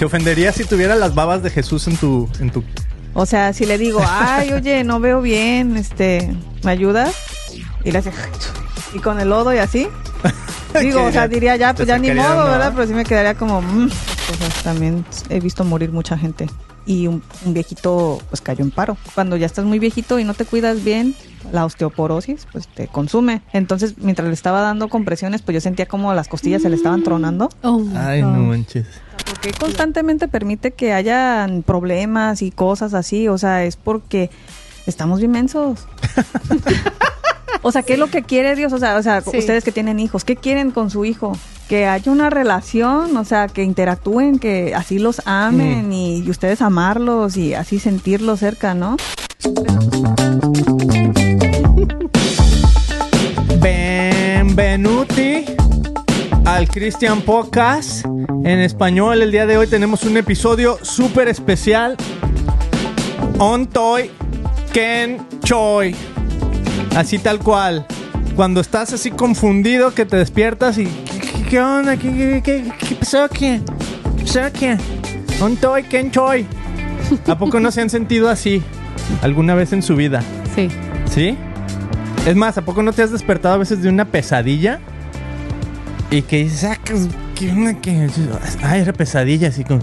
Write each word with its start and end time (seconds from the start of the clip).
¿Te 0.00 0.06
ofendería 0.06 0.50
si 0.50 0.64
tuviera 0.64 0.94
las 0.94 1.14
babas 1.14 1.42
de 1.42 1.50
Jesús 1.50 1.86
en 1.86 1.94
tu, 1.98 2.26
en 2.40 2.48
tu 2.48 2.64
O 3.12 3.26
sea, 3.26 3.52
si 3.52 3.66
le 3.66 3.76
digo, 3.76 4.00
ay, 4.02 4.50
oye, 4.54 4.82
no 4.82 4.98
veo 4.98 5.20
bien, 5.20 5.76
este, 5.76 6.34
¿me 6.64 6.70
ayudas? 6.70 7.14
Y 7.84 7.90
le 7.90 7.98
hace, 7.98 8.10
y 8.94 8.98
con 9.00 9.20
el 9.20 9.28
lodo 9.28 9.52
y 9.52 9.58
así. 9.58 9.88
Digo, 10.80 11.04
o 11.04 11.12
sea, 11.12 11.28
diría 11.28 11.54
ya, 11.56 11.74
pues 11.74 11.86
ya 11.86 11.98
ni 11.98 12.12
modo, 12.12 12.44
¿verdad? 12.44 12.72
Pero 12.74 12.86
sí 12.86 12.94
me 12.94 13.04
quedaría 13.04 13.34
como, 13.34 13.60
mm. 13.60 13.90
Cosas 13.90 14.62
también 14.62 15.04
he 15.28 15.38
visto 15.38 15.64
morir 15.64 15.92
mucha 15.92 16.16
gente. 16.16 16.46
Y 16.86 17.06
un, 17.06 17.22
un 17.44 17.52
viejito, 17.52 18.22
pues 18.30 18.40
cayó 18.40 18.64
en 18.64 18.70
paro. 18.70 18.96
Cuando 19.14 19.36
ya 19.36 19.44
estás 19.44 19.66
muy 19.66 19.78
viejito 19.78 20.18
y 20.18 20.24
no 20.24 20.32
te 20.32 20.46
cuidas 20.46 20.82
bien, 20.82 21.14
la 21.52 21.64
osteoporosis, 21.64 22.46
pues 22.52 22.68
te 22.68 22.86
consume. 22.88 23.42
Entonces, 23.52 23.94
mientras 23.98 24.28
le 24.28 24.34
estaba 24.34 24.60
dando 24.60 24.88
compresiones, 24.88 25.42
pues 25.42 25.54
yo 25.54 25.60
sentía 25.60 25.86
como 25.86 26.12
las 26.14 26.28
costillas 26.28 26.62
se 26.62 26.68
le 26.70 26.76
estaban 26.76 27.02
tronando. 27.02 27.48
Oh, 27.62 27.82
Ay, 27.96 28.22
no 28.22 28.30
manches. 28.30 28.86
Porque 29.26 29.52
constantemente 29.52 30.28
permite 30.28 30.72
que 30.72 30.92
hayan 30.92 31.62
problemas 31.62 32.42
y 32.42 32.50
cosas 32.50 32.94
así. 32.94 33.28
O 33.28 33.38
sea, 33.38 33.64
es 33.64 33.76
porque 33.76 34.30
estamos 34.86 35.18
bien 35.20 35.30
mensos. 35.32 35.86
o 37.62 37.70
sea, 37.72 37.82
¿qué 37.82 37.94
es 37.94 37.98
lo 37.98 38.08
que 38.08 38.22
quiere 38.22 38.56
Dios? 38.56 38.72
O 38.72 38.78
sea, 38.78 38.96
o 38.96 39.02
sea 39.02 39.20
Sí. 39.20 39.38
ustedes 39.38 39.64
que 39.64 39.72
tienen 39.72 40.00
hijos, 40.00 40.24
¿qué 40.24 40.36
quieren 40.36 40.70
con 40.70 40.90
su 40.90 41.04
hijo? 41.04 41.32
Que 41.68 41.86
haya 41.86 42.10
una 42.10 42.30
relación, 42.30 43.16
o 43.16 43.24
sea, 43.24 43.46
que 43.46 43.62
interactúen, 43.62 44.38
que 44.40 44.74
así 44.74 44.98
los 44.98 45.22
amen 45.26 45.92
y, 45.92 46.18
y 46.24 46.30
ustedes 46.30 46.62
amarlos 46.62 47.36
y 47.36 47.54
así 47.54 47.78
sentirlos 47.78 48.40
cerca, 48.40 48.74
¿no? 48.74 48.96
Benvenuti 54.64 55.46
al 56.44 56.68
Christian 56.68 57.22
Podcast. 57.22 58.04
En 58.44 58.60
español, 58.60 59.22
el 59.22 59.32
día 59.32 59.46
de 59.46 59.56
hoy 59.56 59.66
tenemos 59.66 60.02
un 60.04 60.18
episodio 60.18 60.76
súper 60.82 61.28
especial. 61.28 61.96
On 63.38 63.66
Toy 63.66 64.10
Ken 64.70 65.26
Choi. 65.44 65.94
Así 66.94 67.18
tal 67.18 67.38
cual. 67.38 67.86
Cuando 68.36 68.60
estás 68.60 68.92
así 68.92 69.10
confundido, 69.10 69.94
que 69.94 70.04
te 70.04 70.18
despiertas 70.18 70.76
y. 70.76 70.84
¿Qué, 70.84 71.20
qué- 71.20 71.42
qué 71.48 71.60
onda? 71.62 71.96
¿Qué, 71.96 72.10
qué, 72.12 72.42
qué- 72.44 72.72
qué 72.86 72.94
pasó 72.96 73.22
aquí? 73.24 73.62
¿Qué 74.18 74.24
pasó 74.24 74.42
aquí? 74.42 74.66
On 75.40 75.56
Toy 75.56 75.84
Ken 75.84 76.10
Choi. 76.10 76.44
¿A 77.26 77.38
poco 77.38 77.60
no 77.60 77.70
se 77.70 77.80
han 77.80 77.88
sentido 77.88 78.28
así 78.28 78.62
alguna 79.22 79.54
vez 79.54 79.72
en 79.72 79.80
su 79.82 79.96
vida? 79.96 80.22
Sí. 80.54 80.68
¿Sí? 81.10 81.38
Es 82.26 82.36
más, 82.36 82.58
¿a 82.58 82.64
poco 82.64 82.82
no 82.82 82.92
te 82.92 83.02
has 83.02 83.10
despertado 83.10 83.54
a 83.54 83.58
veces 83.58 83.82
de 83.82 83.88
una 83.88 84.04
pesadilla? 84.04 84.78
Y 86.10 86.22
que 86.22 86.44
dices, 86.44 86.64
ah, 86.64 86.78
¿qué, 86.84 86.94
qué 87.34 87.50
onda? 87.50 87.74
¿Qué? 87.80 88.08
Ah, 88.62 88.76
era 88.76 88.92
pesadilla, 88.92 89.48
así 89.48 89.64
que, 89.64 89.78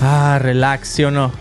ah, 0.00 0.38
relax, 0.40 0.88
¿sí 0.88 1.04
o 1.04 1.10
no? 1.10 1.32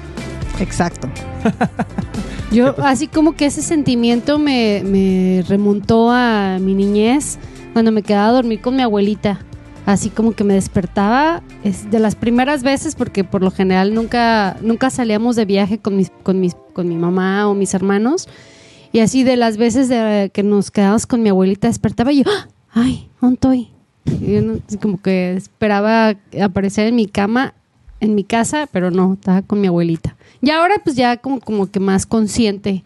Exacto. 0.59 1.09
Yo, 2.51 2.75
así 2.83 3.07
como 3.07 3.35
que 3.35 3.45
ese 3.45 3.61
sentimiento 3.61 4.37
me, 4.37 4.81
me 4.85 5.43
remontó 5.47 6.11
a 6.11 6.57
mi 6.59 6.73
niñez 6.73 7.37
cuando 7.73 7.91
me 7.91 8.03
quedaba 8.03 8.29
a 8.29 8.31
dormir 8.33 8.61
con 8.61 8.75
mi 8.75 8.81
abuelita. 8.81 9.39
Así 9.85 10.09
como 10.09 10.33
que 10.33 10.43
me 10.43 10.55
despertaba 10.55 11.43
es 11.63 11.91
de 11.91 11.99
las 11.99 12.15
primeras 12.15 12.63
veces, 12.63 12.95
porque 12.95 13.23
por 13.23 13.43
lo 13.43 13.51
general 13.51 13.93
nunca, 13.93 14.57
nunca 14.61 14.89
salíamos 14.89 15.35
de 15.35 15.45
viaje 15.45 15.77
con, 15.77 15.95
mis, 15.95 16.11
con, 16.23 16.39
mis, 16.39 16.55
con 16.73 16.89
mi 16.89 16.95
mamá 16.95 17.47
o 17.47 17.53
mis 17.53 17.73
hermanos. 17.73 18.27
Y 18.95 19.01
así 19.01 19.25
de 19.25 19.35
las 19.35 19.57
veces 19.57 19.89
de 19.89 20.31
que 20.33 20.41
nos 20.41 20.71
quedábamos 20.71 21.05
con 21.05 21.21
mi 21.21 21.27
abuelita, 21.27 21.67
despertaba 21.67 22.13
y 22.13 22.23
yo, 22.23 22.31
¡Ah! 22.31 22.47
¡ay! 22.71 23.09
¿dónde 23.19 23.33
estoy? 23.33 23.67
Y 24.21 24.35
yo 24.35 24.41
no- 24.41 24.59
como 24.81 25.01
que 25.01 25.33
esperaba 25.33 26.15
aparecer 26.41 26.87
en 26.87 26.95
mi 26.95 27.05
cama, 27.05 27.55
en 27.99 28.15
mi 28.15 28.23
casa, 28.23 28.69
pero 28.71 28.91
no, 28.91 29.15
estaba 29.15 29.41
con 29.41 29.59
mi 29.59 29.67
abuelita. 29.67 30.15
Y 30.41 30.49
ahora 30.51 30.75
pues 30.81 30.95
ya 30.95 31.17
como, 31.17 31.41
como 31.41 31.69
que 31.69 31.81
más 31.81 32.05
consciente, 32.05 32.85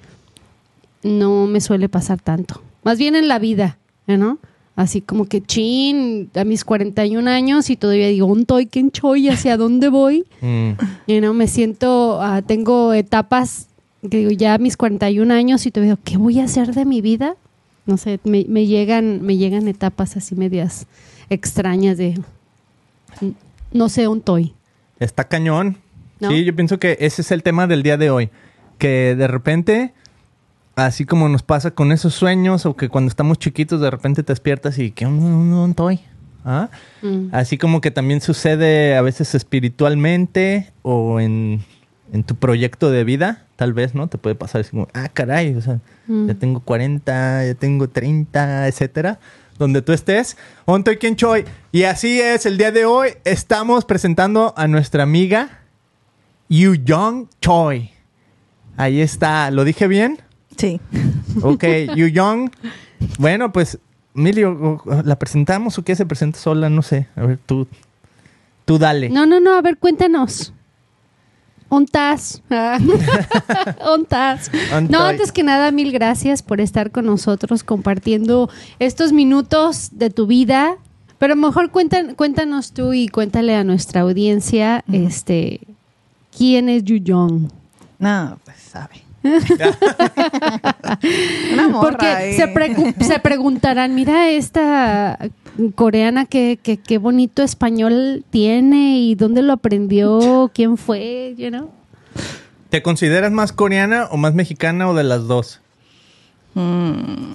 no 1.04 1.46
me 1.46 1.62
suele 1.62 1.90
pasar 1.90 2.20
tanto. 2.20 2.60
Más 2.84 2.98
bien 2.98 3.16
en 3.16 3.28
la 3.28 3.38
vida, 3.38 3.78
¿eh, 4.08 4.18
¿no? 4.18 4.40
Así 4.76 5.02
como 5.02 5.26
que 5.26 5.42
chin, 5.44 6.32
a 6.34 6.44
mis 6.44 6.66
41 6.66 7.28
años 7.30 7.70
y 7.70 7.76
todavía 7.76 8.08
digo, 8.08 8.26
¿dónde 8.30 8.42
estoy? 8.42 8.66
¿Quién 8.66 8.92
soy? 9.00 9.30
¿Hacia 9.30 9.58
dónde 9.58 9.90
voy? 9.90 10.26
Mm. 10.42 10.70
You 11.06 11.20
know, 11.20 11.36
me 11.36 11.46
siento, 11.46 12.20
ah, 12.20 12.42
tengo 12.42 12.94
etapas 12.94 13.68
que 14.02 14.18
digo, 14.18 14.32
ya 14.32 14.54
a 14.54 14.58
mis 14.58 14.78
41 14.78 15.34
años 15.34 15.66
y 15.66 15.72
te 15.72 15.82
digo, 15.82 15.98
¿qué 16.04 16.18
voy 16.18 16.40
a 16.40 16.46
hacer 16.46 16.74
de 16.74 16.86
mi 16.86 17.02
vida? 17.02 17.36
No 17.86 17.98
sé, 17.98 18.20
me, 18.24 18.46
me 18.48 18.66
llegan, 18.66 19.22
me 19.22 19.38
llegan 19.38 19.68
etapas 19.68 20.16
así 20.16 20.36
medias 20.36 20.88
extrañas 21.30 21.98
de, 21.98 22.20
no 23.72 23.90
sé, 23.90 24.08
un 24.08 24.22
toy. 24.22 24.54
Está 25.00 25.26
cañón. 25.26 25.78
¿No? 26.20 26.30
Sí, 26.30 26.44
yo 26.44 26.56
pienso 26.56 26.80
que 26.80 26.98
ese 27.00 27.22
es 27.22 27.32
el 27.32 27.44
tema 27.44 27.68
del 27.68 27.84
día 27.84 27.98
de 27.98 28.10
hoy. 28.10 28.30
Que 28.78 29.16
de 29.16 29.28
repente, 29.28 29.94
así 30.76 31.06
como 31.06 31.30
nos 31.30 31.44
pasa 31.44 31.72
con 31.72 31.92
esos 31.92 32.14
sueños, 32.14 32.66
o 32.66 32.76
que 32.76 32.90
cuando 32.90 33.10
estamos 33.10 33.40
chiquitos 33.40 33.80
de 33.80 33.90
repente 33.90 34.24
te 34.24 34.34
despiertas 34.34 34.78
y 34.80 34.92
que 34.92 35.06
no 35.06 35.66
estoy. 35.68 36.02
¿Ah? 36.46 36.70
Mm. 37.02 37.28
Así 37.32 37.58
como 37.58 37.82
que 37.82 37.92
también 37.92 38.22
sucede 38.22 38.96
a 38.96 39.02
veces 39.02 39.36
espiritualmente 39.36 40.72
o 40.82 41.20
en, 41.20 41.64
en 42.12 42.24
tu 42.24 42.36
proyecto 42.36 42.90
de 42.92 43.04
vida, 43.04 43.46
tal 43.56 43.74
vez, 43.74 43.94
¿no? 43.96 44.08
Te 44.08 44.18
puede 44.18 44.36
pasar 44.36 44.62
así 44.62 44.72
como, 44.72 44.88
ah, 44.94 45.10
caray, 45.14 45.54
o 45.56 45.62
sea, 45.62 45.80
Mm. 46.08 46.28
ya 46.28 46.34
tengo 46.36 46.60
40, 46.62 47.46
ya 47.46 47.54
tengo 47.56 47.88
30, 47.90 48.68
etcétera. 48.68 49.20
Donde 49.60 49.82
tú 49.82 49.92
estés, 49.92 50.38
Ontoy 50.66 50.98
Ken 50.98 51.16
Choi. 51.18 51.44
Y 51.74 51.84
así 51.84 52.20
es, 52.22 52.46
el 52.46 52.58
día 52.58 52.72
de 52.72 52.86
hoy 52.86 53.10
estamos 53.26 53.84
presentando 53.86 54.54
a 54.56 54.68
nuestra 54.68 55.04
amiga 55.04 55.60
Yu 56.48 56.76
Young 56.76 57.28
Choi. 57.42 57.92
Ahí 58.78 59.02
está, 59.02 59.52
¿lo 59.52 59.66
dije 59.66 59.88
bien? 59.88 60.20
Sí. 60.58 60.80
Ok, 61.44 61.66
Yu 61.96 62.08
Young. 62.08 62.50
Bueno, 63.18 63.52
pues, 63.52 63.78
Emilio, 64.16 64.82
¿la 65.04 65.20
presentamos 65.20 65.78
o 65.78 65.84
qué 65.84 65.96
se 65.96 66.06
presenta 66.06 66.40
sola? 66.40 66.70
No 66.70 66.82
sé. 66.82 67.08
A 67.18 67.26
ver, 67.26 67.38
tú, 67.46 67.68
tú 68.66 68.78
dale. 68.80 69.10
No, 69.10 69.26
no, 69.26 69.40
no, 69.42 69.56
a 69.58 69.62
ver, 69.62 69.78
cuéntanos. 69.78 70.54
¿Ontas? 71.70 72.42
¿Ontas? 73.86 74.52
Ontoy. 74.74 74.90
No, 74.90 75.04
antes 75.04 75.32
que 75.32 75.44
nada, 75.44 75.72
mil 75.72 75.92
gracias 75.92 76.42
por 76.42 76.62
estar 76.62 76.90
con 76.92 77.06
nosotros 77.06 77.64
compartiendo 77.64 78.50
estos 78.80 79.14
minutos 79.14 79.90
de 79.92 80.10
tu 80.10 80.26
vida. 80.26 80.78
Pero 81.20 81.36
mejor 81.36 81.70
cuentan, 81.70 82.16
cuéntanos 82.16 82.72
tú 82.72 82.94
y 82.94 83.08
cuéntale 83.08 83.56
a 83.56 83.64
nuestra 83.64 84.02
audiencia, 84.02 84.84
este, 84.92 85.60
¿quién 86.36 86.70
es 86.70 86.84
Yu 86.86 86.96
Young? 86.96 87.50
No, 88.00 88.40
pues 88.46 88.58
sabe. 88.58 89.09
Una 91.54 91.68
morra 91.70 91.82
Porque 91.90 92.06
ahí. 92.08 92.34
se, 92.36 92.54
pregu- 92.54 92.96
se 93.04 93.20
preguntarán, 93.20 93.96
mira 93.96 94.30
esta 94.30 95.18
coreana 95.76 96.26
que, 96.26 96.60
que, 96.62 96.78
qué 96.78 96.98
bonito 96.98 97.44
español 97.44 98.24
tiene 98.30 99.00
y 99.00 99.16
dónde 99.16 99.42
lo 99.42 99.54
aprendió, 99.54 100.52
quién 100.54 100.78
fue, 100.78 101.36
you 101.38 101.50
know? 101.50 101.70
¿Te 102.70 102.82
consideras 102.84 103.32
más 103.32 103.52
coreana 103.52 104.08
o 104.12 104.18
más 104.18 104.34
mexicana 104.34 104.88
o 104.90 104.94
de 104.94 105.04
las 105.04 105.28
dos? 105.28 105.60
Mm. 106.54 107.32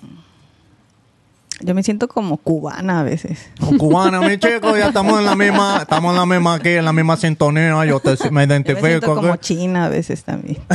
Yo 1.61 1.75
me 1.75 1.83
siento 1.83 2.09
como 2.09 2.37
cubana 2.37 3.01
a 3.01 3.03
veces. 3.05 3.49
O 3.61 3.77
cubana, 3.79 4.21
mi 4.21 4.39
chico, 4.39 4.77
ya 4.77 4.89
estamos 4.89 5.19
en 5.21 5.25
la 5.27 5.37
misma, 5.37 5.79
estamos 5.83 6.11
en 6.13 6.19
la 6.19 6.27
misma 6.27 6.55
aquí, 6.55 6.71
en 6.71 6.85
la 6.85 6.93
misma 6.93 7.17
sintonía, 7.17 7.85
yo 7.87 8.01
te, 8.01 8.11
me 8.11 8.17
Yo 8.17 8.31
me 8.33 8.47
siento 8.47 8.55
identifico. 8.55 9.15
como 9.15 9.37
china 9.37 9.87
a 9.87 9.89
veces 9.89 10.25
también. 10.25 10.59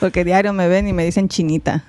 Porque 0.00 0.24
diario 0.24 0.52
me 0.52 0.68
ven 0.68 0.88
y 0.88 0.92
me 0.92 1.04
dicen 1.04 1.28
chinita. 1.28 1.84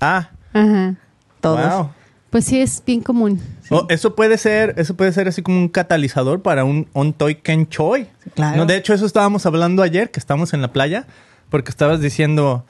ah, 0.00 0.30
Ajá. 0.52 0.94
Todos. 1.40 1.74
wow. 1.74 1.90
Pues 2.30 2.44
sí, 2.44 2.60
es 2.60 2.82
bien 2.84 3.00
común. 3.00 3.40
Oh, 3.70 3.86
eso 3.88 4.14
puede 4.14 4.36
ser, 4.36 4.74
eso 4.76 4.94
puede 4.96 5.12
ser 5.12 5.28
así 5.28 5.40
como 5.42 5.56
un 5.58 5.68
catalizador 5.68 6.42
para 6.42 6.64
un 6.64 6.86
Ontoy 6.92 7.36
Ken 7.36 7.66
Choi. 7.68 8.06
Claro. 8.34 8.56
No, 8.58 8.66
de 8.66 8.76
hecho, 8.76 8.92
eso 8.92 9.06
estábamos 9.06 9.46
hablando 9.46 9.82
ayer, 9.82 10.10
que 10.10 10.20
estábamos 10.20 10.52
en 10.52 10.60
la 10.60 10.72
playa, 10.72 11.06
porque 11.48 11.70
estabas 11.70 12.00
diciendo 12.00 12.66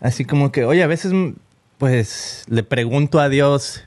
así 0.00 0.24
como 0.26 0.52
que, 0.52 0.64
oye, 0.66 0.82
a 0.82 0.86
veces, 0.86 1.12
pues, 1.78 2.44
le 2.48 2.62
pregunto 2.64 3.18
a 3.20 3.30
Dios 3.30 3.82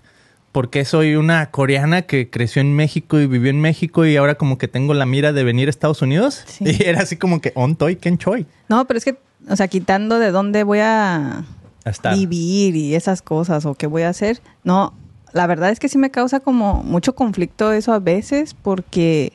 por 0.52 0.70
qué 0.72 0.86
soy 0.86 1.16
una 1.16 1.52
coreana 1.52 2.02
que 2.02 2.30
creció 2.32 2.62
en 2.62 2.74
México 2.76 3.20
y 3.20 3.28
vivió 3.28 3.52
en 3.52 3.62
México 3.62 4.06
y 4.06 4.18
ahora 4.18 4.36
como 4.36 4.58
que 4.58 4.68
tengo 4.68 4.94
la 4.96 5.06
mira 5.06 5.34
de 5.34 5.44
venir 5.44 5.68
a 5.68 5.70
Estados 5.70 6.02
Unidos. 6.02 6.44
Sí. 6.48 6.64
Y 6.80 6.84
era 6.84 7.02
así 7.02 7.16
como 7.18 7.42
que 7.42 7.52
Ontoy 7.56 7.98
Ken 7.98 8.18
Choi. 8.18 8.48
No, 8.70 8.86
pero 8.88 8.98
es 8.98 9.06
que, 9.06 9.18
o 9.50 9.56
sea, 9.56 9.68
quitando 9.68 10.20
de 10.20 10.32
dónde 10.32 10.64
voy 10.64 10.80
a 10.80 11.44
Hasta. 11.84 12.14
vivir 12.14 12.76
y 12.76 12.96
esas 12.96 13.22
cosas 13.22 13.66
o 13.66 13.76
qué 13.76 13.88
voy 13.88 14.04
a 14.04 14.10
hacer, 14.10 14.42
no, 14.64 14.94
la 15.34 15.48
verdad 15.48 15.70
es 15.70 15.80
que 15.80 15.90
sí 15.90 15.98
me 15.98 16.12
causa 16.12 16.40
como 16.40 16.84
mucho 16.84 17.16
conflicto 17.16 17.72
eso 17.72 17.94
a 17.94 18.00
veces 18.00 18.54
porque, 18.54 19.34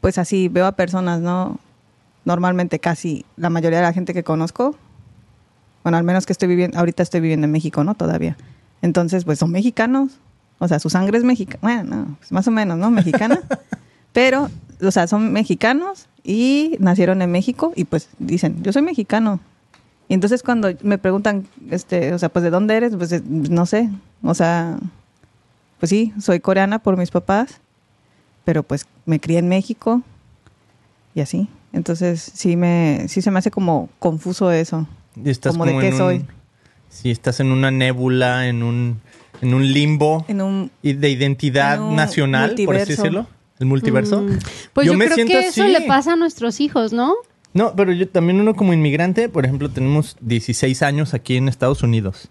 pues 0.00 0.18
así 0.18 0.48
veo 0.48 0.66
a 0.66 0.72
personas, 0.72 1.20
¿no? 1.20 1.58
Normalmente 2.24 2.78
casi 2.78 3.24
la 3.36 3.50
mayoría 3.50 3.78
de 3.78 3.84
la 3.84 3.92
gente 3.92 4.14
que 4.14 4.22
conozco, 4.22 4.76
bueno, 5.82 5.98
al 5.98 6.04
menos 6.04 6.26
que 6.26 6.32
estoy 6.32 6.48
viviendo, 6.48 6.78
ahorita 6.78 7.02
estoy 7.02 7.20
viviendo 7.20 7.46
en 7.46 7.52
México, 7.52 7.82
¿no? 7.84 7.94
Todavía. 7.94 8.36
Entonces, 8.82 9.24
pues 9.24 9.38
son 9.38 9.50
mexicanos, 9.50 10.18
o 10.58 10.68
sea, 10.68 10.78
su 10.78 10.90
sangre 10.90 11.18
es 11.18 11.24
mexicana, 11.24 11.58
bueno, 11.62 11.96
no, 11.96 12.16
pues, 12.18 12.32
más 12.32 12.46
o 12.46 12.50
menos, 12.50 12.78
¿no? 12.78 12.90
Mexicana. 12.90 13.40
Pero 14.12 14.50
o 14.82 14.90
sea, 14.90 15.06
son 15.06 15.32
mexicanos 15.32 16.06
y 16.24 16.76
nacieron 16.80 17.22
en 17.22 17.30
México 17.30 17.72
y 17.76 17.84
pues 17.84 18.08
dicen, 18.18 18.62
yo 18.62 18.72
soy 18.72 18.82
mexicano. 18.82 19.40
Y 20.08 20.14
entonces 20.14 20.42
cuando 20.42 20.68
me 20.82 20.98
preguntan, 20.98 21.46
este, 21.70 22.12
o 22.12 22.18
sea, 22.18 22.28
pues 22.30 22.42
de 22.42 22.50
dónde 22.50 22.76
eres, 22.76 22.96
pues 22.96 23.12
eh, 23.12 23.22
no 23.24 23.64
sé, 23.66 23.90
o 24.22 24.34
sea, 24.34 24.78
pues 25.78 25.90
sí, 25.90 26.12
soy 26.20 26.40
coreana 26.40 26.80
por 26.80 26.96
mis 26.96 27.10
papás, 27.10 27.60
pero 28.44 28.62
pues 28.62 28.86
me 29.06 29.20
crié 29.20 29.38
en 29.38 29.48
México 29.48 30.02
y 31.14 31.20
así. 31.20 31.48
Entonces 31.72 32.20
sí 32.34 32.56
me, 32.56 33.04
sí 33.08 33.22
se 33.22 33.30
me 33.30 33.38
hace 33.38 33.50
como 33.50 33.88
confuso 34.00 34.50
eso. 34.50 34.88
Y 35.22 35.30
estás 35.30 35.52
Como 35.52 35.66
de 35.66 35.78
qué 35.78 35.90
un- 35.92 35.96
soy. 35.98 36.24
Sí, 36.88 37.12
estás 37.12 37.38
en 37.38 37.52
una 37.52 37.70
nébula, 37.70 38.48
en 38.48 38.64
un, 38.64 39.00
en 39.40 39.54
un 39.54 39.72
limbo 39.72 40.24
En 40.26 40.40
un, 40.40 40.72
de 40.82 41.08
identidad 41.08 41.76
en 41.76 41.82
un 41.82 41.94
nacional, 41.96 42.56
por 42.66 42.74
así 42.76 42.94
decirlo. 42.96 43.26
El 43.60 43.66
multiverso. 43.66 44.22
Mm. 44.22 44.38
Pues 44.72 44.86
yo, 44.86 44.94
me 44.94 45.04
creo 45.04 45.14
siento 45.14 45.32
que 45.34 45.46
eso 45.46 45.64
le 45.68 45.82
pasa 45.82 46.14
a 46.14 46.16
nuestros 46.16 46.60
hijos, 46.60 46.92
¿no? 46.92 47.14
No, 47.52 47.74
pero 47.76 47.92
yo 47.92 48.08
también 48.08 48.40
uno 48.40 48.54
como 48.54 48.72
inmigrante, 48.72 49.28
por 49.28 49.44
ejemplo, 49.44 49.70
tenemos 49.70 50.16
16 50.20 50.82
años 50.82 51.14
aquí 51.14 51.36
en 51.36 51.48
Estados 51.48 51.82
Unidos 51.82 52.30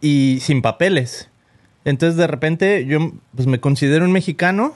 y 0.00 0.38
sin 0.40 0.62
papeles. 0.62 1.30
Entonces 1.84 2.16
de 2.16 2.26
repente 2.26 2.84
yo 2.84 3.12
pues 3.34 3.46
me 3.46 3.60
considero 3.60 4.04
un 4.04 4.12
mexicano, 4.12 4.74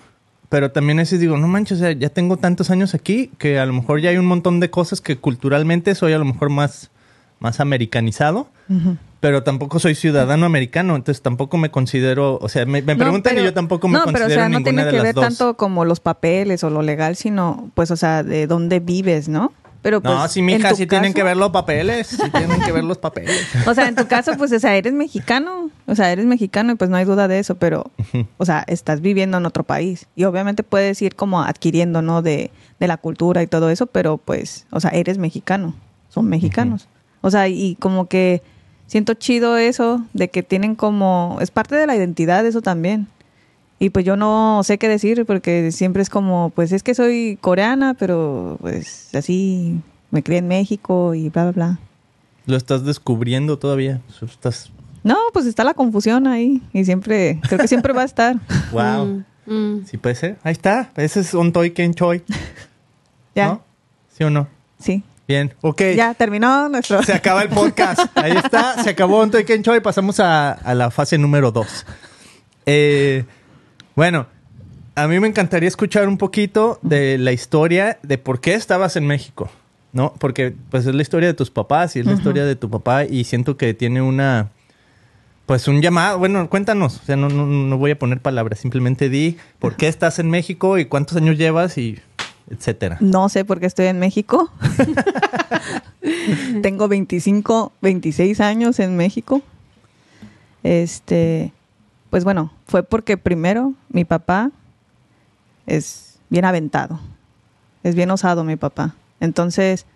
pero 0.48 0.70
también 0.70 0.98
a 0.98 1.02
veces 1.02 1.20
digo, 1.20 1.36
no 1.36 1.48
manches, 1.48 1.78
o 1.78 1.80
sea, 1.80 1.92
ya 1.92 2.08
tengo 2.08 2.36
tantos 2.36 2.70
años 2.70 2.94
aquí 2.94 3.30
que 3.38 3.58
a 3.58 3.66
lo 3.66 3.72
mejor 3.72 4.00
ya 4.00 4.10
hay 4.10 4.16
un 4.16 4.26
montón 4.26 4.60
de 4.60 4.70
cosas 4.70 5.00
que 5.00 5.16
culturalmente 5.16 5.94
soy 5.94 6.12
a 6.12 6.18
lo 6.18 6.24
mejor 6.24 6.50
más, 6.50 6.89
más 7.40 7.58
americanizado. 7.60 8.48
Pero 9.18 9.42
tampoco 9.42 9.78
soy 9.80 9.94
ciudadano 9.94 10.46
americano, 10.46 10.96
entonces 10.96 11.20
tampoco 11.20 11.58
me 11.58 11.70
considero, 11.70 12.38
o 12.40 12.48
sea, 12.48 12.64
me, 12.64 12.80
me 12.80 12.94
No, 12.94 13.00
preguntan 13.00 13.32
pero- 13.34 13.42
y 13.42 13.44
yo 13.48 13.52
tampoco 13.54 13.86
me 13.88 13.98
no, 13.98 14.04
considero 14.04 14.28
pero 14.28 14.40
o 14.40 14.40
sea, 14.40 14.48
no 14.48 14.62
tiene 14.62 14.84
de 14.84 14.90
que 14.92 14.96
las 14.96 15.02
ver 15.04 15.14
dos. 15.14 15.24
tanto 15.24 15.56
como 15.58 15.84
los 15.84 16.00
papeles 16.00 16.64
o 16.64 16.70
lo 16.70 16.80
legal, 16.80 17.16
sino 17.16 17.70
pues, 17.74 17.90
o 17.90 17.96
sea, 17.96 18.22
de 18.22 18.46
dónde 18.46 18.80
vives, 18.80 19.28
¿no? 19.28 19.52
Pero 19.82 20.00
pues, 20.02 20.14
no, 20.14 20.28
sí, 20.28 20.40
mija, 20.42 20.74
sí 20.74 20.86
tienen 20.86 21.12
caso- 21.12 21.16
que 21.16 21.22
ver 21.22 21.36
los 21.36 21.50
papeles, 21.50 22.06
sí 22.06 22.30
tienen 22.30 22.60
que 22.62 22.70
ver 22.72 22.84
los 22.84 22.96
papeles. 22.98 23.46
O 23.66 23.74
sea, 23.74 23.88
en 23.88 23.94
tu 23.96 24.06
caso, 24.06 24.32
pues, 24.38 24.52
o 24.52 24.58
sea, 24.60 24.76
eres 24.76 24.92
mexicano, 24.94 25.70
o 25.86 25.94
sea, 25.94 26.12
eres 26.12 26.24
mexicano 26.26 26.72
y 26.72 26.74
pues 26.76 26.88
no 26.88 26.96
hay 26.96 27.04
duda 27.04 27.28
de 27.28 27.40
eso, 27.40 27.56
pero, 27.56 27.90
o 28.38 28.44
sea, 28.46 28.64
estás 28.68 29.00
viviendo 29.02 29.36
en 29.38 29.44
otro 29.46 29.64
país 29.64 30.06
y 30.16 30.24
obviamente 30.24 30.62
puedes 30.62 31.00
ir 31.02 31.14
como 31.16 31.42
adquiriendo, 31.42 32.00
¿no? 32.00 32.22
De, 32.22 32.50
de 32.78 32.86
la 32.88 32.96
cultura 32.96 33.42
y 33.42 33.46
todo 33.46 33.68
eso, 33.70 33.86
pero 33.86 34.16
pues, 34.18 34.66
o 34.70 34.80
sea, 34.80 34.90
eres 34.92 35.18
mexicano, 35.18 35.74
son 36.08 36.26
mexicanos. 36.26 36.88
O 37.20 37.30
sea, 37.30 37.48
y 37.48 37.76
como 37.76 38.06
que 38.06 38.42
siento 38.86 39.14
chido 39.14 39.56
eso 39.56 40.04
de 40.14 40.28
que 40.28 40.42
tienen 40.42 40.74
como, 40.74 41.38
es 41.40 41.50
parte 41.50 41.76
de 41.76 41.86
la 41.86 41.96
identidad 41.96 42.44
eso 42.46 42.62
también. 42.62 43.06
Y 43.78 43.90
pues 43.90 44.04
yo 44.04 44.16
no 44.16 44.62
sé 44.62 44.78
qué 44.78 44.88
decir 44.88 45.24
porque 45.24 45.72
siempre 45.72 46.02
es 46.02 46.10
como, 46.10 46.50
pues 46.54 46.72
es 46.72 46.82
que 46.82 46.94
soy 46.94 47.38
coreana, 47.40 47.94
pero 47.94 48.58
pues 48.60 49.14
así 49.14 49.80
me 50.10 50.22
crié 50.22 50.38
en 50.38 50.48
México 50.48 51.14
y 51.14 51.30
bla, 51.30 51.44
bla, 51.44 51.52
bla. 51.52 51.78
Lo 52.46 52.56
estás 52.56 52.84
descubriendo 52.84 53.58
todavía. 53.58 54.00
Estás. 54.20 54.70
No, 55.02 55.16
pues 55.32 55.46
está 55.46 55.64
la 55.64 55.74
confusión 55.74 56.26
ahí 56.26 56.60
y 56.72 56.84
siempre, 56.84 57.40
creo 57.48 57.58
que 57.58 57.68
siempre 57.68 57.92
va 57.92 58.02
a 58.02 58.06
estar. 58.06 58.36
Wow. 58.72 59.24
Mm, 59.46 59.52
mm. 59.52 59.86
Sí 59.86 59.96
puede 59.96 60.14
ser. 60.14 60.38
Ahí 60.42 60.52
está. 60.52 60.90
Ese 60.96 61.20
es 61.20 61.32
un 61.32 61.52
toy 61.52 61.70
Ken 61.70 61.94
Choi. 61.94 62.22
Ya, 63.36 63.46
¿No? 63.46 63.62
¿Sí 64.12 64.24
o 64.24 64.30
no? 64.30 64.48
sí. 64.80 65.04
Bien. 65.30 65.54
Ok. 65.60 65.82
Ya 65.94 66.12
terminó 66.14 66.68
nuestro. 66.68 67.04
Se 67.04 67.12
acaba 67.12 67.44
el 67.44 67.50
podcast. 67.50 68.00
Ahí 68.18 68.32
está. 68.32 68.82
Se 68.82 68.90
acabó 68.90 69.22
un 69.22 69.30
toy 69.30 69.44
Ken 69.44 69.62
Choi. 69.62 69.78
Pasamos 69.78 70.18
a, 70.18 70.50
a 70.50 70.74
la 70.74 70.90
fase 70.90 71.18
número 71.18 71.52
dos. 71.52 71.86
Eh, 72.66 73.24
bueno, 73.94 74.26
a 74.96 75.06
mí 75.06 75.20
me 75.20 75.28
encantaría 75.28 75.68
escuchar 75.68 76.08
un 76.08 76.18
poquito 76.18 76.80
de 76.82 77.16
la 77.16 77.30
historia 77.30 78.00
de 78.02 78.18
por 78.18 78.40
qué 78.40 78.54
estabas 78.54 78.96
en 78.96 79.06
México. 79.06 79.48
¿No? 79.92 80.14
Porque 80.18 80.52
pues 80.68 80.84
es 80.84 80.96
la 80.96 81.02
historia 81.02 81.28
de 81.28 81.34
tus 81.34 81.50
papás 81.50 81.94
y 81.94 82.00
es 82.00 82.06
la 82.06 82.14
historia 82.14 82.44
de 82.44 82.56
tu 82.56 82.68
papá 82.68 83.04
y 83.04 83.22
siento 83.22 83.56
que 83.56 83.72
tiene 83.72 84.02
una... 84.02 84.50
Pues 85.46 85.68
un 85.68 85.80
llamado, 85.80 86.18
bueno, 86.18 86.48
cuéntanos, 86.48 87.00
o 87.02 87.04
sea, 87.04 87.16
no, 87.16 87.28
no, 87.28 87.44
no 87.44 87.76
voy 87.76 87.90
a 87.90 87.98
poner 87.98 88.20
palabras, 88.20 88.60
simplemente 88.60 89.08
di 89.08 89.36
por 89.58 89.74
qué 89.74 89.88
estás 89.88 90.20
en 90.20 90.30
México 90.30 90.78
y 90.78 90.84
cuántos 90.84 91.16
años 91.16 91.38
llevas 91.38 91.76
y 91.76 91.98
etcétera. 92.50 92.98
No 93.00 93.28
sé 93.28 93.44
por 93.44 93.60
qué 93.60 93.66
estoy 93.66 93.86
en 93.86 93.98
México. 93.98 94.50
Tengo 96.62 96.88
25, 96.88 97.72
26 97.80 98.40
años 98.40 98.78
en 98.80 98.96
México. 98.96 99.42
Este, 100.62 101.52
pues 102.10 102.24
bueno, 102.24 102.52
fue 102.66 102.82
porque 102.82 103.16
primero 103.16 103.74
mi 103.88 104.04
papá 104.04 104.50
es 105.66 106.18
bien 106.28 106.44
aventado. 106.44 107.00
Es 107.82 107.94
bien 107.94 108.10
osado 108.10 108.44
mi 108.44 108.56
papá. 108.56 108.94
Entonces, 109.20 109.86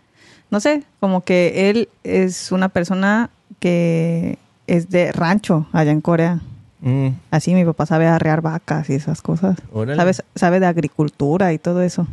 no 0.51 0.61
sé, 0.61 0.85
como 1.01 1.23
que 1.23 1.71
él 1.71 1.89
es 2.03 2.53
una 2.53 2.69
persona 2.69 3.31
que 3.59 4.39
es 4.67 4.89
de 4.91 5.13
rancho 5.13 5.67
allá 5.73 5.91
en 5.91 6.01
Corea. 6.01 6.41
Mm, 6.81 7.09
Así 7.31 7.55
mi 7.55 7.65
papá 7.65 7.87
sabe 7.87 8.07
arrear 8.07 8.41
vacas 8.43 8.89
y 8.91 8.95
esas 8.95 9.23
cosas. 9.23 9.57
Sabe, 9.97 10.13
sabe 10.35 10.61
de 10.61 10.67
agricultura 10.67 11.53
y 11.53 11.59
todo 11.59 11.83
eso. 11.83 12.07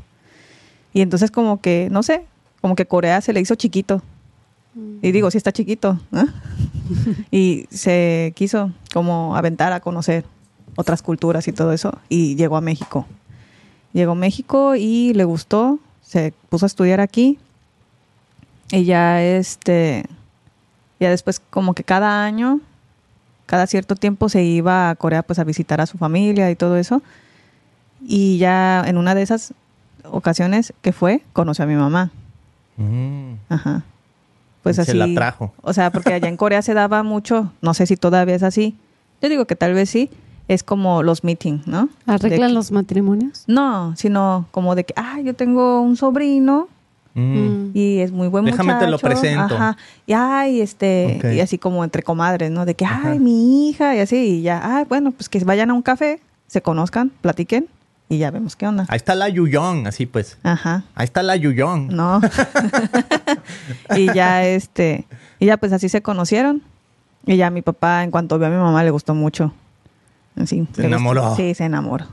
Y 0.93 1.01
entonces 1.01 1.31
como 1.31 1.61
que, 1.61 1.87
no 1.91 2.03
sé, 2.03 2.25
como 2.61 2.75
que 2.75 2.85
Corea 2.85 3.21
se 3.21 3.33
le 3.33 3.39
hizo 3.39 3.55
chiquito. 3.55 4.01
Y 5.01 5.11
digo, 5.11 5.29
sí 5.31 5.37
está 5.37 5.51
chiquito. 5.51 5.99
¿no? 6.11 6.27
y 7.31 7.65
se 7.69 8.33
quiso 8.35 8.71
como 8.93 9.35
aventar 9.35 9.73
a 9.73 9.79
conocer 9.79 10.25
otras 10.75 11.01
culturas 11.01 11.47
y 11.47 11.51
todo 11.51 11.73
eso. 11.73 11.97
Y 12.09 12.35
llegó 12.35 12.57
a 12.57 12.61
México. 12.61 13.05
Llegó 13.93 14.13
a 14.13 14.15
México 14.15 14.75
y 14.75 15.13
le 15.13 15.23
gustó. 15.25 15.79
Se 16.01 16.33
puso 16.49 16.65
a 16.65 16.67
estudiar 16.67 16.99
aquí. 17.01 17.39
Y 18.71 18.85
ya 18.85 19.21
este, 19.21 20.05
ya 20.99 21.09
después 21.09 21.41
como 21.49 21.73
que 21.73 21.83
cada 21.83 22.23
año 22.23 22.61
cada 23.51 23.67
cierto 23.67 23.97
tiempo 23.97 24.29
se 24.29 24.43
iba 24.43 24.89
a 24.89 24.95
Corea 24.95 25.23
pues 25.23 25.37
a 25.37 25.43
visitar 25.43 25.81
a 25.81 25.85
su 25.85 25.97
familia 25.97 26.49
y 26.49 26.55
todo 26.55 26.77
eso. 26.77 27.01
Y 28.01 28.37
ya 28.37 28.81
en 28.87 28.95
una 28.95 29.13
de 29.13 29.23
esas 29.23 29.53
ocasiones 30.09 30.73
que 30.81 30.91
fue, 30.93 31.23
conoció 31.33 31.63
a 31.63 31.67
mi 31.67 31.75
mamá. 31.75 32.11
mm. 32.77 33.33
Ajá. 33.49 33.83
Pues 34.63 34.75
Se 34.75 34.83
así. 34.83 34.93
la 34.97 35.07
trajo. 35.15 35.53
O 35.63 35.73
sea, 35.73 35.89
porque 35.91 36.13
allá 36.13 36.27
en 36.27 36.37
Corea 36.37 36.61
se 36.61 36.73
daba 36.75 37.01
mucho, 37.01 37.51
no 37.61 37.73
sé 37.73 37.87
si 37.87 37.97
todavía 37.97 38.35
es 38.35 38.43
así. 38.43 38.75
Yo 39.21 39.27
digo 39.29 39.45
que 39.45 39.55
tal 39.55 39.73
vez 39.73 39.89
sí, 39.89 40.09
es 40.47 40.61
como 40.63 41.01
los 41.01 41.23
meetings, 41.23 41.65
¿no? 41.65 41.89
¿Arreglan 42.05 42.49
que- 42.49 42.53
los 42.53 42.71
matrimonios? 42.71 43.43
No, 43.47 43.95
sino 43.97 44.45
como 44.51 44.75
de 44.75 44.83
que, 44.83 44.93
ah, 44.97 45.19
yo 45.23 45.33
tengo 45.33 45.81
un 45.81 45.95
sobrino 45.97 46.67
Mm. 47.13 47.71
Y 47.73 47.97
es 47.99 48.09
muy 48.13 48.29
buen 48.29 48.45
Déjame 48.45 48.73
te 48.75 48.85
lo 48.85 48.91
muchacho. 48.93 49.07
presento. 49.07 49.55
Ajá. 49.55 49.75
Y 50.07 50.13
ay, 50.13 50.61
este, 50.61 51.19
y 51.35 51.41
así 51.41 51.57
como 51.57 51.83
entre 51.83 52.03
comadres, 52.03 52.49
¿no? 52.51 52.63
De 52.65 52.73
que, 52.73 52.85
Ajá. 52.85 53.09
ay, 53.11 53.19
mi 53.19 53.67
hija, 53.67 53.93
y 53.97 53.99
así, 53.99 54.15
y 54.15 54.41
ya, 54.43 54.61
ay, 54.77 54.85
bueno, 54.87 55.11
pues 55.11 55.27
que 55.27 55.37
vayan 55.43 55.69
a 55.71 55.73
un 55.73 55.81
café, 55.81 56.21
se 56.47 56.61
conozcan, 56.61 57.11
platiquen, 57.19 57.67
y 58.11 58.17
ya 58.17 58.29
vemos 58.29 58.57
qué 58.57 58.67
onda. 58.67 58.85
Ahí 58.89 58.97
está 58.97 59.15
la 59.15 59.29
Yuyong, 59.29 59.87
así 59.87 60.05
pues. 60.05 60.37
Ajá. 60.43 60.83
Ahí 60.95 61.05
está 61.05 61.23
la 61.23 61.37
Yuyong. 61.37 61.87
No. 61.95 62.19
y 63.95 64.13
ya 64.13 64.45
este, 64.45 65.07
y 65.39 65.45
ya 65.45 65.55
pues 65.55 65.71
así 65.71 65.87
se 65.87 66.01
conocieron. 66.01 66.61
Y 67.25 67.37
ya 67.37 67.49
mi 67.51 67.61
papá, 67.61 68.03
en 68.03 68.11
cuanto 68.11 68.37
vio 68.37 68.47
a 68.47 68.49
mi 68.49 68.57
mamá, 68.57 68.83
le 68.83 68.91
gustó 68.91 69.15
mucho. 69.15 69.53
Así, 70.35 70.57
Se 70.57 70.61
gustó. 70.61 70.81
enamoró. 70.81 71.35
Sí, 71.37 71.53
se 71.53 71.63
enamoró. 71.63 72.07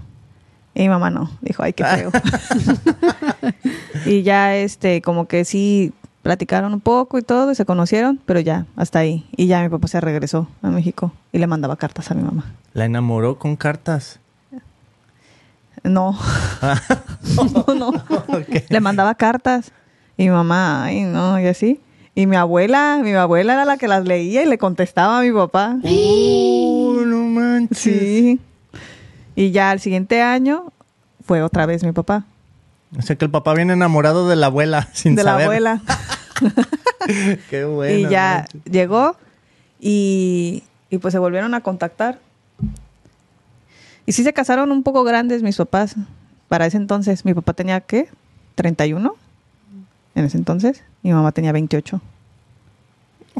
Y 0.72 0.82
mi 0.82 0.88
mamá 0.88 1.10
no, 1.10 1.32
dijo, 1.40 1.64
ay, 1.64 1.72
qué 1.72 1.84
feo. 1.84 2.12
y 4.06 4.22
ya 4.22 4.54
este, 4.54 5.02
como 5.02 5.26
que 5.26 5.44
sí 5.44 5.92
platicaron 6.22 6.74
un 6.74 6.80
poco 6.80 7.18
y 7.18 7.22
todo, 7.22 7.50
y 7.50 7.56
se 7.56 7.64
conocieron, 7.64 8.20
pero 8.24 8.38
ya, 8.38 8.66
hasta 8.76 9.00
ahí. 9.00 9.26
Y 9.36 9.48
ya 9.48 9.62
mi 9.64 9.68
papá 9.68 9.88
se 9.88 10.00
regresó 10.00 10.46
a 10.62 10.68
México 10.68 11.10
y 11.32 11.38
le 11.38 11.48
mandaba 11.48 11.74
cartas 11.74 12.12
a 12.12 12.14
mi 12.14 12.22
mamá. 12.22 12.44
La 12.72 12.84
enamoró 12.84 13.36
con 13.40 13.56
cartas. 13.56 14.20
No, 17.36 17.64
no, 17.66 17.74
no. 17.74 17.88
Ok. 18.28 18.64
Le 18.68 18.80
mandaba 18.80 19.14
cartas. 19.14 19.72
Y 20.16 20.24
mi 20.24 20.30
mamá, 20.30 20.84
ay, 20.84 21.02
no, 21.02 21.38
y 21.38 21.46
así. 21.46 21.80
Y 22.14 22.26
mi 22.26 22.36
abuela, 22.36 22.98
mi 23.02 23.12
abuela 23.12 23.52
era 23.52 23.64
la 23.64 23.76
que 23.76 23.86
las 23.86 24.04
leía 24.04 24.42
y 24.42 24.46
le 24.46 24.58
contestaba 24.58 25.18
a 25.18 25.22
mi 25.22 25.30
papá. 25.30 25.76
Uh, 25.82 27.02
no 27.06 27.18
manches. 27.24 27.78
Sí. 27.78 28.40
Y 29.36 29.52
ya 29.52 29.70
al 29.70 29.78
siguiente 29.78 30.20
año 30.20 30.72
fue 31.24 31.42
otra 31.42 31.66
vez 31.66 31.84
mi 31.84 31.92
papá. 31.92 32.24
O 32.98 33.02
sea 33.02 33.14
que 33.16 33.24
el 33.24 33.30
papá 33.30 33.54
viene 33.54 33.74
enamorado 33.74 34.28
de 34.28 34.34
la 34.34 34.46
abuela 34.46 34.88
sin 34.94 35.14
de 35.14 35.22
saber. 35.22 35.38
la 35.38 35.44
abuela. 35.44 35.82
Qué 37.50 37.64
bueno. 37.64 37.96
y 37.96 38.10
ya 38.10 38.46
manches. 38.50 38.72
llegó 38.72 39.16
y, 39.78 40.64
y 40.90 40.98
pues 40.98 41.12
se 41.12 41.18
volvieron 41.18 41.54
a 41.54 41.60
contactar. 41.60 42.18
Y 44.08 44.12
sí 44.12 44.24
se 44.24 44.32
casaron 44.32 44.72
un 44.72 44.82
poco 44.82 45.04
grandes 45.04 45.42
mis 45.42 45.56
papás. 45.58 45.94
Para 46.48 46.64
ese 46.64 46.78
entonces, 46.78 47.26
mi 47.26 47.34
papá 47.34 47.52
tenía, 47.52 47.80
¿qué? 47.80 48.08
¿31? 48.56 49.12
En 50.14 50.24
ese 50.24 50.38
entonces. 50.38 50.82
Mi 51.02 51.12
mamá 51.12 51.30
tenía 51.32 51.52
28. 51.52 52.00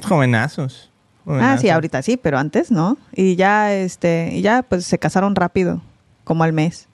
Jovenazos. 0.06 0.90
Ah, 1.26 1.56
sí, 1.58 1.70
ahorita 1.70 2.02
sí, 2.02 2.18
pero 2.18 2.38
antes 2.38 2.70
no. 2.70 2.98
Y 3.14 3.34
ya, 3.36 3.74
este, 3.74 4.30
y 4.34 4.42
ya, 4.42 4.62
pues 4.62 4.84
se 4.84 4.98
casaron 4.98 5.34
rápido, 5.34 5.80
como 6.24 6.44
al 6.44 6.52
mes. 6.52 6.86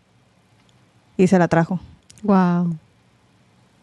y 1.16 1.26
se 1.28 1.38
la 1.38 1.46
trajo. 1.48 1.78
Wow. 2.22 2.76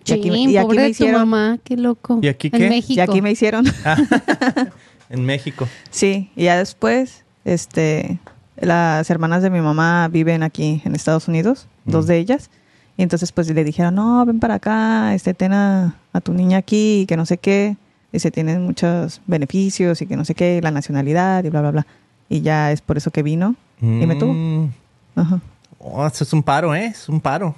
Y 0.05 0.13
aquí 0.13 0.29
y 0.29 0.57
aquí 0.57 0.65
pobre 0.65 0.83
me 0.83 0.89
hicieron- 0.89 1.21
tu 1.21 1.27
mamá, 1.27 1.57
qué 1.63 1.75
loco. 1.77 2.19
¿Y 2.21 2.27
aquí 2.27 2.48
En 2.51 2.60
qué? 2.60 2.69
México. 2.69 2.98
Y 2.98 3.00
aquí 3.01 3.21
me 3.21 3.31
hicieron. 3.31 3.65
En 5.10 5.25
México. 5.25 5.67
Sí, 5.89 6.31
y 6.38 6.45
ya 6.45 6.57
después, 6.57 7.24
este, 7.43 8.17
las 8.58 9.10
hermanas 9.10 9.41
de 9.43 9.50
mi 9.50 9.62
mamá 9.62 10.08
viven 10.10 10.43
aquí 10.43 10.81
en 10.86 10.96
Estados 10.96 11.27
Unidos, 11.27 11.67
dos 11.86 12.05
Mm. 12.05 12.08
de 12.08 12.17
ellas. 12.17 12.50
Y 12.98 13.03
entonces 13.03 13.31
pues 13.31 13.50
le 13.50 13.63
dijeron, 13.63 13.96
no, 13.96 14.25
ven 14.25 14.39
para 14.39 14.55
acá, 14.55 15.15
este, 15.15 15.34
ten 15.34 15.53
a, 15.53 15.96
a 16.13 16.22
tu 16.22 16.34
niña 16.34 16.58
aquí, 16.58 17.01
y 17.01 17.05
que 17.05 17.17
no 17.17 17.25
sé 17.25 17.38
qué. 17.38 17.77
Dice, 18.12 18.29
tienen 18.29 18.63
muchos 18.63 19.22
beneficios 19.25 20.01
y 20.01 20.05
que 20.05 20.17
no 20.17 20.25
sé 20.25 20.36
qué, 20.36 20.60
la 20.62 20.70
nacionalidad 20.72 21.43
y 21.46 21.50
bla, 21.50 21.62
bla, 21.62 21.72
bla. 21.72 21.88
Y 22.27 22.41
ya 22.41 22.72
es 22.72 22.81
por 22.81 22.98
eso 22.98 23.10
que 23.12 23.24
vino 23.24 23.55
y 23.81 23.86
me 23.86 24.15
tuvo. 24.15 24.70
Ajá. 25.15 25.39
Oh, 25.79 26.05
eso 26.05 26.24
es 26.25 26.34
un 26.34 26.43
paro, 26.43 26.75
¿eh? 26.75 26.88
Es 26.88 27.08
un 27.10 27.20
paro. 27.22 27.55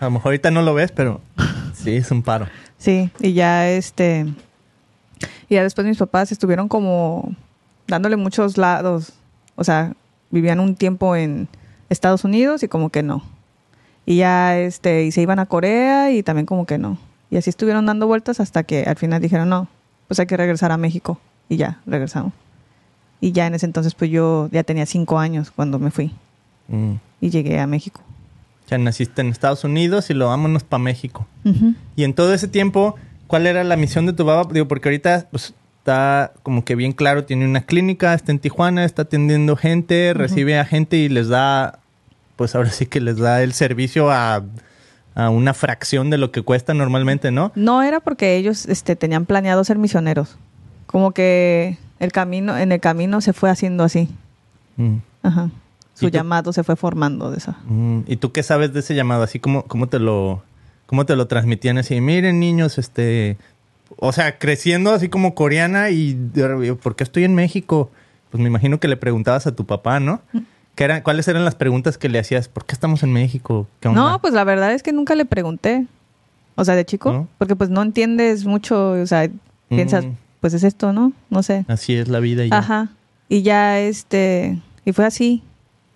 A 0.00 0.06
lo 0.06 0.10
mejor 0.12 0.28
ahorita 0.28 0.50
no 0.50 0.62
lo 0.62 0.72
ves, 0.74 0.90
pero 0.92 1.20
sí, 1.74 1.94
es 1.96 2.10
un 2.10 2.22
paro. 2.22 2.46
Sí, 2.78 3.10
y 3.20 3.34
ya 3.34 3.68
este. 3.70 4.26
Y 5.48 5.54
ya 5.54 5.62
después 5.62 5.86
mis 5.86 5.98
papás 5.98 6.32
estuvieron 6.32 6.66
como 6.68 7.32
dándole 7.86 8.16
muchos 8.16 8.56
lados. 8.56 9.12
O 9.60 9.64
sea, 9.64 9.92
vivían 10.30 10.58
un 10.58 10.74
tiempo 10.74 11.16
en 11.16 11.46
Estados 11.90 12.24
Unidos 12.24 12.62
y 12.62 12.68
como 12.68 12.88
que 12.88 13.02
no. 13.02 13.22
Y 14.06 14.16
ya 14.16 14.58
este, 14.58 15.04
y 15.04 15.12
se 15.12 15.20
iban 15.20 15.38
a 15.38 15.44
Corea 15.44 16.10
y 16.12 16.22
también 16.22 16.46
como 16.46 16.64
que 16.64 16.78
no. 16.78 16.96
Y 17.30 17.36
así 17.36 17.50
estuvieron 17.50 17.84
dando 17.84 18.06
vueltas 18.06 18.40
hasta 18.40 18.62
que 18.62 18.84
al 18.84 18.96
final 18.96 19.20
dijeron, 19.20 19.50
no, 19.50 19.68
pues 20.08 20.18
hay 20.18 20.24
que 20.24 20.38
regresar 20.38 20.72
a 20.72 20.78
México. 20.78 21.20
Y 21.50 21.58
ya, 21.58 21.80
regresamos. 21.84 22.32
Y 23.20 23.32
ya 23.32 23.46
en 23.46 23.54
ese 23.54 23.66
entonces, 23.66 23.94
pues 23.94 24.10
yo 24.10 24.48
ya 24.50 24.62
tenía 24.64 24.86
cinco 24.86 25.18
años 25.18 25.50
cuando 25.50 25.78
me 25.78 25.90
fui 25.90 26.10
Mm. 26.68 26.94
y 27.20 27.28
llegué 27.28 27.60
a 27.60 27.66
México. 27.66 28.00
Ya 28.68 28.78
naciste 28.78 29.20
en 29.20 29.26
Estados 29.28 29.64
Unidos 29.64 30.08
y 30.08 30.14
lo 30.14 30.28
vámonos 30.28 30.64
para 30.64 30.82
México. 30.82 31.26
Ujú. 31.44 31.74
Y 31.96 32.04
en 32.04 32.14
todo 32.14 32.32
ese 32.32 32.48
tiempo, 32.48 32.94
¿cuál 33.26 33.46
era 33.46 33.62
la 33.64 33.76
misión 33.76 34.06
de 34.06 34.12
tu 34.14 34.24
papá? 34.24 34.48
Digo, 34.54 34.66
porque 34.68 34.88
ahorita 34.88 35.26
pues, 35.30 35.52
está 35.80 36.32
como 36.42 36.64
que 36.64 36.74
bien 36.74 36.92
claro, 36.92 37.24
tiene 37.24 37.46
una 37.46 37.62
clínica, 37.62 38.12
está 38.12 38.32
en 38.32 38.38
Tijuana, 38.38 38.84
está 38.84 39.02
atendiendo 39.02 39.56
gente, 39.56 40.12
recibe 40.14 40.58
a 40.58 40.66
gente 40.66 40.98
y 40.98 41.08
les 41.08 41.28
da, 41.28 41.78
pues 42.36 42.54
ahora 42.54 42.70
sí 42.70 42.84
que 42.84 43.00
les 43.00 43.16
da 43.16 43.42
el 43.42 43.54
servicio 43.54 44.10
a, 44.10 44.44
a 45.14 45.30
una 45.30 45.54
fracción 45.54 46.10
de 46.10 46.18
lo 46.18 46.32
que 46.32 46.42
cuesta 46.42 46.74
normalmente, 46.74 47.30
¿no? 47.30 47.50
No 47.54 47.82
era 47.82 48.00
porque 48.00 48.36
ellos 48.36 48.66
este, 48.66 48.94
tenían 48.94 49.24
planeado 49.24 49.64
ser 49.64 49.78
misioneros. 49.78 50.36
Como 50.86 51.12
que 51.12 51.78
el 51.98 52.12
camino, 52.12 52.58
en 52.58 52.72
el 52.72 52.80
camino 52.80 53.22
se 53.22 53.32
fue 53.32 53.48
haciendo 53.48 53.82
así. 53.82 54.10
Mm. 54.76 54.96
Ajá. 55.22 55.50
Su 55.94 56.08
llamado 56.08 56.52
se 56.52 56.62
fue 56.62 56.76
formando 56.76 57.30
de 57.30 57.38
esa. 57.38 57.58
Mm, 57.64 58.00
¿Y 58.06 58.16
tú 58.16 58.32
qué 58.32 58.42
sabes 58.42 58.72
de 58.72 58.80
ese 58.80 58.94
llamado? 58.94 59.22
Así 59.22 59.38
como 59.38 59.64
cómo 59.64 59.86
te 59.86 59.98
lo 59.98 60.42
cómo 60.86 61.06
te 61.06 61.14
lo 61.14 61.26
transmitían 61.26 61.78
así, 61.78 62.00
miren 62.00 62.40
niños, 62.40 62.76
este, 62.76 63.36
o 63.96 64.12
sea, 64.12 64.38
creciendo 64.38 64.92
así 64.92 65.08
como 65.08 65.34
coreana 65.34 65.90
y 65.90 66.14
¿por 66.82 66.96
qué 66.96 67.04
estoy 67.04 67.24
en 67.24 67.34
México? 67.34 67.90
Pues 68.30 68.40
me 68.40 68.48
imagino 68.48 68.78
que 68.80 68.88
le 68.88 68.96
preguntabas 68.96 69.46
a 69.46 69.54
tu 69.54 69.66
papá, 69.66 70.00
¿no? 70.00 70.22
¿Qué 70.76 70.84
eran, 70.84 71.02
¿Cuáles 71.02 71.26
eran 71.28 71.44
las 71.44 71.56
preguntas 71.56 71.98
que 71.98 72.08
le 72.08 72.18
hacías? 72.18 72.48
¿Por 72.48 72.64
qué 72.64 72.74
estamos 72.74 73.02
en 73.02 73.12
México? 73.12 73.66
¿Qué 73.80 73.88
onda? 73.88 74.00
No, 74.00 74.20
pues 74.20 74.32
la 74.32 74.44
verdad 74.44 74.72
es 74.72 74.82
que 74.82 74.92
nunca 74.92 75.14
le 75.14 75.24
pregunté. 75.24 75.86
O 76.54 76.64
sea, 76.64 76.74
de 76.76 76.84
chico. 76.84 77.12
¿No? 77.12 77.28
Porque 77.38 77.56
pues 77.56 77.70
no 77.70 77.82
entiendes 77.82 78.44
mucho. 78.46 78.92
O 78.92 79.06
sea, 79.06 79.28
piensas, 79.68 80.04
Mm. 80.06 80.12
pues 80.40 80.54
es 80.54 80.62
esto, 80.62 80.92
¿no? 80.92 81.12
No 81.28 81.42
sé. 81.42 81.64
Así 81.68 81.94
es 81.96 82.08
la 82.08 82.20
vida 82.20 82.44
y 82.44 82.50
ya. 82.50 82.58
Ajá. 82.58 82.88
Y 83.28 83.42
ya 83.42 83.78
este. 83.80 84.58
Y 84.84 84.92
fue 84.92 85.04
así. 85.06 85.42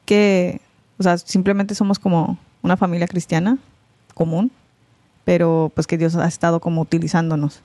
Que. 0.05 0.61
O 0.99 1.03
sea, 1.03 1.19
simplemente 1.19 1.75
somos 1.75 1.99
como 1.99 2.39
una 2.63 2.77
familia 2.77 3.07
cristiana 3.07 3.59
común. 4.15 4.51
Pero 5.25 5.71
pues 5.75 5.87
que 5.87 5.97
Dios 5.99 6.17
ha 6.17 6.27
estado 6.27 6.61
como 6.61 6.81
utilizándonos. 6.83 7.63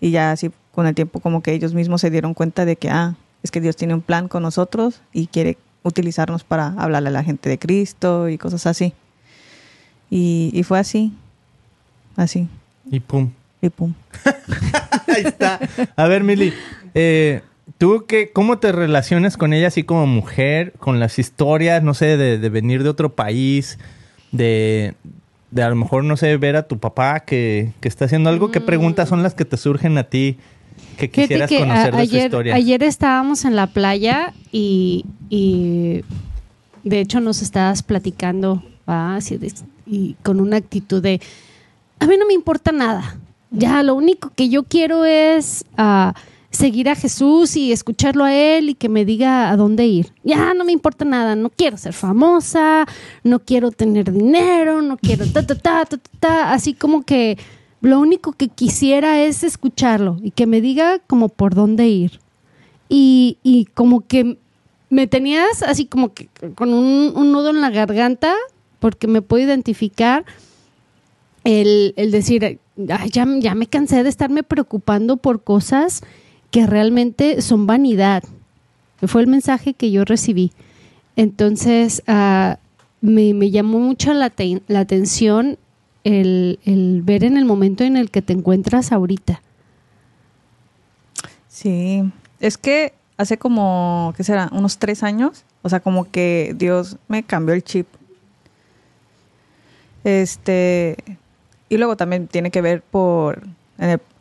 Y 0.00 0.10
ya 0.10 0.32
así 0.32 0.50
con 0.72 0.86
el 0.86 0.94
tiempo 0.94 1.20
como 1.20 1.42
que 1.42 1.52
ellos 1.52 1.74
mismos 1.74 2.00
se 2.00 2.10
dieron 2.10 2.34
cuenta 2.34 2.64
de 2.64 2.76
que, 2.76 2.88
ah, 2.88 3.16
es 3.42 3.50
que 3.50 3.60
Dios 3.60 3.76
tiene 3.76 3.94
un 3.94 4.00
plan 4.00 4.28
con 4.28 4.42
nosotros 4.42 5.02
y 5.12 5.26
quiere 5.26 5.58
utilizarnos 5.82 6.44
para 6.44 6.68
hablarle 6.78 7.08
a 7.08 7.12
la 7.12 7.24
gente 7.24 7.48
de 7.48 7.58
Cristo 7.58 8.28
y 8.28 8.38
cosas 8.38 8.66
así. 8.66 8.92
Y, 10.10 10.50
y 10.52 10.62
fue 10.62 10.78
así. 10.78 11.12
Así. 12.16 12.48
Y 12.90 13.00
pum. 13.00 13.30
Y 13.62 13.68
pum. 13.68 13.94
Ahí 15.06 15.22
está. 15.24 15.60
A 15.96 16.06
ver, 16.06 16.24
Mili, 16.24 16.52
eh, 16.94 17.42
¿tú 17.78 18.04
qué, 18.06 18.30
cómo 18.32 18.58
te 18.58 18.72
relacionas 18.72 19.36
con 19.36 19.52
ella 19.52 19.68
así 19.68 19.84
como 19.84 20.06
mujer, 20.06 20.72
con 20.78 21.00
las 21.00 21.18
historias, 21.18 21.82
no 21.82 21.94
sé, 21.94 22.16
de, 22.16 22.38
de 22.38 22.48
venir 22.48 22.82
de 22.82 22.88
otro 22.88 23.14
país, 23.14 23.78
de, 24.32 24.94
de 25.50 25.62
a 25.62 25.68
lo 25.68 25.76
mejor, 25.76 26.04
no 26.04 26.16
sé, 26.16 26.36
ver 26.36 26.56
a 26.56 26.62
tu 26.68 26.78
papá 26.78 27.20
que, 27.20 27.72
que 27.80 27.88
está 27.88 28.04
haciendo 28.04 28.30
algo? 28.30 28.50
¿Qué 28.50 28.60
preguntas 28.60 29.08
son 29.08 29.22
las 29.22 29.34
que 29.34 29.44
te 29.44 29.56
surgen 29.56 29.98
a 29.98 30.04
ti 30.04 30.36
que 30.96 31.10
quisieras 31.10 31.48
que 31.48 31.56
a- 31.58 31.60
conocer 31.60 31.96
de 31.96 32.06
su 32.06 32.16
historia? 32.16 32.54
ayer 32.54 32.82
estábamos 32.82 33.44
en 33.44 33.56
la 33.56 33.66
playa 33.68 34.32
y, 34.52 35.04
y 35.28 36.02
de 36.84 37.00
hecho 37.00 37.20
nos 37.20 37.42
estabas 37.42 37.82
platicando 37.82 38.62
así 38.86 39.36
de- 39.38 39.52
y 39.86 40.14
con 40.22 40.40
una 40.40 40.56
actitud 40.56 41.02
de 41.02 41.20
a 41.98 42.06
mí 42.06 42.16
no 42.18 42.26
me 42.26 42.32
importa 42.34 42.70
nada. 42.72 43.16
Ya 43.50 43.82
lo 43.82 43.94
único 43.96 44.30
que 44.36 44.48
yo 44.48 44.62
quiero 44.62 45.04
es 45.04 45.64
ah, 45.76 46.14
seguir 46.50 46.88
a 46.88 46.96
Jesús 46.96 47.56
y 47.56 47.72
escucharlo 47.72 48.24
a 48.24 48.34
él 48.34 48.70
y 48.70 48.74
que 48.74 48.88
me 48.88 49.04
diga 49.04 49.50
a 49.50 49.56
dónde 49.56 49.86
ir. 49.86 50.12
Ya 50.24 50.52
no 50.52 50.64
me 50.64 50.72
importa 50.72 51.04
nada, 51.04 51.36
no 51.36 51.48
quiero 51.50 51.76
ser 51.76 51.92
famosa, 51.92 52.86
no 53.22 53.38
quiero 53.40 53.70
tener 53.70 54.12
dinero, 54.12 54.82
no 54.82 54.96
quiero 54.96 55.26
ta 55.26 55.46
ta 55.46 55.54
ta 55.54 55.84
ta 55.84 55.96
ta, 55.96 56.10
ta. 56.18 56.52
así 56.52 56.74
como 56.74 57.02
que 57.02 57.38
lo 57.80 58.00
único 58.00 58.32
que 58.32 58.48
quisiera 58.48 59.22
es 59.22 59.44
escucharlo 59.44 60.18
y 60.22 60.32
que 60.32 60.46
me 60.46 60.60
diga 60.60 60.98
como 61.06 61.28
por 61.28 61.54
dónde 61.54 61.88
ir. 61.88 62.20
Y, 62.88 63.38
y 63.44 63.66
como 63.66 64.06
que 64.06 64.36
me 64.90 65.06
tenías 65.06 65.62
así 65.62 65.86
como 65.86 66.12
que 66.12 66.28
con 66.56 66.74
un, 66.74 67.12
un 67.14 67.30
nudo 67.30 67.50
en 67.50 67.60
la 67.60 67.70
garganta 67.70 68.34
porque 68.80 69.06
me 69.06 69.22
puedo 69.22 69.44
identificar 69.44 70.24
el, 71.44 71.94
el 71.96 72.10
decir, 72.10 72.58
"Ay, 72.88 73.10
ya, 73.10 73.26
ya 73.38 73.54
me 73.54 73.66
cansé 73.68 74.02
de 74.02 74.08
estarme 74.08 74.42
preocupando 74.42 75.16
por 75.16 75.44
cosas 75.44 76.02
que 76.50 76.66
realmente 76.66 77.42
son 77.42 77.66
vanidad. 77.66 78.22
Fue 79.06 79.22
el 79.22 79.28
mensaje 79.28 79.74
que 79.74 79.90
yo 79.90 80.04
recibí. 80.04 80.52
Entonces, 81.16 82.02
ah, 82.06 82.58
me, 83.00 83.34
me 83.34 83.50
llamó 83.50 83.78
mucho 83.78 84.12
la, 84.12 84.32
la 84.68 84.80
atención 84.80 85.58
el, 86.04 86.58
el 86.64 87.02
ver 87.02 87.24
en 87.24 87.36
el 87.36 87.44
momento 87.44 87.84
en 87.84 87.96
el 87.96 88.10
que 88.10 88.22
te 88.22 88.32
encuentras 88.32 88.92
ahorita. 88.92 89.42
Sí, 91.48 92.02
es 92.40 92.56
que 92.56 92.94
hace 93.16 93.36
como, 93.36 94.14
¿qué 94.16 94.24
será? 94.24 94.48
Unos 94.52 94.78
tres 94.78 95.02
años, 95.02 95.44
o 95.62 95.68
sea, 95.68 95.80
como 95.80 96.10
que 96.10 96.54
Dios 96.56 96.96
me 97.08 97.22
cambió 97.22 97.54
el 97.54 97.62
chip. 97.62 97.86
Este, 100.04 100.96
y 101.68 101.76
luego 101.76 101.96
también 101.96 102.28
tiene 102.28 102.50
que 102.50 102.62
ver 102.62 102.82
por, 102.82 103.42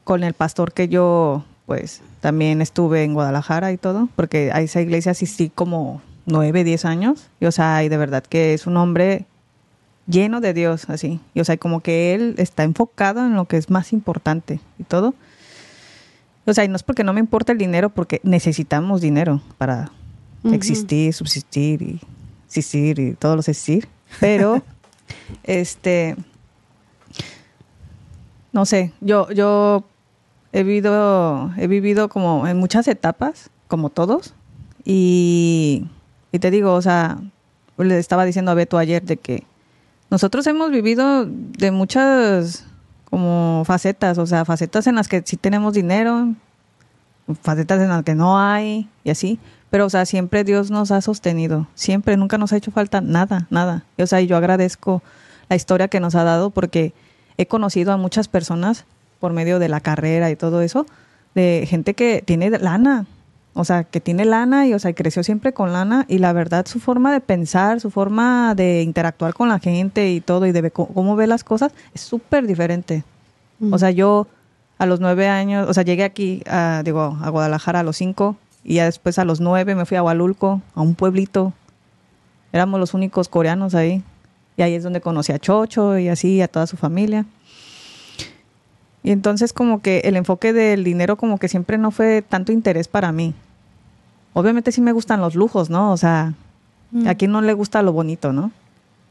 con 0.04 0.24
el 0.24 0.34
pastor 0.34 0.74
que 0.74 0.90
yo, 0.90 1.46
pues, 1.70 2.02
también 2.20 2.64
estuve 2.64 3.04
en 3.04 3.14
Guadalajara 3.14 3.72
y 3.72 3.78
todo, 3.78 4.10
porque 4.16 4.50
a 4.52 4.60
esa 4.60 4.82
iglesia 4.82 5.12
asistí 5.12 5.52
como 5.54 6.02
nueve, 6.26 6.64
diez 6.64 6.84
años, 6.84 7.30
y 7.40 7.46
o 7.46 7.52
sea, 7.52 7.84
y 7.84 7.90
de 7.90 7.98
verdad 7.98 8.24
que 8.24 8.56
es 8.56 8.66
un 8.66 8.76
hombre 8.76 9.28
lleno 10.08 10.42
de 10.42 10.56
Dios, 10.56 10.90
así, 10.90 11.20
y 11.36 11.42
o 11.42 11.46
sea, 11.46 11.58
como 11.58 11.82
que 11.82 12.16
él 12.16 12.34
está 12.40 12.64
enfocado 12.64 13.24
en 13.24 13.36
lo 13.36 13.46
que 13.46 13.58
es 13.58 13.70
más 13.70 13.94
importante 13.94 14.60
y 14.80 14.84
todo. 14.84 15.14
O 16.48 16.54
sea, 16.56 16.64
y 16.64 16.70
no 16.70 16.76
es 16.76 16.82
porque 16.82 17.04
no 17.04 17.14
me 17.14 17.20
importa 17.20 17.52
el 17.52 17.60
dinero, 17.60 17.92
porque 17.92 18.20
necesitamos 18.24 19.00
dinero 19.00 19.40
para 19.60 19.92
existir, 20.46 21.14
subsistir 21.14 21.84
y 21.84 22.02
existir 22.48 22.98
y 22.98 23.14
todos 23.14 23.36
los 23.36 23.48
existir. 23.48 23.88
Pero, 24.20 24.64
este, 25.44 26.16
no 28.54 28.66
sé, 28.66 28.92
yo, 29.02 29.30
yo 29.30 29.86
he 30.52 30.64
vivido, 30.64 31.52
he 31.58 31.68
vivido 31.68 32.10
como 32.10 32.48
en 32.48 32.58
muchas 32.58 32.88
etapas, 32.88 33.50
como 33.68 33.90
todos, 33.90 34.34
y, 34.84 35.86
y 36.32 36.40
te 36.40 36.52
digo, 36.52 36.74
o 36.74 36.82
sea, 36.82 37.20
le 37.78 37.98
estaba 37.98 38.26
diciendo 38.26 38.52
a 38.52 38.56
Beto 38.56 38.78
ayer 38.78 39.04
de 39.04 39.18
que 39.18 39.44
nosotros 40.10 40.46
hemos 40.48 40.72
vivido 40.72 41.26
de 41.26 41.72
muchas 41.72 42.66
como 43.10 43.64
facetas, 43.66 44.18
o 44.18 44.26
sea, 44.26 44.46
facetas 44.46 44.88
en 44.88 44.96
las 44.96 45.08
que 45.08 45.22
sí 45.26 45.38
tenemos 45.38 45.74
dinero, 45.74 46.34
facetas 47.42 47.82
en 47.82 47.90
las 47.90 48.04
que 48.04 48.16
no 48.16 48.40
hay 48.40 48.90
y 49.04 49.10
así, 49.10 49.40
pero 49.70 49.86
o 49.86 49.90
sea, 49.90 50.06
siempre 50.06 50.44
Dios 50.44 50.72
nos 50.72 50.92
ha 50.92 51.02
sostenido, 51.02 51.68
siempre, 51.76 52.18
nunca 52.18 52.38
nos 52.38 52.54
ha 52.54 52.58
hecho 52.58 52.72
falta 52.72 53.02
nada, 53.02 53.48
nada. 53.50 53.84
Y, 53.98 54.02
o 54.04 54.08
sea, 54.08 54.22
yo 54.22 54.36
agradezco 54.38 55.02
la 55.48 55.56
historia 55.56 55.88
que 55.88 56.00
nos 56.00 56.16
ha 56.16 56.24
dado 56.24 56.50
porque 56.50 56.94
he 57.38 57.46
conocido 57.46 57.92
a 57.92 57.98
muchas 57.98 58.28
personas 58.28 58.86
por 59.20 59.34
medio 59.34 59.60
de 59.60 59.70
la 59.70 59.80
carrera 59.80 60.32
y 60.32 60.36
todo 60.36 60.62
eso, 60.62 60.86
de 61.36 61.66
gente 61.68 61.94
que 61.94 62.24
tiene 62.26 62.50
lana 62.50 63.06
O 63.54 63.66
sea, 63.66 63.84
que 63.84 64.00
tiene 64.00 64.26
lana 64.26 64.68
y, 64.68 64.74
o 64.74 64.80
sea, 64.80 64.94
creció 64.94 65.24
siempre 65.24 65.54
con 65.54 65.74
lana 65.74 66.06
y 66.08 66.20
la 66.20 66.34
verdad 66.34 66.66
su 66.66 66.80
forma 66.80 67.12
de 67.12 67.20
pensar, 67.20 67.80
su 67.80 67.92
forma 67.92 68.56
de 68.56 68.84
interactuar 68.84 69.34
con 69.34 69.50
la 69.50 69.60
gente 69.60 70.12
y 70.12 70.22
todo 70.22 70.46
y 70.46 70.52
de 70.52 70.72
cómo, 70.72 71.16
ve 71.16 71.28
las 71.28 71.44
cosas 71.44 71.74
es 71.94 72.02
súper 72.02 72.48
diferente. 72.48 73.04
O 73.72 73.78
sea, 73.78 73.92
yo 73.92 74.28
a 74.78 74.86
los 74.86 75.02
nueve 75.02 75.28
años, 75.28 75.68
o 75.70 75.74
sea, 75.74 75.84
llegué 75.84 76.06
aquí, 76.06 76.42
a, 76.48 76.82
digo, 76.86 77.18
a 77.22 77.30
Guadalajara 77.30 77.82
a 77.82 77.84
los 77.84 77.98
cinco 77.98 78.38
y 78.64 78.76
ya 78.76 78.86
después 78.86 79.20
a 79.20 79.26
los 79.26 79.42
nueve 79.42 79.76
me 79.76 79.86
fui 79.86 79.98
a 79.98 80.04
Hualulco, 80.04 80.62
a 80.76 80.82
un 80.82 80.96
pueblito. 80.96 81.54
Éramos 82.54 82.80
los 82.80 82.94
únicos 82.94 83.28
coreanos 83.28 83.76
ahí. 83.76 84.02
Y 84.58 84.62
ahí 84.62 84.74
es 84.74 84.84
donde 84.84 85.02
conocí 85.02 85.32
a 85.32 85.40
Chocho 85.40 85.98
y 85.98 86.10
así, 86.10 86.42
a 86.42 86.48
toda 86.48 86.68
su 86.68 86.76
familia. 86.76 87.26
Y 89.04 89.12
entonces 89.12 89.54
como 89.54 89.82
que 89.82 90.00
el 90.00 90.16
enfoque 90.16 90.54
del 90.54 90.84
dinero 90.84 91.16
como 91.16 91.38
que 91.38 91.48
siempre 91.48 91.78
no 91.78 91.92
fue 91.92 92.22
tanto 92.22 92.52
interés 92.52 92.88
para 92.88 93.12
mí. 93.12 93.34
Obviamente 94.34 94.72
sí 94.72 94.82
me 94.82 94.92
gustan 94.92 95.22
los 95.22 95.36
lujos, 95.36 95.70
¿no? 95.70 95.92
O 95.92 95.98
sea, 95.98 96.34
Mm. 96.92 97.08
a 97.08 97.16
quién 97.16 97.32
no 97.32 97.42
le 97.42 97.54
gusta 97.54 97.82
lo 97.84 97.94
bonito, 97.94 98.34
¿no? 98.34 98.52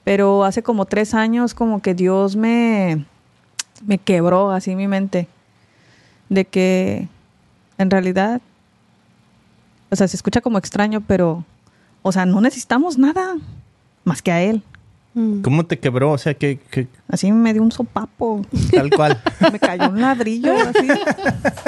Pero 0.04 0.45
hace 0.45 0.62
como 0.62 0.85
tres 0.85 1.14
años 1.14 1.54
como 1.54 1.80
que 1.80 1.95
Dios 1.95 2.35
me, 2.35 3.04
me 3.87 3.99
quebró 3.99 4.50
así 4.50 4.75
mi 4.75 4.88
mente 4.88 5.28
de 6.28 6.45
que 6.45 7.09
en 7.78 7.90
realidad, 7.90 8.40
o 9.90 9.97
sea, 9.97 10.09
se 10.09 10.16
escucha 10.16 10.40
como 10.40 10.59
extraño, 10.59 11.02
pero, 11.07 11.45
o 12.02 12.11
sea, 12.11 12.26
no 12.26 12.40
necesitamos 12.40 12.99
nada 12.99 13.37
más 14.04 14.23
que 14.23 14.33
a 14.33 14.42
Él. 14.42 14.62
Mm. 15.18 15.42
¿Cómo 15.42 15.66
te 15.66 15.80
quebró? 15.80 16.12
O 16.12 16.18
sea, 16.18 16.34
que, 16.34 16.60
Así 17.08 17.32
me 17.32 17.52
dio 17.52 17.60
un 17.60 17.72
sopapo, 17.72 18.46
tal 18.70 18.88
cual. 18.90 19.20
me 19.52 19.58
cayó 19.58 19.88
un 19.88 20.00
ladrillo 20.00 20.54
así, 20.54 20.87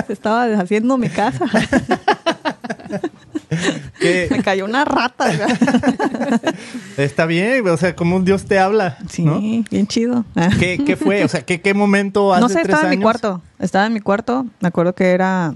se 0.06 0.12
estaba 0.12 0.46
deshaciendo 0.46 0.96
mi 0.96 1.08
casa, 1.08 1.46
me 4.30 4.42
cayó 4.44 4.66
una 4.66 4.84
rata. 4.84 5.32
está 6.96 7.26
bien, 7.26 7.66
o 7.66 7.76
sea, 7.76 7.96
cómo 7.96 8.20
Dios 8.20 8.44
te 8.44 8.60
habla. 8.60 8.98
Sí, 9.08 9.24
¿no? 9.24 9.40
bien 9.40 9.88
chido. 9.88 10.24
¿Qué, 10.60 10.80
qué 10.86 10.96
fue? 10.96 11.24
O 11.24 11.28
sea, 11.28 11.42
¿qué, 11.42 11.60
qué 11.60 11.74
momento 11.74 12.32
hace 12.32 12.42
No 12.42 12.48
sé, 12.48 12.62
tres 12.62 12.66
estaba 12.66 12.84
en 12.84 12.98
mi 12.98 13.02
cuarto. 13.02 13.42
Estaba 13.58 13.86
en 13.86 13.92
mi 13.94 14.00
cuarto. 14.00 14.46
Me 14.60 14.68
acuerdo 14.68 14.94
que 14.94 15.10
era 15.10 15.54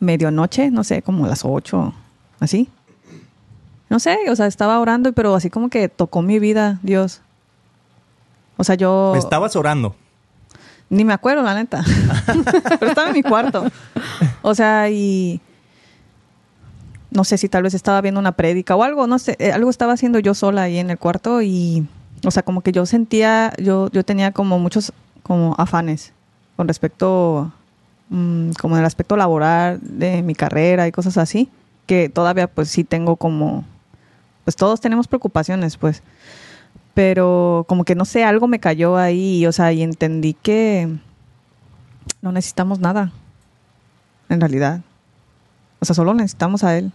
medianoche, 0.00 0.70
no 0.70 0.84
sé, 0.84 1.02
como 1.02 1.26
las 1.26 1.44
ocho, 1.44 1.92
así. 2.40 2.70
No 3.92 3.98
sé, 3.98 4.16
o 4.30 4.36
sea, 4.36 4.46
estaba 4.46 4.80
orando, 4.80 5.12
pero 5.12 5.34
así 5.34 5.50
como 5.50 5.68
que 5.68 5.86
tocó 5.90 6.22
mi 6.22 6.38
vida, 6.38 6.78
Dios. 6.82 7.20
O 8.56 8.64
sea, 8.64 8.74
yo 8.74 9.12
Estabas 9.14 9.54
orando. 9.54 9.94
ni 10.88 11.04
me 11.04 11.12
acuerdo, 11.12 11.42
la 11.42 11.54
neta. 11.54 11.84
pero 12.80 12.86
estaba 12.86 13.08
en 13.08 13.12
mi 13.12 13.22
cuarto. 13.22 13.66
O 14.40 14.54
sea, 14.54 14.88
y 14.88 15.42
no 17.10 17.24
sé 17.24 17.36
si 17.36 17.50
tal 17.50 17.64
vez 17.64 17.74
estaba 17.74 18.00
viendo 18.00 18.18
una 18.18 18.32
prédica 18.32 18.74
o 18.76 18.82
algo, 18.82 19.06
no 19.06 19.18
sé, 19.18 19.36
eh, 19.38 19.52
algo 19.52 19.68
estaba 19.68 19.92
haciendo 19.92 20.20
yo 20.20 20.32
sola 20.32 20.62
ahí 20.62 20.78
en 20.78 20.88
el 20.88 20.96
cuarto 20.96 21.42
y, 21.42 21.86
o 22.24 22.30
sea, 22.30 22.42
como 22.42 22.62
que 22.62 22.72
yo 22.72 22.86
sentía, 22.86 23.52
yo, 23.58 23.90
yo 23.90 24.06
tenía 24.06 24.32
como 24.32 24.58
muchos 24.58 24.94
como 25.22 25.54
afanes 25.58 26.14
con 26.56 26.66
respecto, 26.66 27.52
mm, 28.08 28.52
como 28.52 28.76
en 28.76 28.80
el 28.80 28.86
aspecto 28.86 29.18
laboral 29.18 29.80
de 29.82 30.22
mi 30.22 30.34
carrera 30.34 30.88
y 30.88 30.92
cosas 30.92 31.18
así, 31.18 31.50
que 31.84 32.08
todavía 32.08 32.46
pues 32.46 32.70
sí 32.70 32.84
tengo 32.84 33.16
como, 33.16 33.66
pues 34.44 34.56
todos 34.56 34.80
tenemos 34.80 35.08
preocupaciones, 35.08 35.76
pues, 35.76 36.02
pero 36.94 37.64
como 37.68 37.84
que 37.84 37.94
no 37.94 38.04
sé, 38.04 38.24
algo 38.24 38.48
me 38.48 38.60
cayó 38.60 38.96
ahí, 38.96 39.46
o 39.46 39.52
sea, 39.52 39.72
y 39.72 39.82
entendí 39.82 40.34
que 40.34 40.88
no 42.20 42.32
necesitamos 42.32 42.78
nada, 42.78 43.12
en 44.28 44.40
realidad. 44.40 44.80
O 45.80 45.84
sea, 45.84 45.94
solo 45.94 46.14
necesitamos 46.14 46.64
a 46.64 46.76
Él. 46.78 46.92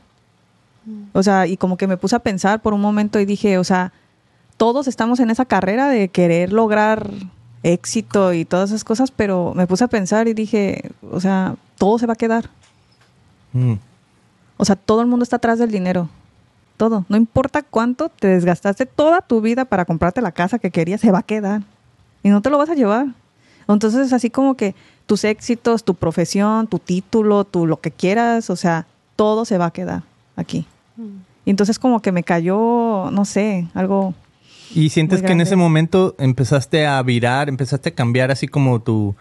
O 1.11 1.21
sea, 1.21 1.47
y 1.47 1.57
como 1.57 1.75
que 1.75 1.87
me 1.87 1.97
puse 1.97 2.15
a 2.15 2.19
pensar 2.19 2.61
por 2.61 2.73
un 2.73 2.79
momento 2.79 3.19
y 3.19 3.25
dije, 3.25 3.57
o 3.57 3.63
sea, 3.63 3.91
todos 4.55 4.87
estamos 4.87 5.19
en 5.19 5.29
esa 5.29 5.43
carrera 5.45 5.89
de 5.89 6.07
querer 6.07 6.53
lograr 6.53 7.11
éxito 7.63 8.33
y 8.33 8.45
todas 8.45 8.69
esas 8.69 8.83
cosas, 8.83 9.11
pero 9.11 9.53
me 9.53 9.67
puse 9.67 9.83
a 9.83 9.89
pensar 9.89 10.27
y 10.27 10.33
dije, 10.33 10.91
o 11.11 11.19
sea, 11.19 11.55
todo 11.77 11.99
se 11.99 12.05
va 12.05 12.13
a 12.13 12.17
quedar. 12.17 12.49
Mm. 13.51 13.73
O 14.55 14.65
sea, 14.65 14.75
todo 14.75 15.01
el 15.01 15.07
mundo 15.07 15.23
está 15.23 15.35
atrás 15.35 15.59
del 15.59 15.71
dinero. 15.71 16.09
Todo. 16.77 17.05
No 17.09 17.17
importa 17.17 17.63
cuánto 17.63 18.09
te 18.09 18.27
desgastaste 18.27 18.85
toda 18.85 19.21
tu 19.21 19.41
vida 19.41 19.65
para 19.65 19.85
comprarte 19.85 20.21
la 20.21 20.31
casa 20.31 20.59
que 20.59 20.71
querías, 20.71 21.01
se 21.01 21.11
va 21.11 21.19
a 21.19 21.23
quedar. 21.23 21.63
Y 22.23 22.29
no 22.29 22.41
te 22.41 22.49
lo 22.49 22.57
vas 22.57 22.69
a 22.69 22.75
llevar. 22.75 23.07
Entonces, 23.67 24.13
así 24.13 24.29
como 24.29 24.55
que 24.55 24.75
tus 25.05 25.23
éxitos, 25.23 25.83
tu 25.83 25.95
profesión, 25.95 26.67
tu 26.67 26.79
título, 26.79 27.43
tu 27.43 27.65
lo 27.65 27.79
que 27.79 27.91
quieras, 27.91 28.49
o 28.49 28.55
sea, 28.55 28.85
todo 29.15 29.45
se 29.45 29.57
va 29.57 29.67
a 29.67 29.71
quedar 29.71 30.03
aquí. 30.35 30.65
Y 31.45 31.49
entonces 31.49 31.79
como 31.79 32.01
que 32.01 32.11
me 32.11 32.23
cayó, 32.23 33.09
no 33.11 33.25
sé, 33.25 33.67
algo... 33.73 34.13
¿Y 34.75 34.89
sientes 34.89 35.21
Muy 35.21 35.27
que 35.27 35.33
en 35.33 35.41
ese 35.41 35.55
momento 35.55 36.13
empezaste 36.19 36.85
a 36.85 37.01
virar, 37.01 37.47
empezaste 37.47 37.89
a 37.89 37.95
cambiar 37.95 38.31
así 38.31 38.47
como 38.47 38.81
tu, 38.81 39.15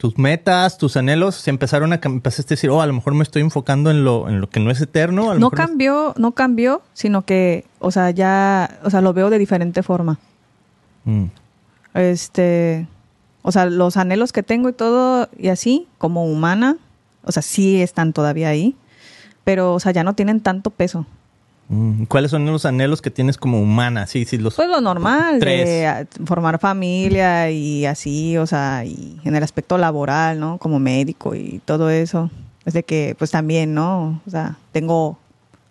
tus 0.00 0.16
metas, 0.16 0.78
tus 0.78 0.96
anhelos? 0.96 1.34
Se 1.34 1.50
empezaron 1.50 1.92
a 1.92 2.00
empezaste 2.02 2.54
a 2.54 2.56
decir, 2.56 2.70
oh, 2.70 2.80
a 2.80 2.86
lo 2.86 2.94
mejor 2.94 3.12
me 3.12 3.22
estoy 3.22 3.42
enfocando 3.42 3.90
en 3.90 4.02
lo, 4.02 4.30
en 4.30 4.40
lo 4.40 4.48
que 4.48 4.58
no 4.58 4.70
es 4.70 4.80
eterno. 4.80 5.30
A 5.30 5.34
lo 5.34 5.40
No 5.40 5.50
mejor 5.50 5.66
cambió, 5.66 6.14
no 6.16 6.32
cambió, 6.32 6.80
sino 6.94 7.26
que, 7.26 7.66
o 7.80 7.90
sea, 7.90 8.10
ya, 8.10 8.80
o 8.82 8.88
sea, 8.88 9.02
lo 9.02 9.12
veo 9.12 9.28
de 9.28 9.38
diferente 9.38 9.82
forma. 9.82 10.18
Mm. 11.04 11.26
este, 11.94 12.86
o 13.42 13.52
sea, 13.52 13.66
los 13.66 13.98
anhelos 13.98 14.32
que 14.32 14.42
tengo 14.42 14.70
y 14.70 14.72
todo 14.72 15.28
y 15.38 15.48
así, 15.48 15.86
como 15.98 16.24
humana, 16.24 16.78
o 17.24 17.32
sea, 17.32 17.42
sí 17.42 17.82
están 17.82 18.14
todavía 18.14 18.48
ahí, 18.48 18.76
pero, 19.44 19.74
o 19.74 19.80
sea, 19.80 19.92
ya 19.92 20.02
no 20.02 20.14
tienen 20.14 20.40
tanto 20.40 20.70
peso. 20.70 21.04
¿Cuáles 22.08 22.32
son 22.32 22.44
los 22.46 22.66
anhelos 22.66 23.00
que 23.00 23.12
tienes 23.12 23.36
como 23.36 23.60
humana? 23.60 24.08
Sí, 24.08 24.24
sí, 24.24 24.38
los... 24.38 24.56
Pues 24.56 24.68
lo 24.68 24.80
normal, 24.80 25.34
de 25.34 25.40
Tres. 25.40 25.86
ah, 25.86 26.24
formar 26.26 26.58
familia 26.58 27.48
y 27.50 27.86
así, 27.86 28.36
o 28.38 28.46
sea, 28.46 28.84
y 28.84 29.20
en 29.24 29.36
el 29.36 29.42
aspecto 29.44 29.78
laboral, 29.78 30.40
¿no? 30.40 30.58
Como 30.58 30.80
médico 30.80 31.36
y 31.36 31.60
todo 31.64 31.88
eso. 31.88 32.28
Es 32.64 32.74
de 32.74 32.82
que, 32.82 33.14
pues 33.16 33.30
también, 33.30 33.72
¿no? 33.72 34.20
O 34.26 34.30
sea, 34.30 34.56
tengo 34.72 35.16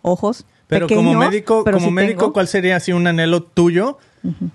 ojos. 0.01 0.45
Pero 0.67 0.88
como 0.88 1.15
médico, 1.15 1.63
pero 1.65 1.77
como 1.77 1.89
sí 1.89 1.93
médico, 1.93 2.19
tengo. 2.19 2.33
¿cuál 2.33 2.47
sería 2.47 2.77
así 2.77 2.93
un 2.93 3.05
anhelo 3.05 3.43
tuyo? 3.43 3.97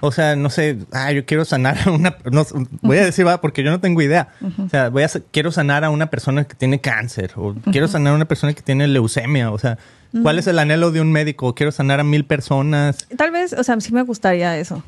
O 0.00 0.12
sea, 0.12 0.36
no 0.36 0.48
sé, 0.48 0.78
ah, 0.92 1.10
yo 1.12 1.26
quiero 1.26 1.44
sanar 1.44 1.76
a 1.86 1.90
una, 1.90 2.16
no, 2.30 2.46
voy 2.82 2.98
a 2.98 3.04
decir, 3.04 3.26
va, 3.26 3.40
porque 3.40 3.62
yo 3.62 3.70
no 3.70 3.80
tengo 3.80 4.00
idea. 4.00 4.28
O 4.64 4.68
sea, 4.68 4.90
voy 4.90 5.02
a, 5.02 5.10
quiero 5.30 5.52
sanar 5.52 5.84
a 5.84 5.90
una 5.90 6.10
persona 6.10 6.44
que 6.44 6.54
tiene 6.54 6.80
cáncer, 6.80 7.32
o 7.36 7.54
quiero 7.70 7.88
sanar 7.88 8.12
a 8.12 8.16
una 8.16 8.26
persona 8.26 8.52
que 8.54 8.62
tiene 8.62 8.86
leucemia, 8.88 9.50
o 9.50 9.58
sea, 9.58 9.78
¿cuál 10.22 10.38
es 10.38 10.46
el 10.46 10.58
anhelo 10.58 10.90
de 10.90 11.00
un 11.00 11.10
médico? 11.12 11.54
Quiero 11.54 11.72
sanar 11.72 12.00
a 12.00 12.04
mil 12.04 12.24
personas, 12.24 13.06
Tal 13.16 13.30
vez, 13.30 13.52
o 13.52 13.62
sea, 13.64 13.80
sí 13.80 13.92
me 13.92 14.02
gustaría 14.02 14.56
eso. 14.58 14.82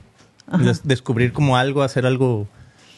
Des- 0.60 0.86
descubrir 0.86 1.32
como 1.32 1.56
algo, 1.56 1.82
hacer 1.82 2.06
algo 2.06 2.46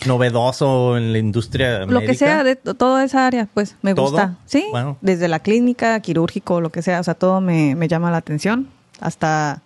novedoso 0.06 0.96
en 0.96 1.12
la 1.12 1.18
industria 1.18 1.80
Lo 1.86 2.00
que 2.00 2.14
sea 2.14 2.44
de 2.44 2.56
toda 2.56 3.04
esa 3.04 3.26
área, 3.26 3.48
pues 3.52 3.76
me 3.82 3.94
¿Todo? 3.94 4.06
gusta. 4.10 4.36
Sí, 4.46 4.64
desde 5.00 5.28
la 5.28 5.40
clínica, 5.40 5.98
quirúrgico, 6.00 6.60
lo 6.60 6.70
que 6.70 6.82
sea, 6.82 7.00
o 7.00 7.04
sea, 7.04 7.14
todo 7.14 7.40
me, 7.40 7.74
me 7.74 7.88
llama 7.88 8.10
la 8.10 8.18
atención. 8.18 8.68
Hasta 9.00 9.62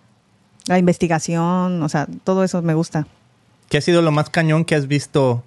la 0.67 0.77
investigación, 0.79 1.81
o 1.83 1.89
sea, 1.89 2.07
todo 2.23 2.43
eso 2.43 2.61
me 2.61 2.73
gusta. 2.73 3.05
¿Qué 3.69 3.77
ha 3.77 3.81
sido 3.81 4.01
lo 4.01 4.11
más 4.11 4.29
cañón 4.29 4.65
que 4.65 4.75
has 4.75 4.87
visto? 4.87 5.43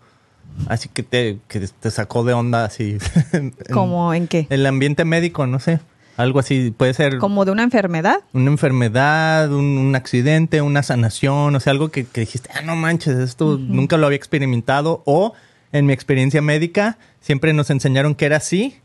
Así 0.68 0.88
que 0.88 1.02
te, 1.02 1.38
que 1.48 1.60
te 1.60 1.90
sacó 1.90 2.24
de 2.24 2.32
onda 2.32 2.64
así. 2.64 2.98
¿Como 3.72 4.12
en 4.14 4.26
qué? 4.28 4.46
El 4.50 4.64
ambiente 4.66 5.04
médico, 5.04 5.46
no 5.46 5.58
sé. 5.58 5.80
Algo 6.16 6.38
así, 6.38 6.72
puede 6.76 6.94
ser 6.94 7.18
¿Como 7.18 7.44
de 7.44 7.50
una 7.50 7.62
enfermedad? 7.62 8.18
una 8.32 8.50
enfermedad, 8.50 9.52
un, 9.52 9.76
un 9.78 9.94
accidente, 9.96 10.62
una 10.62 10.82
sanación, 10.82 11.54
o 11.54 11.60
sea, 11.60 11.72
algo 11.72 11.90
que, 11.90 12.04
que 12.06 12.20
dijiste, 12.22 12.48
ah, 12.54 12.62
no 12.62 12.74
manches, 12.76 13.16
esto 13.18 13.58
nunca 13.58 13.96
lo 13.98 14.06
había 14.06 14.16
experimentado. 14.16 15.02
O 15.04 15.34
en 15.72 15.84
mi 15.86 15.92
experiencia 15.92 16.40
médica, 16.40 16.96
siempre 17.20 17.52
nos 17.52 17.68
enseñaron 17.70 18.14
que 18.14 18.24
era 18.26 18.38
así 18.38 18.76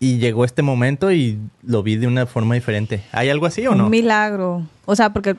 y 0.00 0.18
llegó 0.18 0.44
este 0.44 0.62
momento 0.62 1.10
y 1.10 1.38
lo 1.62 1.82
vi 1.82 1.96
de 1.96 2.06
una 2.06 2.26
forma 2.26 2.54
diferente. 2.54 3.02
¿Hay 3.12 3.30
algo 3.30 3.46
así 3.46 3.66
o 3.66 3.74
no? 3.74 3.84
Un 3.84 3.90
milagro. 3.90 4.66
O 4.84 4.94
sea, 4.94 5.12
porque, 5.12 5.36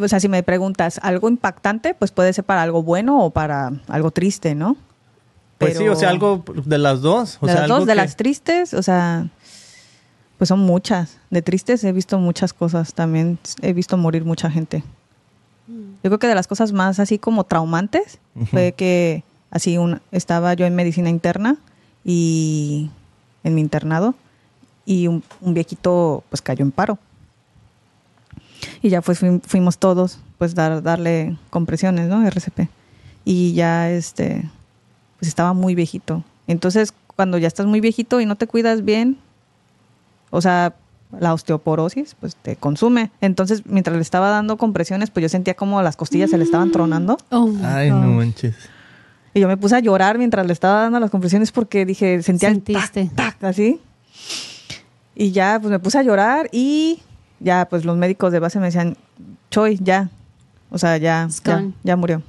o 0.00 0.08
sea, 0.08 0.18
si 0.20 0.28
me 0.28 0.42
preguntas 0.42 0.98
algo 1.02 1.28
impactante, 1.28 1.94
pues 1.94 2.10
puede 2.10 2.32
ser 2.32 2.44
para 2.44 2.62
algo 2.62 2.82
bueno 2.82 3.20
o 3.24 3.30
para 3.30 3.70
algo 3.88 4.10
triste, 4.10 4.54
¿no? 4.54 4.76
Pues 5.58 5.76
sí, 5.78 5.88
o 5.88 5.96
sea, 5.96 6.10
algo 6.10 6.44
de 6.64 6.78
las 6.78 7.00
dos. 7.00 7.38
O 7.40 7.46
de 7.46 7.52
sea, 7.52 7.62
las 7.62 7.70
algo 7.70 7.78
dos, 7.78 7.86
de 7.86 7.92
que- 7.92 7.96
las 7.96 8.16
tristes, 8.16 8.74
o 8.74 8.82
sea, 8.82 9.26
pues 10.38 10.48
son 10.48 10.60
muchas. 10.60 11.18
De 11.30 11.42
tristes 11.42 11.84
he 11.84 11.92
visto 11.92 12.18
muchas 12.18 12.52
cosas. 12.54 12.94
También 12.94 13.38
he 13.60 13.72
visto 13.72 13.96
morir 13.96 14.24
mucha 14.24 14.50
gente. 14.50 14.82
Yo 16.02 16.10
creo 16.10 16.18
que 16.18 16.26
de 16.28 16.34
las 16.34 16.46
cosas 16.46 16.72
más 16.72 16.98
así 17.00 17.18
como 17.18 17.44
traumantes 17.44 18.18
fue 18.50 18.72
que 18.72 19.22
así 19.50 19.76
un, 19.76 20.00
estaba 20.12 20.54
yo 20.54 20.64
en 20.64 20.74
medicina 20.74 21.10
interna 21.10 21.56
y 22.04 22.88
en 23.44 23.54
mi 23.54 23.60
internado 23.60 24.14
y 24.86 25.08
un, 25.08 25.22
un 25.42 25.52
viejito 25.54 26.22
pues 26.30 26.40
cayó 26.40 26.64
en 26.64 26.70
paro. 26.72 26.98
Y 28.82 28.88
ya 28.90 29.02
pues 29.02 29.22
fuim- 29.22 29.42
fuimos 29.44 29.78
todos 29.78 30.18
pues 30.38 30.54
dar, 30.54 30.82
darle 30.82 31.36
compresiones, 31.50 32.08
¿no? 32.08 32.24
RCP. 32.26 32.68
Y 33.24 33.52
ya 33.52 33.90
este 33.90 34.48
pues 35.18 35.28
estaba 35.28 35.52
muy 35.52 35.74
viejito. 35.74 36.22
Entonces, 36.46 36.94
cuando 37.16 37.36
ya 37.38 37.48
estás 37.48 37.66
muy 37.66 37.80
viejito 37.80 38.20
y 38.20 38.26
no 38.26 38.36
te 38.36 38.46
cuidas 38.46 38.84
bien, 38.84 39.18
O 40.30 40.40
sea, 40.40 40.74
la 41.18 41.32
osteoporosis, 41.32 42.16
pues 42.20 42.36
te 42.36 42.56
consume. 42.56 43.10
Entonces, 43.20 43.62
mientras 43.66 43.96
le 43.96 44.02
estaba 44.02 44.30
dando 44.30 44.56
compresiones, 44.56 45.10
pues 45.10 45.22
yo 45.22 45.28
sentía 45.28 45.54
como 45.54 45.80
las 45.82 45.96
costillas 45.96 46.30
se 46.30 46.38
le 46.38 46.44
estaban 46.44 46.70
tronando. 46.70 47.16
Oh 47.30 47.50
Ay, 47.62 47.90
no 47.90 47.98
manches. 47.98 48.54
Y 49.34 49.40
yo 49.40 49.48
me 49.48 49.56
puse 49.56 49.76
a 49.76 49.80
llorar 49.80 50.18
mientras 50.18 50.46
le 50.46 50.52
estaba 50.52 50.82
dando 50.82 51.00
las 51.00 51.10
compresiones 51.10 51.52
porque 51.52 51.86
dije, 51.86 52.22
sentía 52.22 52.48
el 52.50 52.62
tac, 52.62 52.92
Sentiste. 52.92 53.10
tac, 53.14 53.44
así. 53.44 53.80
Y 55.14 55.32
ya, 55.32 55.58
pues 55.60 55.70
me 55.70 55.78
puse 55.78 55.98
a 55.98 56.02
llorar 56.02 56.48
y 56.52 57.00
ya, 57.40 57.66
pues 57.68 57.84
los 57.84 57.96
médicos 57.96 58.32
de 58.32 58.38
base 58.38 58.58
me 58.58 58.66
decían, 58.66 58.96
Choy, 59.50 59.78
ya. 59.82 60.10
O 60.70 60.78
sea, 60.78 60.96
ya, 60.98 61.28
ya, 61.44 61.64
ya 61.82 61.96
murió. 61.96 62.22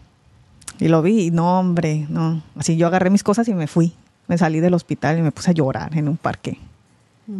Y 0.79 0.87
lo 0.87 1.01
vi 1.01 1.25
y 1.25 1.31
no, 1.31 1.59
hombre, 1.59 2.05
no. 2.09 2.41
Así 2.55 2.77
yo 2.77 2.87
agarré 2.87 3.09
mis 3.09 3.23
cosas 3.23 3.47
y 3.49 3.53
me 3.53 3.67
fui. 3.67 3.93
Me 4.27 4.37
salí 4.37 4.59
del 4.59 4.73
hospital 4.73 5.17
y 5.19 5.21
me 5.21 5.31
puse 5.31 5.51
a 5.51 5.53
llorar 5.53 5.97
en 5.97 6.07
un 6.07 6.15
parque. 6.15 6.57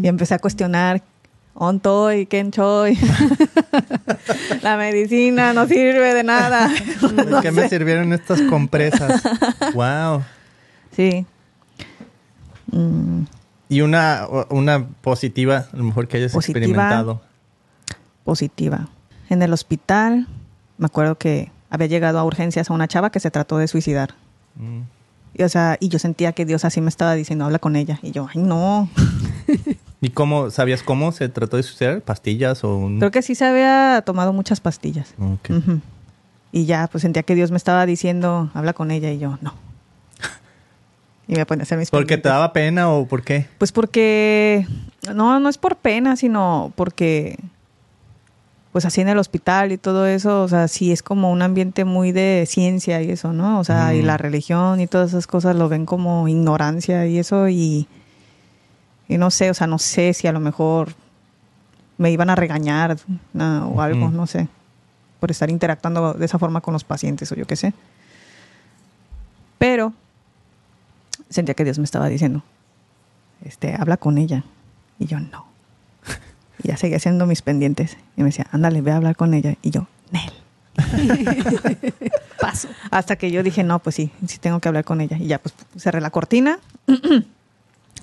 Y 0.01 0.07
empecé 0.07 0.35
a 0.35 0.39
cuestionar, 0.39 1.01
on 1.55 1.79
toy, 1.79 2.25
ken 2.27 2.51
choy. 2.51 2.97
La 4.61 4.77
medicina 4.77 5.53
no 5.53 5.67
sirve 5.67 6.13
de 6.13 6.23
nada. 6.23 6.67
¿De 7.13 7.41
qué 7.41 7.51
me 7.51 7.67
sirvieron 7.69 8.13
estas 8.13 8.41
compresas? 8.43 9.21
wow. 9.73 10.21
Sí. 10.95 11.25
Mm, 12.71 13.23
Y 13.69 13.81
una, 13.81 14.27
una 14.49 14.87
positiva, 15.01 15.65
a 15.71 15.75
lo 15.77 15.83
mejor 15.83 16.07
que 16.07 16.17
hayas 16.17 16.31
Positiva. 16.33 16.59
experimentado. 16.59 17.21
positiva. 18.23 18.87
En 19.29 19.41
el 19.41 19.53
hospital, 19.53 20.27
me 20.77 20.85
acuerdo 20.85 21.17
que 21.17 21.51
había 21.69 21.87
llegado 21.87 22.19
a 22.19 22.23
urgencias 22.23 22.69
a 22.69 22.73
una 22.73 22.87
chava 22.87 23.11
que 23.11 23.19
se 23.19 23.31
trató 23.31 23.57
de 23.57 23.67
suicidar. 23.67 24.15
Mm. 24.55 24.81
Y, 25.33 25.43
o 25.43 25.49
sea, 25.49 25.77
y 25.79 25.89
yo 25.89 25.99
sentía 25.99 26.33
que 26.33 26.45
Dios 26.45 26.65
así 26.65 26.81
me 26.81 26.89
estaba 26.89 27.13
diciendo, 27.15 27.45
habla 27.45 27.59
con 27.59 27.75
ella. 27.75 27.99
Y 28.01 28.11
yo, 28.11 28.27
ay, 28.33 28.41
no. 28.41 28.89
¿Y 30.01 30.09
cómo, 30.09 30.49
sabías 30.49 30.83
cómo 30.83 31.11
se 31.11 31.27
trató 31.29 31.57
de 31.57 31.63
suicidar? 31.63 32.01
¿Pastillas 32.01 32.63
o 32.63 32.77
un...? 32.77 32.99
Creo 32.99 33.11
que 33.11 33.21
sí 33.21 33.35
se 33.35 33.45
había 33.45 34.01
tomado 34.05 34.31
muchas 34.31 34.61
pastillas. 34.61 35.13
Y 36.51 36.65
ya, 36.65 36.87
pues 36.87 37.01
sentía 37.01 37.23
que 37.23 37.35
Dios 37.35 37.51
me 37.51 37.57
estaba 37.57 37.85
diciendo, 37.85 38.49
habla 38.53 38.73
con 38.73 38.91
ella. 38.91 39.11
Y 39.11 39.19
yo, 39.19 39.37
no. 39.41 39.53
Y 41.27 41.35
me 41.35 41.45
ponía 41.45 41.61
a 41.61 41.63
hacer 41.63 41.77
mis 41.77 41.91
¿Porque 41.91 42.17
te 42.17 42.27
daba 42.27 42.53
pena 42.53 42.89
o 42.89 43.05
por 43.05 43.21
qué? 43.21 43.45
Pues 43.59 43.71
porque, 43.71 44.65
no, 45.13 45.39
no 45.39 45.47
es 45.47 45.59
por 45.59 45.75
pena, 45.75 46.15
sino 46.15 46.73
porque, 46.75 47.37
pues 48.71 48.85
así 48.85 49.01
en 49.01 49.09
el 49.09 49.17
hospital 49.17 49.71
y 49.71 49.77
todo 49.77 50.05
eso, 50.05 50.43
o 50.43 50.47
sea, 50.47 50.67
sí 50.67 50.91
es 50.91 51.01
como 51.01 51.31
un 51.31 51.41
ambiente 51.41 51.85
muy 51.85 52.11
de 52.11 52.45
ciencia 52.47 53.01
y 53.01 53.09
eso, 53.11 53.33
¿no? 53.33 53.59
O 53.59 53.63
sea, 53.63 53.93
y 53.95 54.01
la 54.03 54.17
religión 54.17 54.79
y 54.79 54.85
todas 54.87 55.09
esas 55.09 55.25
cosas 55.27 55.55
lo 55.55 55.69
ven 55.69 55.85
como 55.85 56.27
ignorancia 56.27 57.07
y 57.07 57.17
eso 57.17 57.49
y, 57.49 57.87
y 59.07 59.17
no 59.17 59.31
sé, 59.31 59.49
o 59.49 59.53
sea, 59.55 59.65
no 59.67 59.79
sé 59.79 60.13
si 60.13 60.27
a 60.27 60.31
lo 60.31 60.39
mejor 60.39 60.93
me 61.97 62.11
iban 62.11 62.29
a 62.29 62.35
regañar 62.35 62.95
na- 63.33 63.65
o 63.65 63.81
algo, 63.81 64.09
no 64.11 64.27
sé, 64.27 64.47
por 65.19 65.31
estar 65.31 65.49
interactuando 65.49 66.13
de 66.13 66.25
esa 66.25 66.37
forma 66.37 66.61
con 66.61 66.73
los 66.73 66.83
pacientes 66.83 67.31
o 67.31 67.35
yo 67.35 67.45
qué 67.45 67.55
sé. 67.55 67.73
Pero 69.57 69.93
sentía 71.29 71.55
que 71.55 71.63
Dios 71.63 71.79
me 71.79 71.85
estaba 71.85 72.07
diciendo, 72.07 72.43
este, 73.43 73.75
habla 73.75 73.97
con 73.97 74.17
ella. 74.17 74.43
Y 74.99 75.05
yo, 75.07 75.19
no. 75.19 75.48
Y 76.63 76.67
ya 76.69 76.77
seguía 76.77 76.97
haciendo 76.97 77.25
mis 77.25 77.41
pendientes. 77.41 77.97
Y 78.17 78.21
me 78.21 78.27
decía, 78.27 78.47
ándale, 78.51 78.81
ve 78.81 78.91
a 78.91 78.97
hablar 78.97 79.15
con 79.15 79.33
ella. 79.33 79.55
Y 79.61 79.69
yo, 79.71 79.87
Nel. 80.11 80.31
Paso. 82.41 82.67
Hasta 82.91 83.15
que 83.15 83.31
yo 83.31 83.43
dije, 83.43 83.63
no, 83.63 83.79
pues 83.79 83.95
sí, 83.95 84.11
sí 84.27 84.37
tengo 84.39 84.59
que 84.59 84.67
hablar 84.67 84.83
con 84.85 85.01
ella. 85.01 85.17
Y 85.17 85.27
ya, 85.27 85.39
pues 85.39 85.53
cerré 85.77 86.01
la 86.01 86.09
cortina. 86.09 86.59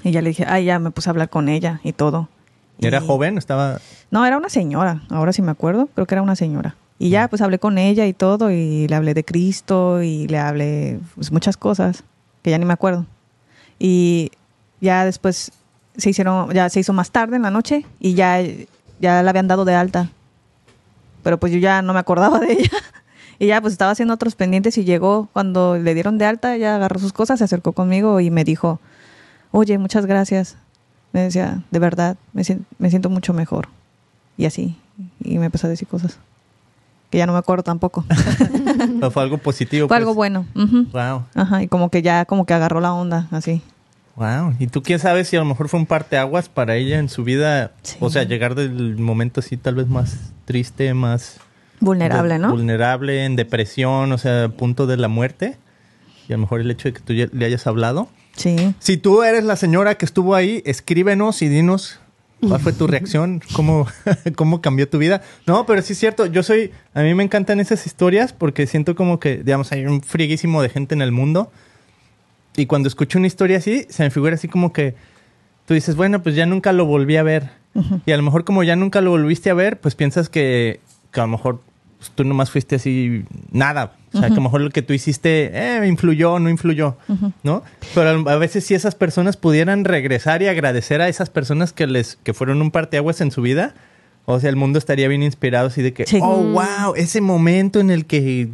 y 0.02 0.10
ya 0.10 0.22
le 0.22 0.28
dije, 0.30 0.44
ay, 0.48 0.64
ya 0.66 0.78
me 0.78 0.90
puse 0.90 1.08
a 1.08 1.12
hablar 1.12 1.28
con 1.30 1.48
ella 1.48 1.80
y 1.84 1.92
todo. 1.92 2.28
¿Era 2.78 2.98
Y- 3.02 3.06
joven? 3.06 3.38
¿Estaba...? 3.38 3.80
No, 4.10 4.24
era 4.26 4.36
una 4.36 4.48
señora. 4.48 5.02
Ahora 5.10 5.32
sí 5.32 5.42
me 5.42 5.50
acuerdo. 5.50 5.88
Creo 5.94 6.06
que 6.06 6.14
era 6.14 6.22
una 6.22 6.36
señora. 6.36 6.76
Y 6.98 7.10
ya, 7.10 7.28
pues 7.28 7.42
hablé 7.42 7.58
con 7.58 7.78
ella 7.78 8.06
y 8.06 8.12
todo. 8.12 8.50
Y 8.50 8.86
le 8.88 8.94
hablé 8.94 9.14
de 9.14 9.24
Cristo 9.24 10.02
y 10.02 10.26
le 10.28 10.38
hablé 10.38 11.00
pues, 11.14 11.32
muchas 11.32 11.56
cosas 11.56 12.04
que 12.42 12.50
ya 12.50 12.58
ni 12.58 12.64
me 12.64 12.72
acuerdo. 12.72 13.06
Y 13.78 14.30
ya 14.80 15.04
después 15.04 15.52
se 15.96 16.10
hicieron, 16.10 16.52
ya 16.52 16.68
se 16.68 16.80
hizo 16.80 16.92
más 16.92 17.10
tarde 17.10 17.36
en 17.36 17.42
la 17.42 17.50
noche 17.50 17.84
y 18.00 18.14
ya, 18.14 18.40
ya 19.00 19.22
la 19.22 19.30
habían 19.30 19.48
dado 19.48 19.64
de 19.64 19.74
alta. 19.74 20.10
Pero 21.22 21.38
pues 21.38 21.52
yo 21.52 21.58
ya 21.58 21.82
no 21.82 21.92
me 21.92 22.00
acordaba 22.00 22.38
de 22.38 22.52
ella. 22.52 22.70
Y 23.38 23.48
ya 23.48 23.60
pues 23.60 23.72
estaba 23.72 23.90
haciendo 23.90 24.14
otros 24.14 24.34
pendientes 24.34 24.78
y 24.78 24.84
llegó 24.84 25.28
cuando 25.34 25.76
le 25.76 25.92
dieron 25.92 26.16
de 26.16 26.24
alta, 26.24 26.54
ella 26.54 26.76
agarró 26.76 26.98
sus 26.98 27.12
cosas, 27.12 27.38
se 27.38 27.44
acercó 27.44 27.72
conmigo 27.72 28.18
y 28.20 28.30
me 28.30 28.44
dijo, 28.44 28.80
oye, 29.50 29.76
muchas 29.76 30.06
gracias. 30.06 30.56
Me 31.12 31.20
decía, 31.20 31.62
de 31.70 31.78
verdad, 31.78 32.16
me, 32.32 32.42
me 32.78 32.88
siento 32.88 33.10
mucho 33.10 33.34
mejor. 33.34 33.68
Y 34.38 34.46
así. 34.46 34.78
Y 35.22 35.36
me 35.36 35.44
empezó 35.44 35.66
a 35.66 35.70
decir 35.70 35.86
cosas 35.86 36.18
que 37.10 37.18
ya 37.18 37.26
no 37.26 37.32
me 37.32 37.38
acuerdo 37.38 37.62
tampoco. 37.62 38.04
¿O 39.02 39.10
fue 39.10 39.22
algo 39.22 39.38
positivo? 39.38 39.88
Fue 39.88 39.96
algo 39.96 40.14
pues? 40.14 40.32
bueno. 40.32 40.46
Wow. 40.92 41.24
Ajá, 41.34 41.62
y 41.62 41.68
como 41.68 41.90
que 41.90 42.02
ya 42.02 42.24
como 42.24 42.46
que 42.46 42.54
agarró 42.54 42.80
la 42.80 42.92
onda, 42.92 43.28
así. 43.30 43.62
Wow. 44.16 44.54
¿Y 44.58 44.66
tú 44.68 44.82
quién 44.82 44.98
sabes 44.98 45.28
si 45.28 45.36
a 45.36 45.40
lo 45.40 45.44
mejor 45.44 45.68
fue 45.68 45.78
un 45.78 45.86
parteaguas 45.86 46.48
para 46.48 46.76
ella 46.76 46.98
en 46.98 47.08
su 47.08 47.22
vida? 47.22 47.72
Sí. 47.82 47.96
O 48.00 48.10
sea, 48.10 48.24
llegar 48.24 48.54
del 48.54 48.96
momento 48.96 49.40
así 49.40 49.56
tal 49.56 49.74
vez 49.74 49.88
más 49.88 50.32
triste, 50.46 50.92
más... 50.94 51.38
Vulnerable, 51.80 52.38
¿no? 52.38 52.50
Vulnerable, 52.50 53.26
en 53.26 53.36
depresión, 53.36 54.10
o 54.10 54.18
sea, 54.18 54.48
punto 54.48 54.86
de 54.86 54.96
la 54.96 55.08
muerte. 55.08 55.58
Y 56.28 56.32
a 56.32 56.36
lo 56.36 56.42
mejor 56.42 56.62
el 56.62 56.70
hecho 56.70 56.88
de 56.88 56.94
que 56.94 57.00
tú 57.00 57.12
le 57.12 57.44
hayas 57.44 57.66
hablado. 57.66 58.08
Sí. 58.34 58.74
Si 58.78 58.96
tú 58.96 59.22
eres 59.22 59.44
la 59.44 59.56
señora 59.56 59.96
que 59.96 60.06
estuvo 60.06 60.34
ahí, 60.34 60.62
escríbenos 60.64 61.42
y 61.42 61.48
dinos 61.48 62.00
cuál 62.40 62.60
fue 62.60 62.72
tu 62.72 62.86
reacción, 62.86 63.42
cómo, 63.52 63.86
cómo 64.36 64.62
cambió 64.62 64.88
tu 64.88 64.96
vida. 64.96 65.22
No, 65.46 65.66
pero 65.66 65.82
sí 65.82 65.92
es 65.92 65.98
cierto, 65.98 66.24
yo 66.24 66.42
soy, 66.42 66.70
a 66.94 67.02
mí 67.02 67.14
me 67.14 67.22
encantan 67.22 67.60
esas 67.60 67.84
historias 67.84 68.32
porque 68.32 68.66
siento 68.66 68.94
como 68.94 69.20
que, 69.20 69.38
digamos, 69.38 69.72
hay 69.72 69.84
un 69.84 70.00
friguísimo 70.00 70.62
de 70.62 70.70
gente 70.70 70.94
en 70.94 71.02
el 71.02 71.12
mundo. 71.12 71.50
Y 72.56 72.66
cuando 72.66 72.88
escucho 72.88 73.18
una 73.18 73.26
historia 73.26 73.58
así, 73.58 73.86
se 73.88 74.02
me 74.02 74.10
figura 74.10 74.34
así 74.34 74.48
como 74.48 74.72
que 74.72 74.94
tú 75.66 75.74
dices, 75.74 75.96
bueno, 75.96 76.22
pues 76.22 76.34
ya 76.34 76.46
nunca 76.46 76.72
lo 76.72 76.86
volví 76.86 77.16
a 77.16 77.22
ver. 77.22 77.50
Y 78.06 78.12
a 78.12 78.16
lo 78.16 78.22
mejor 78.22 78.44
como 78.44 78.62
ya 78.62 78.74
nunca 78.76 79.00
lo 79.02 79.10
volviste 79.10 79.50
a 79.50 79.54
ver, 79.54 79.78
pues 79.80 79.94
piensas 79.94 80.28
que, 80.30 80.80
que 81.12 81.20
a 81.20 81.24
lo 81.24 81.28
mejor 81.28 81.60
pues, 81.98 82.10
tú 82.14 82.24
nomás 82.24 82.50
fuiste 82.50 82.76
así, 82.76 83.24
nada. 83.50 83.92
O 84.14 84.18
sea, 84.18 84.28
que 84.28 84.32
a 84.32 84.36
lo 84.36 84.42
mejor 84.42 84.62
lo 84.62 84.70
que 84.70 84.80
tú 84.80 84.94
hiciste, 84.94 85.50
eh, 85.52 85.86
influyó, 85.86 86.38
no 86.38 86.48
influyó, 86.48 86.96
¿no? 87.42 87.62
Pero 87.94 88.28
a 88.28 88.32
a 88.32 88.36
veces 88.36 88.64
si 88.64 88.74
esas 88.74 88.94
personas 88.94 89.36
pudieran 89.36 89.84
regresar 89.84 90.40
y 90.40 90.46
agradecer 90.48 91.02
a 91.02 91.08
esas 91.08 91.28
personas 91.28 91.74
que 91.74 91.86
les, 91.86 92.16
que 92.22 92.32
fueron 92.32 92.62
un 92.62 92.70
parteaguas 92.70 93.20
en 93.20 93.30
su 93.30 93.42
vida, 93.42 93.74
o 94.24 94.40
sea, 94.40 94.48
el 94.48 94.56
mundo 94.56 94.78
estaría 94.78 95.06
bien 95.08 95.22
inspirado 95.22 95.66
así 95.66 95.82
de 95.82 95.92
que, 95.92 96.06
Sí. 96.06 96.18
oh, 96.22 96.42
wow, 96.42 96.94
ese 96.96 97.20
momento 97.20 97.78
en 97.78 97.90
el 97.90 98.06
que 98.06 98.48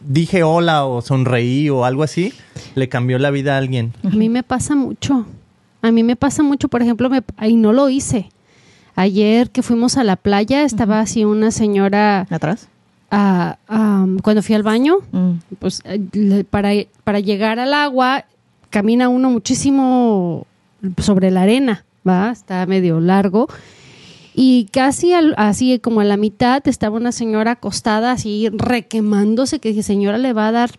dije 0.00 0.42
hola 0.42 0.84
o 0.86 1.00
sonreí 1.02 1.68
o 1.70 1.84
algo 1.84 2.02
así, 2.02 2.32
le 2.74 2.88
cambió 2.88 3.18
la 3.18 3.30
vida 3.30 3.54
a 3.54 3.58
alguien. 3.58 3.92
A 4.04 4.08
mí 4.10 4.28
me 4.28 4.42
pasa 4.42 4.74
mucho. 4.74 5.26
A 5.82 5.92
mí 5.92 6.02
me 6.02 6.16
pasa 6.16 6.42
mucho, 6.42 6.68
por 6.68 6.82
ejemplo, 6.82 7.08
me, 7.10 7.22
y 7.46 7.56
no 7.56 7.72
lo 7.72 7.88
hice. 7.88 8.30
Ayer 8.96 9.50
que 9.50 9.62
fuimos 9.62 9.96
a 9.98 10.04
la 10.04 10.16
playa, 10.16 10.62
estaba 10.64 11.00
así 11.00 11.24
una 11.24 11.50
señora 11.50 12.26
¿Atrás? 12.30 12.68
cuando 13.10 14.42
fui 14.42 14.54
al 14.54 14.62
baño, 14.62 14.96
Mm. 15.12 15.32
pues 15.58 15.82
eh, 15.84 16.44
para, 16.48 16.70
para 17.04 17.20
llegar 17.20 17.58
al 17.58 17.72
agua 17.74 18.24
camina 18.70 19.08
uno 19.08 19.30
muchísimo 19.30 20.46
sobre 20.98 21.30
la 21.30 21.42
arena, 21.42 21.84
¿va? 22.06 22.30
Está 22.30 22.64
medio 22.66 23.00
largo. 23.00 23.48
Y 24.38 24.68
casi 24.70 25.14
al- 25.14 25.32
así 25.38 25.78
como 25.78 26.00
a 26.00 26.04
la 26.04 26.18
mitad 26.18 26.60
estaba 26.68 26.96
una 26.96 27.10
señora 27.10 27.52
acostada 27.52 28.12
así 28.12 28.50
requemándose, 28.52 29.60
que 29.60 29.82
señora, 29.82 30.18
le 30.18 30.34
va 30.34 30.48
a 30.48 30.52
dar 30.52 30.70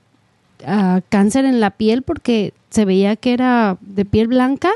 ah, 0.65 1.01
cáncer 1.09 1.43
en 1.45 1.59
la 1.59 1.71
piel 1.71 2.03
porque 2.03 2.53
se 2.69 2.85
veía 2.85 3.15
que 3.15 3.33
era 3.33 3.77
de 3.81 4.05
piel 4.05 4.27
blanca, 4.27 4.69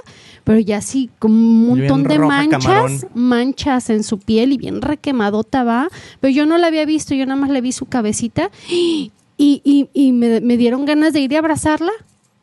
pero 0.43 0.57
ya 0.57 0.77
así 0.77 1.11
con 1.19 1.31
un 1.31 1.67
montón 1.67 2.03
de 2.03 2.17
roja, 2.17 2.37
manchas, 2.37 2.63
camarón. 2.65 2.99
manchas 3.13 3.89
en 3.91 4.03
su 4.03 4.17
piel 4.17 4.51
y 4.51 4.57
bien 4.57 4.81
requemadota 4.81 5.63
va, 5.63 5.87
pero 6.19 6.33
yo 6.33 6.47
no 6.47 6.57
la 6.57 6.65
había 6.67 6.85
visto, 6.85 7.13
yo 7.13 7.25
nada 7.27 7.39
más 7.39 7.51
le 7.51 7.61
vi 7.61 7.73
su 7.73 7.85
cabecita 7.85 8.49
y, 8.71 9.11
y, 9.37 9.89
y 9.93 10.11
me, 10.11 10.41
me 10.41 10.57
dieron 10.57 10.85
ganas 10.85 11.13
de 11.13 11.19
ir 11.19 11.31
y 11.31 11.35
abrazarla. 11.35 11.91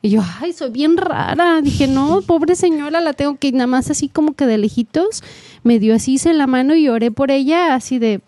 Y 0.00 0.10
yo, 0.10 0.22
ay, 0.40 0.52
soy 0.52 0.70
bien 0.70 0.96
rara. 0.96 1.60
Dije, 1.60 1.88
no, 1.88 2.22
pobre 2.26 2.54
señora, 2.54 3.00
la 3.00 3.12
tengo 3.12 3.36
que 3.36 3.48
ir 3.48 3.54
nada 3.54 3.66
más 3.66 3.90
así 3.90 4.08
como 4.08 4.34
que 4.34 4.46
de 4.46 4.58
lejitos. 4.58 5.22
Me 5.64 5.78
dio 5.78 5.94
así, 5.94 6.14
hice 6.14 6.32
la 6.34 6.46
mano 6.46 6.74
y 6.74 6.88
oré 6.88 7.10
por 7.10 7.30
ella, 7.30 7.74
así 7.74 7.98
de, 7.98 8.20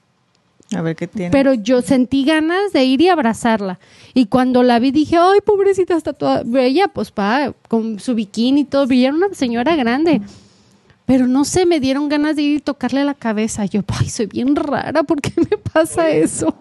A 0.74 0.82
ver 0.82 0.96
qué 0.96 1.06
tiene. 1.06 1.30
pero 1.30 1.54
yo 1.54 1.80
sentí 1.80 2.24
ganas 2.24 2.72
de 2.72 2.84
ir 2.84 3.00
y 3.00 3.08
abrazarla. 3.08 3.78
Y 4.14 4.26
cuando 4.26 4.62
la 4.64 4.80
vi 4.80 4.90
dije, 4.90 5.16
ay, 5.16 5.40
pobrecita, 5.44 5.96
está 5.96 6.12
toda... 6.12 6.42
Ella, 6.60 6.88
pues, 6.88 7.12
pa, 7.12 7.54
con 7.68 8.00
su 8.00 8.14
bikini 8.16 8.62
y 8.62 8.64
todo, 8.64 8.84
ella 8.90 9.08
era 9.08 9.16
una 9.16 9.32
señora 9.32 9.76
grande. 9.76 10.20
Pero 11.06 11.26
no 11.26 11.44
sé, 11.44 11.66
me 11.66 11.80
dieron 11.80 12.08
ganas 12.08 12.36
de 12.36 12.42
ir 12.42 12.56
y 12.56 12.60
tocarle 12.60 13.04
la 13.04 13.14
cabeza. 13.14 13.64
Yo, 13.64 13.82
ay, 13.98 14.08
soy 14.08 14.26
bien 14.26 14.56
rara, 14.56 15.02
¿por 15.04 15.20
qué 15.20 15.32
me 15.36 15.56
pasa 15.56 16.10
eso? 16.10 16.56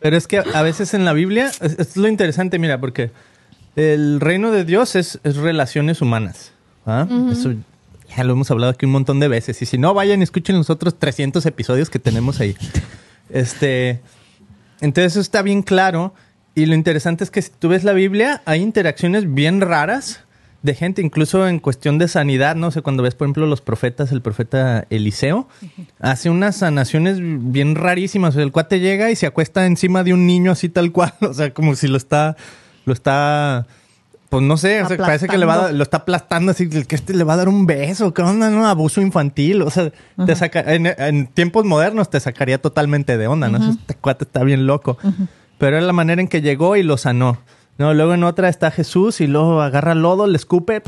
Pero 0.00 0.16
es 0.16 0.26
que 0.26 0.38
a 0.38 0.62
veces 0.62 0.94
en 0.94 1.04
la 1.04 1.12
Biblia, 1.12 1.50
es, 1.60 1.78
es 1.78 1.96
lo 1.96 2.08
interesante, 2.08 2.58
mira, 2.58 2.80
porque 2.80 3.10
el 3.76 4.20
reino 4.20 4.50
de 4.50 4.64
Dios 4.64 4.96
es, 4.96 5.20
es 5.22 5.36
relaciones 5.36 6.00
humanas. 6.02 6.52
¿ah? 6.86 7.06
Eso 7.30 7.54
Ya 8.16 8.24
lo 8.24 8.32
hemos 8.32 8.50
hablado 8.50 8.72
aquí 8.72 8.86
un 8.86 8.92
montón 8.92 9.20
de 9.20 9.28
veces. 9.28 9.60
Y 9.62 9.66
si 9.66 9.78
no, 9.78 9.94
vayan 9.94 10.20
y 10.20 10.24
escuchen 10.24 10.56
los 10.56 10.70
otros 10.70 10.98
300 10.98 11.44
episodios 11.46 11.90
que 11.90 11.98
tenemos 11.98 12.40
ahí. 12.40 12.56
Este, 13.28 14.02
entonces 14.80 15.14
eso 15.14 15.20
está 15.20 15.42
bien 15.42 15.62
claro. 15.62 16.14
Y 16.54 16.66
lo 16.66 16.76
interesante 16.76 17.24
es 17.24 17.32
que 17.32 17.42
si 17.42 17.50
tú 17.50 17.68
ves 17.68 17.82
la 17.82 17.92
Biblia, 17.92 18.40
hay 18.44 18.62
interacciones 18.62 19.34
bien 19.34 19.60
raras 19.60 20.20
de 20.62 20.74
gente, 20.74 21.02
incluso 21.02 21.48
en 21.48 21.58
cuestión 21.58 21.98
de 21.98 22.08
sanidad, 22.08 22.56
no 22.56 22.70
sé, 22.70 22.82
cuando 22.82 23.02
ves, 23.02 23.14
por 23.14 23.26
ejemplo, 23.26 23.46
los 23.46 23.60
profetas, 23.60 24.12
el 24.12 24.22
profeta 24.22 24.86
Eliseo, 24.90 25.48
hace 25.98 26.30
unas 26.30 26.56
sanaciones 26.56 27.18
bien 27.20 27.74
rarísimas. 27.74 28.34
O 28.34 28.36
sea, 28.36 28.44
el 28.44 28.52
cuate 28.52 28.80
llega 28.80 29.10
y 29.10 29.16
se 29.16 29.26
acuesta 29.26 29.66
encima 29.66 30.04
de 30.04 30.14
un 30.14 30.26
niño 30.26 30.52
así 30.52 30.68
tal 30.68 30.92
cual, 30.92 31.14
o 31.20 31.34
sea, 31.34 31.52
como 31.52 31.74
si 31.74 31.88
lo 31.88 31.96
está, 31.96 32.36
lo 32.86 32.92
está, 32.94 33.66
pues 34.30 34.42
no 34.42 34.56
sé, 34.56 34.82
o 34.82 34.88
sea, 34.88 34.96
parece 34.96 35.28
que 35.28 35.36
le 35.38 35.44
va 35.46 35.66
a- 35.66 35.72
lo 35.72 35.82
está 35.82 35.98
aplastando 35.98 36.52
así, 36.52 36.68
que 36.68 36.94
este 36.96 37.12
le 37.14 37.22
va 37.24 37.34
a 37.34 37.36
dar 37.36 37.48
un 37.48 37.66
beso, 37.66 38.14
¿qué 38.14 38.22
onda, 38.22 38.48
no? 38.50 38.66
Abuso 38.66 39.00
infantil, 39.02 39.60
o 39.62 39.70
sea, 39.70 39.92
te 40.24 40.34
saca, 40.34 40.60
en, 40.74 40.86
en 40.86 41.26
tiempos 41.26 41.64
modernos 41.66 42.08
te 42.10 42.18
sacaría 42.20 42.58
totalmente 42.60 43.18
de 43.18 43.26
onda, 43.26 43.48
¿no? 43.48 43.70
Este 43.70 43.94
cuate 43.94 44.24
está 44.24 44.42
bien 44.42 44.66
loco. 44.66 44.96
Pero 45.58 45.78
es 45.78 45.84
la 45.84 45.92
manera 45.92 46.20
en 46.20 46.28
que 46.28 46.40
llegó 46.42 46.76
y 46.76 46.82
lo 46.82 46.96
sanó. 46.96 47.38
No, 47.78 47.92
luego 47.92 48.14
en 48.14 48.24
otra 48.24 48.48
está 48.48 48.70
Jesús 48.70 49.20
y 49.20 49.26
luego 49.26 49.60
agarra 49.60 49.94
lodo, 49.94 50.26
le 50.26 50.36
escupe 50.36 50.80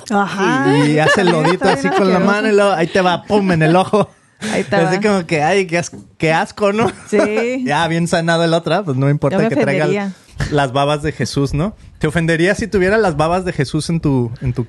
y, 0.86 0.92
y 0.92 0.98
hace 1.00 1.20
el 1.20 1.28
Está 1.28 1.42
lodito 1.42 1.68
así 1.68 1.88
con 1.90 2.10
la 2.12 2.18
mano 2.18 2.48
y 2.48 2.52
luego 2.54 2.72
ahí 2.72 2.86
te 2.86 3.02
va, 3.02 3.24
pum, 3.24 3.52
en 3.52 3.62
el 3.62 3.76
ojo. 3.76 4.08
Ahí 4.52 4.64
te 4.64 4.76
Así 4.76 4.98
como 5.00 5.26
que, 5.26 5.42
ay, 5.42 5.66
qué, 5.66 5.76
as- 5.78 5.92
qué 6.16 6.32
asco, 6.32 6.72
¿no? 6.72 6.90
Sí. 7.08 7.62
ya, 7.66 7.86
bien 7.88 8.08
sanado 8.08 8.42
el 8.44 8.54
otra, 8.54 8.82
pues 8.84 8.96
no 8.96 9.10
importa 9.10 9.36
que 9.50 9.56
traiga 9.64 9.84
las 10.50 10.72
babas 10.72 11.02
de 11.02 11.12
Jesús, 11.12 11.52
¿no? 11.52 11.74
¿Te 11.98 12.06
ofendería 12.06 12.54
si 12.54 12.68
tuviera 12.68 12.96
las 12.96 13.16
babas 13.16 13.44
de 13.44 13.52
Jesús 13.52 13.90
en 13.90 14.00
tu... 14.00 14.30
En 14.40 14.52
tu... 14.52 14.66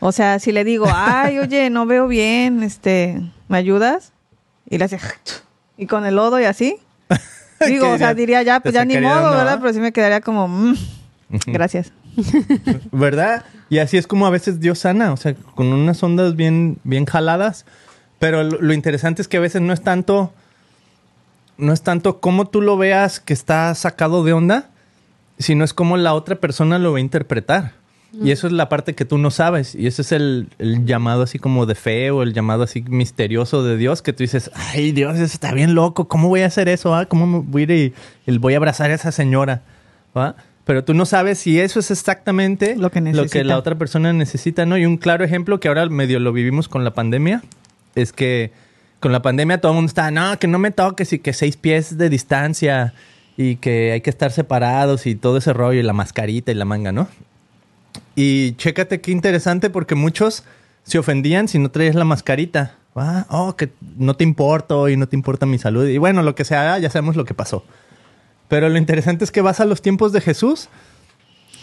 O 0.00 0.10
sea, 0.10 0.40
si 0.40 0.50
le 0.50 0.64
digo, 0.64 0.86
ay, 0.92 1.38
oye, 1.38 1.70
no 1.70 1.86
veo 1.86 2.08
bien, 2.08 2.64
este, 2.64 3.22
¿me 3.48 3.56
ayudas? 3.56 4.12
Y 4.68 4.78
le 4.78 4.86
hace, 4.86 4.98
y 5.76 5.86
con 5.86 6.04
el 6.04 6.16
lodo 6.16 6.40
y 6.40 6.44
así. 6.44 6.76
Digo, 7.66 7.88
o 7.88 7.98
sea, 7.98 8.12
diría 8.14 8.42
ya, 8.42 8.58
pues 8.58 8.74
ya 8.74 8.84
ni 8.84 8.98
modo, 8.98 9.30
¿verdad? 9.30 9.58
Pero 9.60 9.72
sí 9.72 9.78
me 9.78 9.92
quedaría 9.92 10.20
como, 10.20 10.48
mm, 10.48 10.74
gracias. 11.46 11.92
¿Verdad? 12.90 13.44
Y 13.68 13.78
así 13.78 13.96
es 13.96 14.08
como 14.08 14.26
a 14.26 14.30
veces 14.30 14.58
Dios 14.58 14.80
sana, 14.80 15.12
o 15.12 15.16
sea, 15.16 15.34
con 15.54 15.68
unas 15.68 16.02
ondas 16.02 16.34
bien, 16.34 16.78
bien 16.82 17.06
jaladas. 17.06 17.64
Pero 18.18 18.42
lo, 18.42 18.60
lo 18.60 18.72
interesante 18.72 19.22
es 19.22 19.28
que 19.28 19.36
a 19.36 19.40
veces 19.40 19.62
no 19.62 19.72
es 19.72 19.82
tanto, 19.82 20.32
no 21.58 21.72
es 21.72 21.82
tanto 21.82 22.18
cómo 22.18 22.48
tú 22.48 22.60
lo 22.60 22.76
veas 22.76 23.20
que 23.20 23.32
está 23.32 23.72
sacado 23.76 24.24
de 24.24 24.32
onda, 24.32 24.71
sino 25.42 25.64
es 25.64 25.74
cómo 25.74 25.96
la 25.96 26.14
otra 26.14 26.36
persona 26.36 26.78
lo 26.78 26.92
va 26.92 26.98
a 26.98 27.00
interpretar. 27.00 27.72
Y 28.22 28.30
eso 28.30 28.46
es 28.46 28.52
la 28.52 28.68
parte 28.68 28.94
que 28.94 29.06
tú 29.06 29.16
no 29.16 29.30
sabes. 29.30 29.74
Y 29.74 29.86
ese 29.86 30.02
es 30.02 30.12
el, 30.12 30.50
el 30.58 30.84
llamado 30.84 31.22
así 31.22 31.38
como 31.38 31.64
de 31.64 31.74
fe 31.74 32.10
o 32.10 32.22
el 32.22 32.34
llamado 32.34 32.62
así 32.62 32.84
misterioso 32.86 33.64
de 33.64 33.78
Dios, 33.78 34.02
que 34.02 34.12
tú 34.12 34.22
dices, 34.22 34.50
ay 34.54 34.92
Dios, 34.92 35.14
eso 35.14 35.24
está 35.24 35.54
bien 35.54 35.74
loco, 35.74 36.08
¿cómo 36.08 36.28
voy 36.28 36.42
a 36.42 36.46
hacer 36.46 36.68
eso? 36.68 36.94
ah? 36.94 37.06
¿Cómo 37.06 37.26
me 37.26 37.38
voy 37.38 37.62
a 37.62 37.64
ir 37.64 37.70
y, 37.70 37.94
y 38.30 38.36
voy 38.36 38.52
a 38.52 38.58
abrazar 38.58 38.90
a 38.90 38.94
esa 38.94 39.12
señora? 39.12 39.62
¿Va? 40.14 40.36
Pero 40.64 40.84
tú 40.84 40.92
no 40.92 41.06
sabes 41.06 41.38
si 41.38 41.58
eso 41.58 41.80
es 41.80 41.90
exactamente 41.90 42.76
Lo 42.76 42.90
que 42.90 43.00
necesita. 43.00 43.44
la 43.44 43.56
otra 43.56 43.76
persona 43.76 44.12
necesita, 44.12 44.66
¿no? 44.66 44.76
Y 44.76 44.84
un 44.84 44.98
claro 44.98 45.24
ejemplo 45.24 45.58
que 45.58 45.68
ahora 45.68 45.88
medio 45.88 46.20
lo 46.20 46.34
vivimos 46.34 46.68
con 46.68 46.84
la 46.84 46.92
pandemia 46.92 47.42
es 47.94 48.12
que 48.12 48.52
con 49.00 49.10
la 49.10 49.22
pandemia 49.22 49.60
todo 49.60 49.72
el 49.72 49.76
mundo 49.76 49.88
está, 49.88 50.10
no, 50.10 50.38
que 50.38 50.46
no 50.46 50.58
me 50.58 50.70
toques 50.70 51.12
y 51.14 51.18
que 51.18 51.32
seis 51.32 51.56
pies 51.56 51.96
de 51.98 52.10
distancia 52.10 52.94
y 53.36 53.56
que 53.56 53.92
hay 53.92 54.00
que 54.00 54.10
estar 54.10 54.32
separados 54.32 55.06
y 55.06 55.14
todo 55.14 55.38
ese 55.38 55.52
rollo 55.52 55.80
y 55.80 55.82
la 55.82 55.92
mascarita 55.92 56.52
y 56.52 56.54
la 56.54 56.64
manga, 56.64 56.92
¿no? 56.92 57.08
Y 58.14 58.52
chécate 58.56 59.00
qué 59.00 59.10
interesante 59.10 59.70
porque 59.70 59.94
muchos 59.94 60.44
se 60.84 60.98
ofendían 60.98 61.48
si 61.48 61.58
no 61.58 61.70
traías 61.70 61.94
la 61.94 62.04
mascarita. 62.04 62.76
Ah, 62.94 63.26
oh, 63.30 63.56
que 63.56 63.70
no 63.96 64.14
te 64.14 64.24
importo 64.24 64.88
y 64.88 64.96
no 64.96 65.08
te 65.08 65.16
importa 65.16 65.46
mi 65.46 65.58
salud. 65.58 65.88
Y 65.88 65.96
bueno, 65.96 66.22
lo 66.22 66.34
que 66.34 66.44
sea, 66.44 66.78
ya 66.78 66.90
sabemos 66.90 67.16
lo 67.16 67.24
que 67.24 67.32
pasó. 67.32 67.64
Pero 68.48 68.68
lo 68.68 68.76
interesante 68.76 69.24
es 69.24 69.30
que 69.30 69.40
vas 69.40 69.60
a 69.60 69.64
los 69.64 69.80
tiempos 69.80 70.12
de 70.12 70.20
Jesús 70.20 70.68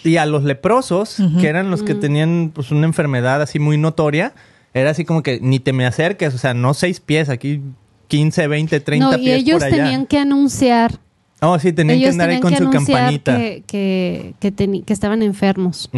y 0.04 0.18
a 0.18 0.26
los 0.26 0.44
leprosos, 0.44 1.18
que 1.40 1.48
eran 1.48 1.70
los 1.70 1.84
que 1.84 1.94
tenían 1.94 2.52
pues, 2.54 2.72
una 2.72 2.88
enfermedad 2.88 3.42
así 3.42 3.60
muy 3.60 3.78
notoria, 3.78 4.34
era 4.74 4.92
así 4.92 5.06
como 5.06 5.22
que 5.22 5.40
ni 5.42 5.60
te 5.60 5.74
me 5.74 5.86
acerques, 5.86 6.34
o 6.34 6.38
sea, 6.38 6.54
no 6.54 6.74
seis 6.74 7.00
pies, 7.00 7.30
aquí 7.30 7.62
15, 8.08 8.48
20, 8.48 8.80
30 8.80 9.06
no, 9.06 9.18
y 9.18 9.26
pies 9.26 9.38
ellos 9.42 9.60
por 9.60 9.68
allá. 9.68 9.84
tenían 9.84 10.06
que 10.08 10.18
anunciar. 10.18 11.00
Oh, 11.42 11.58
sí, 11.58 11.72
tenían 11.72 12.00
que 12.00 12.10
andar 12.10 12.30
ahí 12.30 12.40
con 12.40 12.52
que 12.52 12.58
su 12.58 12.70
campanita. 12.70 13.38
Que, 13.38 13.64
que, 13.66 14.34
que, 14.40 14.82
que 14.86 14.94
estaban 14.94 15.24
enfermos. 15.24 15.90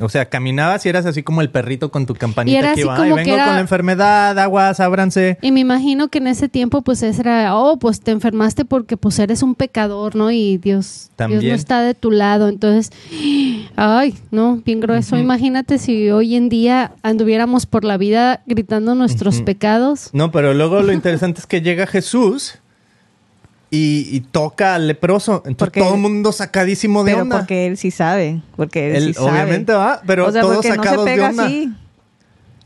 O 0.00 0.08
sea, 0.08 0.26
caminabas 0.28 0.84
y 0.84 0.88
eras 0.90 1.06
así 1.06 1.22
como 1.22 1.40
el 1.40 1.50
perrito 1.50 1.90
con 1.90 2.04
tu 2.06 2.14
campanita 2.14 2.54
Y 2.54 2.58
era 2.58 2.68
que 2.68 2.72
así 2.72 2.80
iba, 2.82 2.96
como 2.96 3.16
"Ay, 3.16 3.24
que 3.24 3.30
vengo 3.30 3.34
era- 3.34 3.44
con 3.46 3.54
la 3.54 3.60
enfermedad, 3.60 4.38
aguas, 4.38 4.78
ábranse. 4.80 5.38
Y 5.42 5.52
me 5.52 5.60
imagino 5.60 6.08
que 6.08 6.18
en 6.18 6.26
ese 6.26 6.48
tiempo, 6.48 6.82
pues, 6.82 7.02
ese 7.02 7.20
era, 7.22 7.56
oh, 7.56 7.78
pues 7.78 8.00
te 8.00 8.10
enfermaste 8.10 8.64
porque 8.64 8.96
pues 8.96 9.18
eres 9.18 9.42
un 9.42 9.54
pecador, 9.54 10.16
¿no? 10.16 10.30
Y 10.30 10.58
Dios, 10.58 11.10
Dios 11.28 11.42
no 11.44 11.54
está 11.54 11.80
de 11.82 11.94
tu 11.94 12.10
lado. 12.10 12.48
Entonces, 12.48 12.90
ay, 13.76 14.14
no, 14.30 14.60
bien 14.64 14.80
grueso. 14.80 15.16
Imagínate 15.16 15.78
si 15.78 16.10
hoy 16.10 16.36
en 16.36 16.48
día 16.48 16.92
anduviéramos 17.02 17.66
por 17.66 17.84
la 17.84 17.96
vida 17.96 18.42
gritando 18.46 18.94
nuestros 18.94 19.40
pecados. 19.42 20.10
No, 20.12 20.30
pero 20.30 20.54
luego 20.54 20.80
lo 20.82 20.92
interesante 20.92 21.40
es 21.40 21.46
que 21.46 21.60
llega 21.62 21.86
Jesús 21.86 22.58
y, 23.70 24.08
y 24.10 24.20
toca 24.20 24.74
al 24.74 24.88
leproso. 24.88 25.36
Entonces 25.38 25.56
Porque- 25.56 25.80
todo 25.80 25.94
el 25.94 26.00
mundo 26.00 26.32
sacadísimo 26.32 27.04
de 27.04 27.12
Pero 27.12 27.22
onda. 27.22 27.38
porque 27.38 27.66
él 27.66 27.76
sí 27.76 27.90
sabe, 27.90 28.42
porque 28.56 28.90
él, 28.90 28.96
Él 28.96 29.04
sí 29.08 29.14
sabe. 29.14 29.30
obviamente 29.30 29.72
va, 29.72 30.00
pero 30.06 30.26
o 30.26 30.32
sea, 30.32 30.42
todos 30.42 30.56
no 30.56 30.62
se 30.62 30.68
sacados 30.70 31.04
de 31.04 31.10
pega 31.12 31.30
onda. 31.30 31.44
así. 31.46 31.72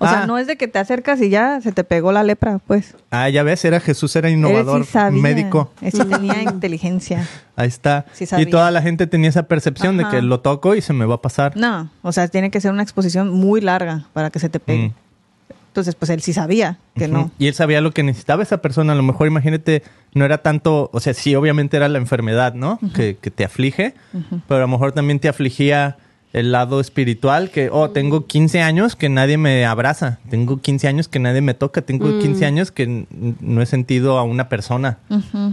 O 0.01 0.07
Ah. 0.07 0.11
sea, 0.11 0.27
no 0.27 0.39
es 0.39 0.49
de 0.49 0.57
que 0.57 0.67
te 0.67 0.79
acercas 0.81 1.21
y 1.23 1.29
ya 1.29 1.61
se 1.61 1.71
te 1.71 1.85
pegó 1.85 2.11
la 2.11 2.25
lepra, 2.25 2.59
pues. 2.67 2.97
Ah, 3.11 3.29
ya 3.29 3.45
ves, 3.45 3.65
era 3.65 3.79
Jesús, 3.79 4.15
era 4.17 4.29
innovador, 4.29 4.85
sí 4.85 4.91
sabía. 4.91 5.23
médico. 5.23 5.71
Él 5.81 5.93
sí 5.93 6.05
tenía 6.05 6.43
inteligencia. 6.43 7.27
Ahí 7.57 7.69
está. 7.69 8.05
Sí 8.13 8.25
y 8.25 8.27
sabía. 8.27 8.51
toda 8.51 8.71
la 8.73 8.83
gente 8.83 9.07
tenía 9.07 9.29
esa 9.31 9.45
percepción 9.45 9.97
de 9.97 10.05
que 10.09 10.21
lo 10.21 10.41
toco 10.41 10.75
y 10.75 10.81
se 10.81 10.93
me 10.93 11.05
va 11.07 11.15
a 11.15 11.23
pasar. 11.23 11.57
No, 11.57 11.91
o 12.03 12.11
sea, 12.11 12.27
tiene 12.27 12.51
que 12.51 12.61
ser 12.61 12.73
una 12.73 12.83
exposición 12.83 13.31
muy 13.31 13.61
larga 13.61 14.07
para 14.13 14.31
que 14.31 14.41
se 14.41 14.49
te 14.49 14.59
pegue. 14.59 14.89
Mm. 14.89 14.95
Entonces, 15.75 15.97
pues 15.97 16.09
él 16.11 16.23
sí 16.23 16.33
sabía 16.33 16.79
que 16.95 17.09
no. 17.09 17.33
Y 17.37 17.49
él 17.49 17.55
sabía 17.55 17.81
lo 17.81 17.91
que 17.91 18.05
necesitaba 18.05 18.45
esa 18.45 18.59
persona. 18.59 18.93
A 18.93 18.95
lo 18.95 19.03
mejor, 19.03 19.27
imagínate, 19.27 19.83
no 20.13 20.25
era 20.25 20.39
tanto, 20.39 20.89
o 20.93 21.01
sea, 21.01 21.15
sí, 21.15 21.35
obviamente 21.35 21.77
era 21.77 21.89
la 21.89 21.99
enfermedad, 21.99 22.55
¿no? 22.55 22.79
que, 22.95 23.17
que 23.21 23.33
te 23.33 23.45
aflige, 23.45 23.95
pero 24.47 24.59
a 24.59 24.61
lo 24.61 24.69
mejor 24.69 24.93
también 24.93 25.19
te 25.19 25.29
afligía 25.29 25.97
el 26.33 26.53
lado 26.53 26.79
espiritual, 26.79 27.51
que, 27.51 27.71
oh, 27.73 27.91
tengo 27.91 28.27
15 28.29 28.63
años 28.63 28.95
que 28.95 29.09
nadie 29.09 29.37
me 29.37 29.67
abraza, 29.67 30.21
tengo 30.31 30.61
15 30.61 30.87
años 30.87 31.09
que 31.09 31.19
nadie 31.19 31.41
me 31.41 31.55
toca, 31.55 31.83
tengo 31.83 32.07
Mm. 32.07 32.21
15 32.21 32.47
años 32.47 32.71
que 32.71 33.07
no 33.41 33.61
he 33.61 33.67
sentido 33.67 34.17
a 34.19 34.23
una 34.23 34.49
persona, 34.49 34.99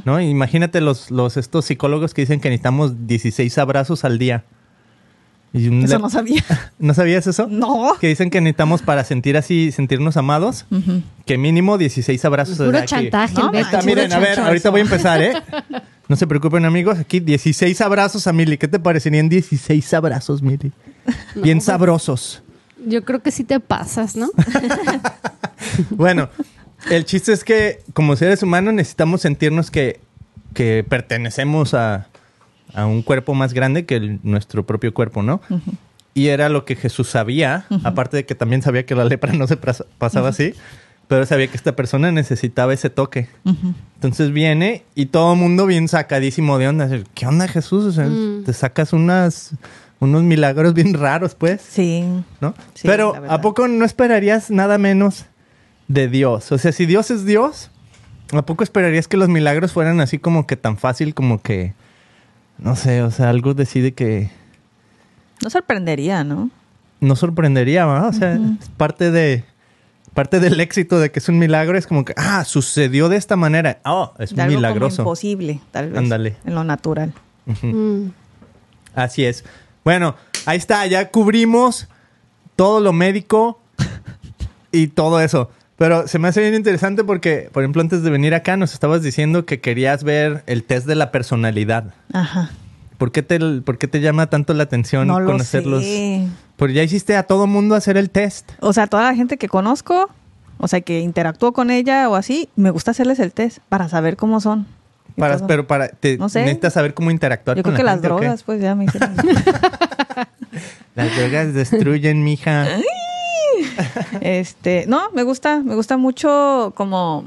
¿no? 0.05 0.21
Imagínate 0.21 0.81
los, 0.81 1.09
los, 1.09 1.35
estos 1.35 1.65
psicólogos 1.65 2.13
que 2.13 2.21
dicen 2.21 2.39
que 2.39 2.49
necesitamos 2.49 3.07
16 3.07 3.57
abrazos 3.57 4.05
al 4.05 4.19
día. 4.19 4.43
Y 5.53 5.67
un 5.67 5.83
Eso 5.83 5.99
no 5.99 6.09
sabía. 6.09 6.43
¿No 6.79 6.93
sabías 6.93 7.27
eso? 7.27 7.47
No. 7.47 7.95
Que 7.99 8.07
dicen 8.07 8.29
que 8.29 8.39
necesitamos 8.39 8.81
para 8.81 9.03
sentir 9.03 9.35
así, 9.35 9.71
sentirnos 9.71 10.15
amados, 10.17 10.65
que 11.25 11.37
mínimo 11.37 11.77
16 11.77 12.23
abrazos. 12.25 12.57
Puro 12.57 12.71
que- 12.79 12.85
chantaje, 12.85 13.33
No, 13.33 13.51
Puro 13.51 13.83
miren, 13.83 14.13
a 14.13 14.19
ver, 14.19 14.39
ahorita 14.39 14.69
voy 14.69 14.81
a 14.81 14.83
empezar, 14.83 15.21
¿eh? 15.21 15.33
No 16.07 16.17
se 16.17 16.27
preocupen, 16.27 16.65
amigos. 16.65 16.99
Aquí 16.99 17.21
16 17.21 17.79
abrazos 17.79 18.27
a 18.27 18.33
Mili. 18.33 18.57
¿Qué 18.57 18.67
te 18.67 18.79
parecerían 18.79 19.29
16 19.29 19.93
abrazos, 19.93 20.41
Mili? 20.41 20.73
Bien 21.35 21.61
sabrosos. 21.61 22.43
Yo 22.85 23.05
creo 23.05 23.21
que 23.21 23.31
sí 23.31 23.45
te 23.45 23.59
pasas, 23.61 24.15
¿no? 24.17 24.29
Bueno, 25.91 26.29
el 26.89 27.05
chiste 27.05 27.31
es 27.31 27.43
que 27.43 27.81
como 27.93 28.15
seres 28.15 28.43
humanos 28.43 28.73
necesitamos 28.73 29.21
sentirnos 29.21 29.71
que, 29.71 29.99
que 30.53 30.83
pertenecemos 30.87 31.73
a, 31.73 32.07
a 32.73 32.85
un 32.85 33.01
cuerpo 33.01 33.33
más 33.33 33.53
grande 33.53 33.85
que 33.85 33.95
el- 33.95 34.19
nuestro 34.23 34.65
propio 34.65 34.93
cuerpo, 34.93 35.23
¿no? 35.23 35.41
Y 36.13 36.27
era 36.27 36.49
lo 36.49 36.65
que 36.65 36.75
Jesús 36.75 37.07
sabía, 37.09 37.65
aparte 37.83 38.17
de 38.17 38.25
que 38.25 38.35
también 38.35 38.61
sabía 38.61 38.85
que 38.85 38.95
la 38.95 39.05
lepra 39.05 39.33
no 39.33 39.47
se 39.47 39.57
pasaba 39.57 40.29
así, 40.29 40.53
pero 41.07 41.25
sabía 41.25 41.47
que 41.47 41.57
esta 41.57 41.75
persona 41.75 42.11
necesitaba 42.11 42.73
ese 42.73 42.89
toque. 42.89 43.27
Entonces 43.95 44.31
viene 44.31 44.83
y 44.95 45.07
todo 45.07 45.33
el 45.33 45.39
mundo 45.39 45.65
bien 45.65 45.87
sacadísimo 45.87 46.57
de 46.57 46.67
onda. 46.67 46.89
¿Qué 47.13 47.25
onda, 47.27 47.47
Jesús? 47.47 47.85
O 47.85 47.91
sea, 47.91 48.05
Mm. 48.07 48.43
te 48.45 48.53
sacas 48.53 48.93
unas, 48.93 49.51
unos 49.99 50.23
milagros 50.23 50.73
bien 50.73 50.93
raros, 50.93 51.35
pues, 51.35 51.61
Sí. 51.61 52.03
¿no? 52.41 52.53
Sí, 52.73 52.87
Pero. 52.87 53.13
¿a 53.29 53.39
poco 53.41 53.67
no 53.67 53.85
esperarías 53.85 54.49
nada 54.51 54.77
menos 54.77 55.25
de 55.87 56.07
Dios? 56.07 56.51
O 56.51 56.57
sea, 56.57 56.71
si 56.71 56.85
Dios 56.85 57.11
es 57.11 57.25
Dios, 57.25 57.69
¿a 58.33 58.41
poco 58.45 58.63
esperarías 58.63 59.07
que 59.07 59.17
los 59.17 59.29
milagros 59.29 59.71
fueran 59.73 59.99
así 60.01 60.17
como 60.17 60.47
que 60.47 60.55
tan 60.57 60.77
fácil 60.77 61.13
como 61.13 61.41
que, 61.41 61.73
no 62.61 62.75
sé, 62.75 63.01
o 63.01 63.11
sea, 63.11 63.29
algo 63.29 63.53
decide 63.53 63.93
que 63.93 64.29
No 65.43 65.49
sorprendería, 65.49 66.23
¿no? 66.23 66.49
no 66.99 67.15
sorprendería, 67.15 67.85
¿verdad? 67.85 68.09
O 68.09 68.13
sea, 68.13 68.33
es 68.35 68.69
parte 68.77 69.11
de... 69.11 69.43
Parte 70.13 70.41
del 70.41 70.59
éxito 70.59 70.99
de 70.99 71.09
que 71.09 71.19
es 71.19 71.29
un 71.29 71.39
milagro 71.39 71.77
es 71.77 71.87
como 71.87 72.03
que, 72.03 72.13
ah, 72.17 72.43
sucedió 72.43 73.07
de 73.07 73.15
esta 73.15 73.37
manera. 73.37 73.79
Oh, 73.85 74.13
es 74.19 74.35
De 74.35 74.41
algo 74.41 74.55
milagroso. 74.57 74.97
como 74.97 75.09
imposible, 75.11 75.61
tal 75.71 75.89
vez. 75.89 75.97
Ándale. 75.99 76.35
En 76.45 76.53
lo 76.53 76.65
natural. 76.65 77.13
Mm. 77.45 78.07
Así 78.93 79.23
es. 79.23 79.45
Bueno, 79.85 80.15
ahí 80.45 80.57
está, 80.57 80.85
ya 80.87 81.09
cubrimos 81.09 81.87
todo 82.57 82.81
lo 82.81 82.91
médico 82.91 83.61
y 84.73 84.87
todo 84.87 85.21
eso. 85.21 85.49
Pero 85.81 86.07
se 86.07 86.19
me 86.19 86.27
hace 86.27 86.41
bien 86.41 86.53
interesante 86.53 87.03
porque, 87.03 87.49
por 87.51 87.63
ejemplo, 87.63 87.81
antes 87.81 88.03
de 88.03 88.11
venir 88.11 88.35
acá 88.35 88.55
nos 88.55 88.73
estabas 88.73 89.01
diciendo 89.01 89.47
que 89.47 89.61
querías 89.61 90.03
ver 90.03 90.43
el 90.45 90.63
test 90.63 90.85
de 90.85 90.93
la 90.93 91.09
personalidad. 91.09 91.95
Ajá. 92.13 92.51
¿Por 92.99 93.11
qué 93.11 93.23
te, 93.23 93.39
por 93.39 93.79
qué 93.79 93.87
te 93.87 93.99
llama 93.99 94.27
tanto 94.29 94.53
la 94.53 94.61
atención 94.61 95.07
No 95.07 95.19
lo 95.19 95.25
conocerlos? 95.25 95.83
Porque 96.55 96.75
ya 96.75 96.83
hiciste 96.83 97.15
a 97.15 97.23
todo 97.23 97.47
mundo 97.47 97.73
hacer 97.73 97.97
el 97.97 98.11
test. 98.11 98.51
O 98.59 98.73
sea, 98.73 98.85
toda 98.85 99.05
la 99.05 99.15
gente 99.15 99.37
que 99.37 99.47
conozco, 99.47 100.11
o 100.59 100.67
sea, 100.67 100.81
que 100.81 100.99
interactúo 100.99 101.51
con 101.51 101.71
ella 101.71 102.09
o 102.09 102.15
así, 102.15 102.47
me 102.55 102.69
gusta 102.69 102.91
hacerles 102.91 103.19
el 103.19 103.33
test 103.33 103.57
para 103.67 103.89
saber 103.89 104.17
cómo 104.17 104.39
son. 104.39 104.67
Para, 105.17 105.39
pero 105.47 105.65
para 105.65 105.87
te 105.87 106.15
No 106.15 106.29
sé. 106.29 106.41
necesitas 106.41 106.73
saber 106.73 106.93
cómo 106.93 107.09
interactuar 107.09 107.57
Yo 107.57 107.63
con 107.63 107.71
creo 107.73 107.77
que 107.77 107.83
la 107.85 107.93
las 107.93 108.03
drogas, 108.03 108.43
pues 108.43 108.61
ya 108.61 108.75
me 108.75 108.85
hicieron. 108.85 109.15
Las 110.93 111.15
drogas 111.17 111.55
destruyen, 111.55 112.23
mija. 112.23 112.67
Este, 114.21 114.85
no, 114.87 115.11
me 115.11 115.23
gusta, 115.23 115.59
me 115.59 115.75
gusta 115.75 115.97
mucho 115.97 116.73
como, 116.75 117.25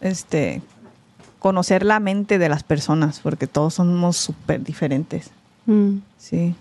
este, 0.00 0.62
conocer 1.38 1.84
la 1.84 2.00
mente 2.00 2.38
de 2.38 2.48
las 2.48 2.62
personas, 2.62 3.20
porque 3.20 3.46
todos 3.46 3.74
somos 3.74 4.16
súper 4.16 4.62
diferentes. 4.62 5.30
Mm. 5.66 5.98
Sí. 6.18 6.54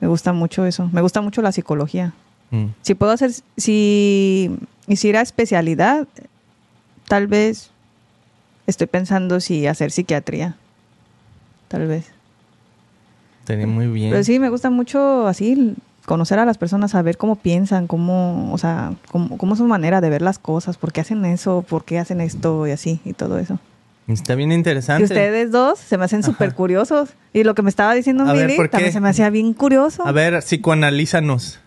Me 0.00 0.08
gusta 0.08 0.32
mucho 0.32 0.64
eso. 0.64 0.88
Me 0.92 1.02
gusta 1.02 1.20
mucho 1.20 1.42
la 1.42 1.52
psicología. 1.52 2.14
Mm. 2.50 2.66
Si 2.82 2.94
puedo 2.94 3.12
hacer, 3.12 3.30
si 3.56 4.50
hiciera 4.86 5.20
especialidad, 5.20 6.08
tal 7.08 7.26
vez 7.26 7.70
estoy 8.66 8.86
pensando 8.86 9.40
si 9.40 9.66
hacer 9.66 9.90
psiquiatría. 9.90 10.56
Tal 11.68 11.86
vez. 11.86 12.06
Estaría 13.40 13.66
muy 13.66 13.86
bien. 13.86 14.10
Pero 14.10 14.24
sí, 14.24 14.38
me 14.38 14.48
gusta 14.48 14.70
mucho 14.70 15.26
así 15.26 15.76
conocer 16.10 16.40
a 16.40 16.44
las 16.44 16.58
personas, 16.58 16.90
saber 16.90 17.16
cómo 17.16 17.36
piensan, 17.36 17.86
cómo, 17.86 18.52
o 18.52 18.58
sea, 18.58 18.94
cómo, 19.12 19.38
cómo 19.38 19.52
es 19.54 19.58
su 19.58 19.64
manera 19.64 20.00
de 20.00 20.10
ver 20.10 20.22
las 20.22 20.40
cosas, 20.40 20.76
por 20.76 20.92
qué 20.92 21.00
hacen 21.02 21.24
eso, 21.24 21.64
por 21.68 21.84
qué 21.84 22.00
hacen 22.00 22.20
esto 22.20 22.66
y 22.66 22.72
así, 22.72 23.00
y 23.04 23.12
todo 23.12 23.38
eso. 23.38 23.60
Está 24.08 24.34
bien 24.34 24.50
interesante. 24.50 25.02
Y 25.02 25.04
ustedes 25.04 25.52
dos 25.52 25.78
se 25.78 25.96
me 25.98 26.04
hacen 26.04 26.24
súper 26.24 26.52
curiosos. 26.56 27.10
Y 27.32 27.44
lo 27.44 27.54
que 27.54 27.62
me 27.62 27.70
estaba 27.70 27.94
diciendo 27.94 28.24
A 28.24 28.34
también 28.34 28.92
se 28.92 29.00
me 29.00 29.08
hacía 29.08 29.30
bien 29.30 29.54
curioso. 29.54 30.04
A 30.04 30.10
ver, 30.10 30.42
psicoanalízanos. 30.42 31.60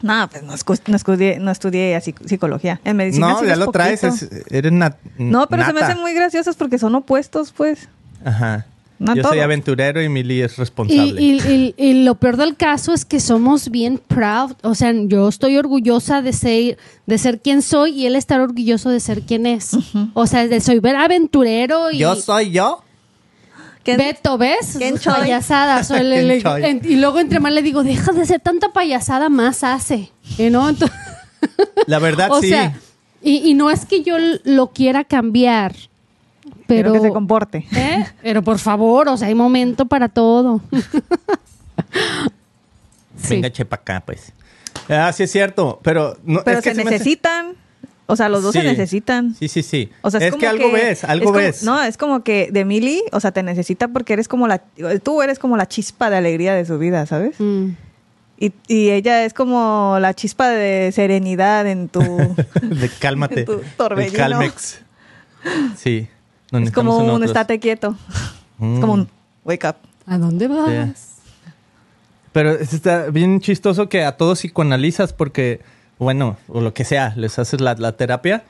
No, 0.00 0.28
pues 0.30 0.44
no, 0.44 0.54
no 0.86 0.96
estudié, 0.96 1.40
no 1.40 1.50
estudié 1.50 2.00
psicología. 2.00 2.80
En 2.84 2.96
medicina 2.96 3.30
No, 3.30 3.40
sí 3.40 3.46
ya 3.46 3.56
lo 3.56 3.72
traes. 3.72 4.04
es- 4.04 4.30
eres 4.50 4.70
nat- 4.72 4.98
No, 5.18 5.48
pero 5.48 5.64
se 5.64 5.72
me 5.72 5.80
hacen 5.80 5.98
muy 5.98 6.14
graciosos 6.14 6.54
porque 6.54 6.78
son 6.78 6.94
opuestos, 6.94 7.50
pues. 7.50 7.88
Aja. 8.24 8.66
No 9.00 9.14
Yo 9.16 9.22
soy 9.24 9.40
aventurero 9.40 10.02
y 10.02 10.10
Mili 10.10 10.42
es 10.42 10.58
responsable. 10.58 11.20
y- 11.22 11.40
y- 11.40 11.74
y 11.78 12.04
lo 12.04 12.16
peor 12.16 12.36
del 12.36 12.54
caso 12.54 12.92
es 12.92 13.04
que 13.06 13.18
somos 13.18 13.70
bien 13.70 13.96
proud. 13.98 14.52
O 14.62 14.74
sea, 14.74 14.92
yo 14.94 15.26
estoy 15.28 15.56
orgullosa 15.56 16.20
de 16.20 16.34
ser, 16.34 16.76
de 17.06 17.16
ser 17.18 17.40
quien 17.40 17.62
soy 17.62 17.92
y 17.92 18.06
él 18.06 18.14
estar 18.14 18.40
orgulloso 18.40 18.90
de 18.90 19.00
ser 19.00 19.22
quien 19.22 19.46
es. 19.46 19.70
O 20.12 20.26
sea, 20.26 20.46
de 20.46 20.60
soy 20.60 20.80
ver 20.80 20.96
aventurero 20.96 21.90
y 21.90 21.96
Yo 21.98 22.14
soy 22.14 22.50
yo. 22.50 22.82
¿Quién- 23.82 23.96
Beto, 23.96 24.36
¿ves? 24.36 24.74
¿Quién 24.76 24.96
Sus 24.96 25.04
soy? 25.04 25.14
payasadas. 25.22 25.90
O 25.90 25.94
le- 25.96 26.16
¿Quién 26.16 26.28
le- 26.28 26.40
soy? 26.42 26.64
en- 26.66 26.82
y 26.84 26.96
luego 26.96 27.18
entre 27.20 27.40
más 27.40 27.54
le 27.54 27.62
digo, 27.62 27.82
deja 27.82 28.12
de 28.12 28.20
hacer 28.20 28.40
tanta 28.40 28.70
payasada, 28.74 29.30
más 29.30 29.64
hace. 29.64 30.10
¿Y 30.36 30.50
no? 30.50 30.68
Entonces, 30.68 30.94
La 31.86 31.98
verdad, 31.98 32.28
o 32.30 32.42
sí. 32.42 32.50
sea, 32.50 32.78
y, 33.22 33.48
y 33.48 33.54
no 33.54 33.70
es 33.70 33.86
que 33.86 34.02
yo 34.02 34.16
lo 34.44 34.68
quiera 34.72 35.04
cambiar, 35.04 35.74
Pero 36.74 36.90
pero... 36.90 37.02
que 37.02 37.08
se 37.08 37.12
comporte. 37.12 37.66
¿Eh? 37.72 38.04
Pero 38.22 38.42
por 38.42 38.58
favor, 38.58 39.08
o 39.08 39.16
sea, 39.16 39.28
hay 39.28 39.34
momento 39.34 39.86
para 39.86 40.08
todo. 40.08 40.60
Sí. 43.16 43.34
Venga, 43.34 43.50
chepa 43.52 43.76
acá, 43.76 44.02
pues. 44.04 44.32
Ah, 44.88 45.12
sí 45.12 45.24
es 45.24 45.30
cierto, 45.30 45.78
pero... 45.82 46.16
No, 46.24 46.42
Pero 46.42 46.58
es 46.58 46.64
que 46.64 46.74
se 46.74 46.80
hace- 46.80 46.90
necesitan. 46.90 47.54
O 48.06 48.16
sea, 48.16 48.28
los 48.28 48.42
dos 48.42 48.52
se 48.52 48.62
necesitan. 48.64 49.34
Sí, 49.34 49.46
sí, 49.46 49.62
sí. 49.62 49.90
O 50.02 50.10
sea, 50.10 50.18
es, 50.18 50.24
es 50.26 50.30
como 50.32 50.40
que 50.40 50.48
algo 50.48 50.72
ves, 50.72 51.04
algo 51.04 51.26
como- 51.26 51.36
ves. 51.38 51.62
No, 51.62 51.80
es 51.82 51.96
como 51.96 52.24
que 52.24 52.48
de 52.50 52.64
Mili, 52.64 53.02
o 53.12 53.20
sea, 53.20 53.30
te 53.30 53.42
necesita 53.42 53.88
porque 53.88 54.14
eres 54.14 54.26
como 54.26 54.48
la. 54.48 54.58
Tú 55.02 55.22
eres 55.22 55.38
como 55.38 55.56
la 55.56 55.68
chispa 55.68 56.10
de 56.10 56.16
alegría 56.16 56.54
de 56.54 56.64
su 56.64 56.76
vida, 56.78 57.06
¿sabes? 57.06 57.36
Mm. 57.38 57.68
Y, 58.38 58.52
y 58.66 58.90
ella 58.90 59.24
es 59.24 59.32
como 59.34 59.98
la 60.00 60.12
chispa 60.14 60.48
de 60.48 60.90
serenidad 60.92 61.68
en 61.68 61.88
tu. 61.88 62.00
De 62.62 62.88
cálmate. 62.98 63.44
Tu 63.44 63.60
torbellino. 63.76 64.12
El 64.12 64.16
Calmex. 64.18 64.80
Sí. 65.76 66.08
Lo 66.50 66.58
es 66.58 66.70
como 66.72 66.96
un 66.98 67.24
estate 67.24 67.58
quieto. 67.60 67.96
Mm. 68.58 68.74
Es 68.74 68.80
como 68.80 68.92
un 68.94 69.08
wake 69.44 69.64
up. 69.68 69.76
¿A 70.06 70.18
dónde 70.18 70.48
vas? 70.48 71.16
Pero 72.32 72.50
es- 72.52 72.72
está 72.72 73.06
bien 73.10 73.40
chistoso 73.40 73.88
que 73.88 74.04
a 74.04 74.16
todos 74.16 74.38
psicoanalizas 74.40 75.12
porque, 75.12 75.60
bueno, 75.98 76.36
o 76.48 76.60
lo 76.60 76.72
que 76.74 76.84
sea, 76.84 77.12
les 77.16 77.38
haces 77.38 77.60
la, 77.60 77.74
la 77.74 77.92
terapia. 77.92 78.44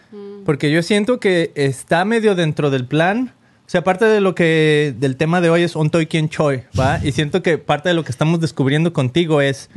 Porque 0.44 0.70
yo 0.70 0.82
siento 0.82 1.20
que 1.20 1.52
está 1.54 2.04
medio 2.04 2.34
dentro 2.34 2.70
del 2.70 2.86
plan. 2.86 3.32
O 3.66 3.70
sea, 3.70 3.84
parte 3.84 4.04
de 4.06 4.20
lo 4.20 4.34
que 4.34 4.94
del 4.98 5.16
tema 5.16 5.40
de 5.40 5.48
hoy 5.50 5.62
es 5.62 5.76
Ontoy 5.76 6.06
Quien 6.06 6.28
Choi, 6.28 6.64
¿va? 6.78 6.98
Y 7.04 7.12
siento 7.12 7.42
que 7.42 7.56
parte 7.58 7.88
de 7.90 7.94
lo 7.94 8.04
que 8.04 8.10
estamos 8.10 8.40
descubriendo 8.40 8.92
contigo 8.92 9.40
es 9.40 9.68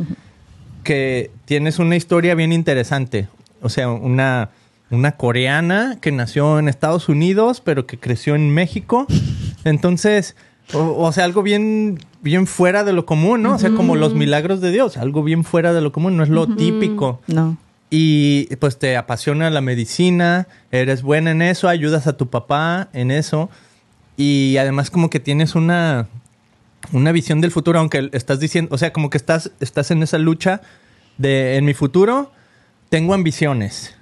que 0.83 1.31
tienes 1.45 1.79
una 1.79 1.95
historia 1.95 2.35
bien 2.35 2.51
interesante. 2.51 3.27
O 3.61 3.69
sea, 3.69 3.89
una, 3.89 4.49
una 4.93 5.13
coreana 5.13 5.97
que 6.01 6.11
nació 6.11 6.59
en 6.59 6.67
Estados 6.67 7.09
Unidos, 7.09 7.61
pero 7.61 7.85
que 7.85 7.99
creció 7.99 8.35
en 8.35 8.53
México. 8.53 9.07
Entonces, 9.63 10.35
o, 10.73 11.03
o 11.03 11.11
sea, 11.11 11.25
algo 11.25 11.43
bien, 11.43 11.99
bien 12.21 12.47
fuera 12.47 12.83
de 12.83 12.93
lo 12.93 13.05
común, 13.05 13.43
¿no? 13.43 13.55
O 13.55 13.59
sea, 13.59 13.71
como 13.71 13.95
los 13.95 14.13
milagros 14.13 14.61
de 14.61 14.71
Dios, 14.71 14.97
algo 14.97 15.23
bien 15.23 15.43
fuera 15.43 15.73
de 15.73 15.81
lo 15.81 15.91
común, 15.91 16.17
no 16.17 16.23
es 16.23 16.29
lo 16.29 16.47
típico. 16.47 17.21
No. 17.27 17.57
Y 17.89 18.55
pues 18.55 18.79
te 18.79 18.97
apasiona 18.97 19.49
la 19.49 19.61
medicina, 19.61 20.47
eres 20.71 21.03
buena 21.03 21.31
en 21.31 21.41
eso, 21.41 21.67
ayudas 21.67 22.07
a 22.07 22.17
tu 22.17 22.29
papá 22.29 22.89
en 22.93 23.11
eso. 23.11 23.49
Y 24.17 24.57
además 24.57 24.89
como 24.89 25.09
que 25.09 25.19
tienes 25.19 25.53
una, 25.53 26.07
una 26.91 27.11
visión 27.11 27.41
del 27.41 27.51
futuro, 27.51 27.79
aunque 27.79 28.09
estás 28.13 28.39
diciendo, 28.39 28.73
o 28.73 28.77
sea, 28.77 28.93
como 28.93 29.09
que 29.09 29.17
estás, 29.17 29.51
estás 29.59 29.91
en 29.91 30.01
esa 30.01 30.17
lucha 30.17 30.61
de 31.17 31.57
en 31.57 31.65
mi 31.65 31.73
futuro 31.73 32.31
tengo 32.93 33.15
ambiciones, 33.15 33.95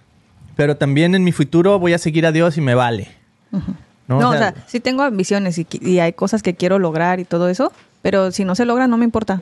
pero 0.56 0.78
también 0.78 1.16
en 1.16 1.24
mi 1.24 1.32
futuro 1.32 1.80
voy 1.80 1.94
a 1.94 1.98
seguir 1.98 2.26
a 2.26 2.32
Dios 2.32 2.58
y 2.58 2.62
me 2.62 2.76
vale. 2.76 3.10
No, 4.08 4.30
o 4.30 4.34
sea, 4.34 4.54
sí 4.68 4.80
tengo 4.80 5.04
ambiciones 5.04 5.58
y, 5.58 5.68
y 5.82 6.00
hay 6.00 6.14
cosas 6.14 6.44
que 6.44 6.56
quiero 6.56 6.80
lograr 6.80 7.20
y 7.20 7.26
todo 7.26 7.50
eso, 7.50 7.72
pero 8.02 8.32
si 8.32 8.46
no 8.46 8.56
se 8.56 8.66
logra, 8.66 8.88
no 8.88 8.98
me 8.98 9.06
importa. 9.06 9.42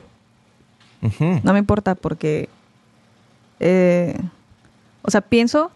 No 1.42 1.52
me 1.52 1.58
importa 1.58 1.94
porque, 1.94 2.48
eh, 3.58 4.18
o 5.02 5.10
sea, 5.10 5.22
pienso 5.22 5.70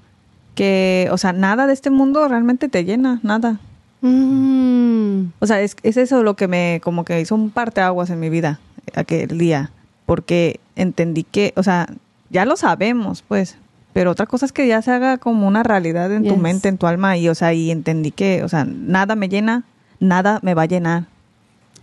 que, 0.55 1.09
o 1.11 1.19
sea, 1.19 1.33
nada 1.33 1.67
de 1.67 1.73
este 1.73 1.91
mundo 1.91 2.29
realmente 2.29 2.69
te 2.69 2.85
llena, 2.85 3.21
nada. 3.23 3.59
Mm. 4.03 5.33
O 5.39 5.47
sea, 5.47 5.61
es, 5.63 5.77
es 5.83 5.97
eso 5.97 6.23
lo 6.23 6.35
que 6.35 6.47
me, 6.47 6.81
como 6.85 7.05
que 7.05 7.21
hizo 7.21 7.35
un 7.35 7.51
parteaguas 7.51 8.11
en 8.11 8.21
mi 8.21 8.29
vida 8.29 8.61
aquel 8.95 9.39
día, 9.39 9.71
porque 10.05 10.61
entendí 10.77 11.25
que, 11.25 11.55
o 11.57 11.63
sea, 11.63 11.89
ya 12.29 12.45
lo 12.45 12.57
sabemos, 12.57 13.25
pues, 13.27 13.57
pero 13.95 14.11
otra 14.11 14.27
cosa 14.27 14.45
es 14.45 14.53
que 14.53 14.67
ya 14.69 14.83
se 14.83 14.91
haga 14.91 15.17
como 15.17 15.49
una 15.49 15.63
realidad 15.63 16.13
en 16.13 16.25
tu 16.25 16.35
Yes. 16.35 16.43
mente, 16.43 16.69
en 16.69 16.77
tu 16.77 16.87
alma, 16.87 17.17
y, 17.17 17.29
o 17.31 17.35
sea, 17.35 17.55
y 17.55 17.71
entendí 17.71 18.11
que, 18.11 18.43
o 18.43 18.49
sea, 18.51 18.67
nada 18.67 19.15
me 19.17 19.31
llena, 19.31 19.63
nada 20.01 20.41
me 20.43 20.53
va 20.53 20.63
a 20.63 20.67
llenar. 20.67 21.05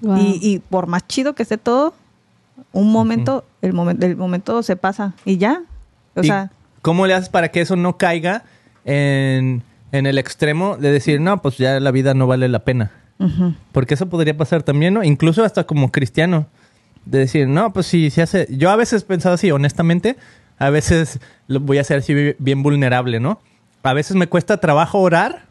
Wow. 0.02 0.18
Y, 0.18 0.40
y 0.42 0.60
por 0.60 0.86
más 0.88 1.08
chido 1.08 1.34
que 1.34 1.42
esté 1.44 1.58
todo, 1.58 1.96
un 2.74 2.92
momento, 2.92 3.44
el 3.64 3.74
momento, 3.74 4.06
el 4.06 4.16
momento 4.16 4.62
se 4.62 4.76
pasa 4.76 5.14
y 5.26 5.38
ya. 5.38 5.64
O 6.16 6.22
¿Y 6.22 6.26
sea, 6.28 6.52
¿Cómo 6.82 7.08
le 7.08 7.14
haces 7.14 7.30
para 7.30 7.50
que 7.50 7.62
eso 7.62 7.76
no 7.76 7.98
caiga 7.98 8.44
en, 8.86 9.64
en 9.92 10.06
el 10.06 10.18
extremo 10.18 10.78
de 10.78 10.92
decir, 10.92 11.22
no, 11.22 11.42
pues 11.42 11.58
ya 11.58 11.80
la 11.80 11.92
vida 11.92 12.14
no 12.14 12.28
vale 12.28 12.48
la 12.50 12.60
pena? 12.60 12.92
Porque 13.72 13.94
eso 13.94 14.10
podría 14.10 14.36
pasar 14.36 14.64
también, 14.64 14.96
¿no? 14.96 15.04
Incluso 15.04 15.44
hasta 15.44 15.64
como 15.66 15.92
cristiano. 15.92 16.48
De 17.06 17.20
decir, 17.20 17.48
no, 17.48 17.72
pues 17.72 17.86
si 17.86 18.10
se 18.10 18.24
hace... 18.24 18.48
Yo 18.50 18.70
a 18.72 18.76
veces 18.76 19.04
he 19.04 19.06
pensado 19.06 19.36
así, 19.36 19.52
honestamente. 19.52 20.18
A 20.62 20.70
veces 20.70 21.20
lo 21.48 21.60
voy 21.60 21.78
a 21.80 21.84
ser 21.84 21.98
así 22.00 22.14
bi- 22.14 22.36
bien 22.40 22.62
vulnerable, 22.64 23.20
¿no? 23.20 23.40
A 23.84 23.94
veces 23.94 24.16
me 24.16 24.28
cuesta 24.28 24.58
trabajo 24.58 25.00
orar. 25.00 25.46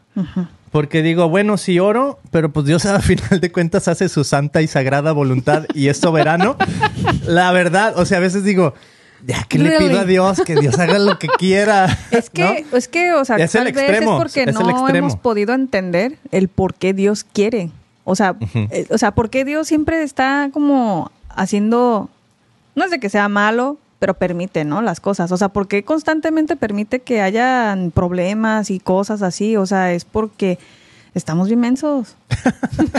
Porque 0.71 1.01
digo, 1.01 1.27
bueno, 1.27 1.57
sí 1.57 1.79
oro, 1.79 2.19
pero 2.31 2.51
pues 2.51 2.65
Dios 2.65 2.85
al 2.85 3.01
final 3.01 3.39
de 3.41 3.51
cuentas 3.51 3.87
hace 3.89 4.07
su 4.09 4.23
santa 4.23 4.61
y 4.61 4.67
sagrada 4.67 5.11
voluntad 5.11 5.65
y 5.73 5.89
es 5.89 5.97
soberano. 5.97 6.55
La 7.27 7.51
verdad, 7.51 7.97
o 7.97 8.05
sea, 8.05 8.17
a 8.19 8.21
veces 8.21 8.43
digo, 8.45 8.73
ya 9.27 9.43
que 9.43 9.59
le 9.59 9.77
pido 9.77 9.99
a 9.99 10.05
Dios 10.05 10.41
que 10.45 10.55
Dios 10.55 10.79
haga 10.79 10.97
lo 10.97 11.19
que 11.19 11.27
quiera. 11.27 11.97
Es 12.11 12.29
que, 12.29 12.65
¿no? 12.71 12.77
es 12.77 12.87
que, 12.87 13.11
o 13.13 13.25
sea, 13.25 13.35
Es 13.35 13.53
el 13.55 13.65
tal 13.65 13.73
vez 13.73 13.83
extremo, 13.83 14.11
es 14.13 14.17
porque 14.17 14.43
es 14.43 14.47
el 14.47 14.53
no 14.55 14.87
hemos 14.89 15.15
podido 15.17 15.53
entender 15.53 16.17
el 16.31 16.47
por 16.47 16.73
qué 16.73 16.93
Dios 16.93 17.25
quiere. 17.25 17.69
O 18.05 18.15
sea, 18.15 18.35
eh, 18.55 18.87
o 18.89 18.97
sea, 18.97 19.11
por 19.11 19.29
qué 19.29 19.43
Dios 19.45 19.67
siempre 19.67 20.01
está 20.03 20.49
como 20.53 21.11
haciendo, 21.29 22.09
no 22.75 22.85
es 22.85 22.91
de 22.91 22.99
que 22.99 23.09
sea 23.09 23.27
malo, 23.29 23.77
pero 24.01 24.15
permite, 24.15 24.65
¿no? 24.65 24.81
Las 24.81 24.99
cosas. 24.99 25.31
O 25.31 25.37
sea, 25.37 25.49
¿por 25.49 25.67
qué 25.67 25.83
constantemente 25.83 26.55
permite 26.55 27.01
que 27.01 27.21
hayan 27.21 27.91
problemas 27.91 28.71
y 28.71 28.79
cosas 28.79 29.21
así? 29.21 29.55
O 29.57 29.67
sea, 29.67 29.93
es 29.93 30.05
porque 30.05 30.57
estamos 31.13 31.47
bien 31.47 31.59
mensos. 31.59 32.15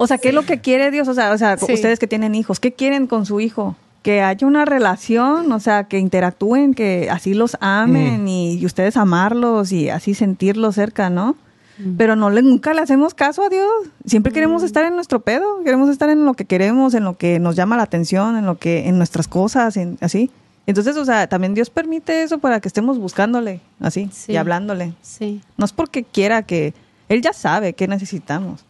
O 0.00 0.06
sea, 0.06 0.16
¿qué 0.18 0.28
es 0.28 0.34
lo 0.34 0.42
que 0.44 0.60
quiere 0.60 0.92
Dios? 0.92 1.08
O 1.08 1.14
sea, 1.14 1.32
o 1.32 1.38
sea, 1.38 1.56
Sí. 1.58 1.72
ustedes 1.72 1.98
que 1.98 2.06
tienen 2.06 2.36
hijos, 2.36 2.60
¿qué 2.60 2.72
quieren 2.72 3.06
con 3.06 3.26
su 3.26 3.40
hijo? 3.40 3.74
que 4.02 4.22
haya 4.22 4.46
una 4.46 4.64
relación, 4.64 5.50
o 5.50 5.58
sea, 5.58 5.84
que 5.84 5.98
interactúen, 5.98 6.72
que 6.72 7.10
así 7.10 7.34
los 7.34 7.56
amen 7.60 8.22
Mm. 8.24 8.28
y, 8.28 8.54
y 8.58 8.64
ustedes 8.64 8.96
amarlos 8.96 9.72
y 9.72 9.90
así 9.90 10.14
sentirlos 10.14 10.76
cerca, 10.76 11.10
¿no? 11.10 11.34
Mm. 11.78 11.96
Pero 11.96 12.16
no 12.16 12.30
le, 12.30 12.42
nunca 12.42 12.74
le 12.74 12.80
hacemos 12.80 13.14
caso 13.14 13.42
a 13.42 13.48
Dios. 13.48 13.68
Siempre 14.04 14.32
queremos 14.32 14.62
estar 14.62 14.84
en 14.84 14.94
nuestro 14.94 15.20
pedo, 15.20 15.62
queremos 15.64 15.88
estar 15.90 16.08
en 16.10 16.24
lo 16.24 16.34
que 16.34 16.44
queremos, 16.44 16.94
en 16.94 17.04
lo 17.04 17.16
que 17.16 17.38
nos 17.38 17.56
llama 17.56 17.76
la 17.76 17.84
atención, 17.84 18.36
en 18.36 18.46
lo 18.46 18.58
que, 18.58 18.88
en 18.88 18.98
nuestras 18.98 19.28
cosas, 19.28 19.76
en, 19.76 19.96
así. 20.00 20.30
Entonces, 20.66 20.96
o 20.96 21.04
sea, 21.04 21.28
también 21.28 21.54
Dios 21.54 21.70
permite 21.70 22.22
eso 22.22 22.38
para 22.38 22.60
que 22.60 22.68
estemos 22.68 22.98
buscándole, 22.98 23.60
así, 23.80 24.10
Sí. 24.12 24.32
y 24.32 24.36
hablándole. 24.36 24.92
Sí. 25.02 25.40
No 25.56 25.64
es 25.64 25.72
porque 25.72 26.04
quiera 26.04 26.42
que 26.42 26.74
Él 27.08 27.22
ya 27.22 27.32
sabe 27.32 27.72
qué 27.72 27.88
necesitamos. 27.88 28.64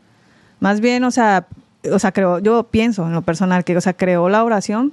Más 0.61 0.80
bien, 0.80 1.02
o 1.04 1.11
sea, 1.11 1.46
o 1.90 1.98
sea, 1.98 2.12
creo, 2.12 2.38
yo 2.40 2.64
pienso 2.64 3.06
en 3.06 3.12
lo 3.14 3.22
personal 3.22 3.64
que, 3.64 3.76
o 3.76 3.80
sea, 3.80 3.94
creó 3.94 4.28
la 4.28 4.44
oración 4.44 4.92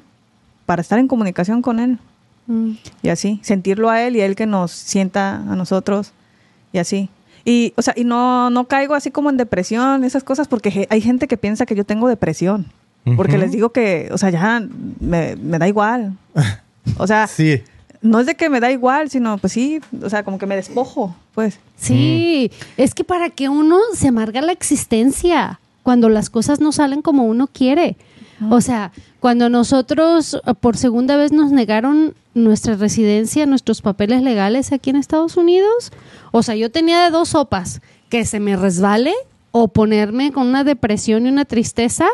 para 0.65 0.81
estar 0.81 0.97
en 0.99 1.07
comunicación 1.07 1.61
con 1.61 1.79
Él 1.79 1.99
Mm. 2.47 2.73
y 3.01 3.09
así, 3.09 3.39
sentirlo 3.43 3.89
a 3.89 4.01
Él 4.03 4.15
y 4.15 4.21
Él 4.21 4.35
que 4.35 4.45
nos 4.45 4.71
sienta 4.71 5.35
a 5.37 5.55
nosotros 5.55 6.11
y 6.71 6.77
así. 6.77 7.09
Y, 7.45 7.73
o 7.77 7.81
sea, 7.83 7.93
y 7.95 8.03
no, 8.03 8.49
no 8.49 8.65
caigo 8.67 8.95
así 8.95 9.11
como 9.11 9.29
en 9.29 9.37
depresión, 9.37 10.03
esas 10.03 10.23
cosas, 10.23 10.47
porque 10.47 10.87
hay 10.89 10.99
gente 11.01 11.27
que 11.27 11.37
piensa 11.37 11.65
que 11.67 11.75
yo 11.75 11.85
tengo 11.85 12.07
depresión. 12.07 12.65
Porque 13.15 13.37
les 13.37 13.51
digo 13.51 13.69
que, 13.69 14.09
o 14.11 14.17
sea, 14.17 14.31
ya 14.31 14.63
me, 14.99 15.35
me 15.35 15.59
da 15.59 15.67
igual. 15.67 16.17
O 16.97 17.07
sea, 17.07 17.25
Sí. 17.27 17.61
no 18.01 18.19
es 18.19 18.27
de 18.27 18.35
que 18.35 18.47
me 18.49 18.59
da 18.59 18.69
igual, 18.71 19.09
sino 19.09 19.39
pues 19.39 19.53
sí, 19.53 19.79
o 20.03 20.09
sea, 20.09 20.23
como 20.23 20.37
que 20.37 20.45
me 20.45 20.55
despojo, 20.55 21.15
pues. 21.33 21.59
Sí, 21.77 22.51
es 22.77 22.93
que 22.93 23.03
para 23.03 23.31
que 23.31 23.49
uno 23.49 23.77
se 23.95 24.07
amarga 24.09 24.41
la 24.43 24.51
existencia 24.51 25.59
cuando 25.81 26.09
las 26.09 26.29
cosas 26.29 26.59
no 26.59 26.71
salen 26.71 27.01
como 27.01 27.23
uno 27.25 27.47
quiere. 27.47 27.95
O 28.51 28.61
sea, 28.61 28.91
cuando 29.19 29.49
nosotros 29.49 30.39
por 30.59 30.77
segunda 30.77 31.15
vez 31.17 31.31
nos 31.31 31.51
negaron 31.51 32.13
nuestra 32.35 32.75
residencia, 32.75 33.45
nuestros 33.47 33.81
papeles 33.81 34.21
legales 34.21 34.71
aquí 34.71 34.91
en 34.91 34.97
Estados 34.97 35.37
Unidos, 35.37 35.91
o 36.31 36.43
sea, 36.43 36.55
yo 36.55 36.69
tenía 36.69 37.03
de 37.05 37.09
dos 37.09 37.29
sopas, 37.29 37.81
que 38.09 38.25
se 38.25 38.39
me 38.39 38.55
resbale 38.55 39.13
o 39.51 39.69
ponerme 39.69 40.31
con 40.31 40.45
una 40.47 40.63
depresión 40.63 41.25
y 41.25 41.29
una 41.29 41.45
tristeza 41.45 42.07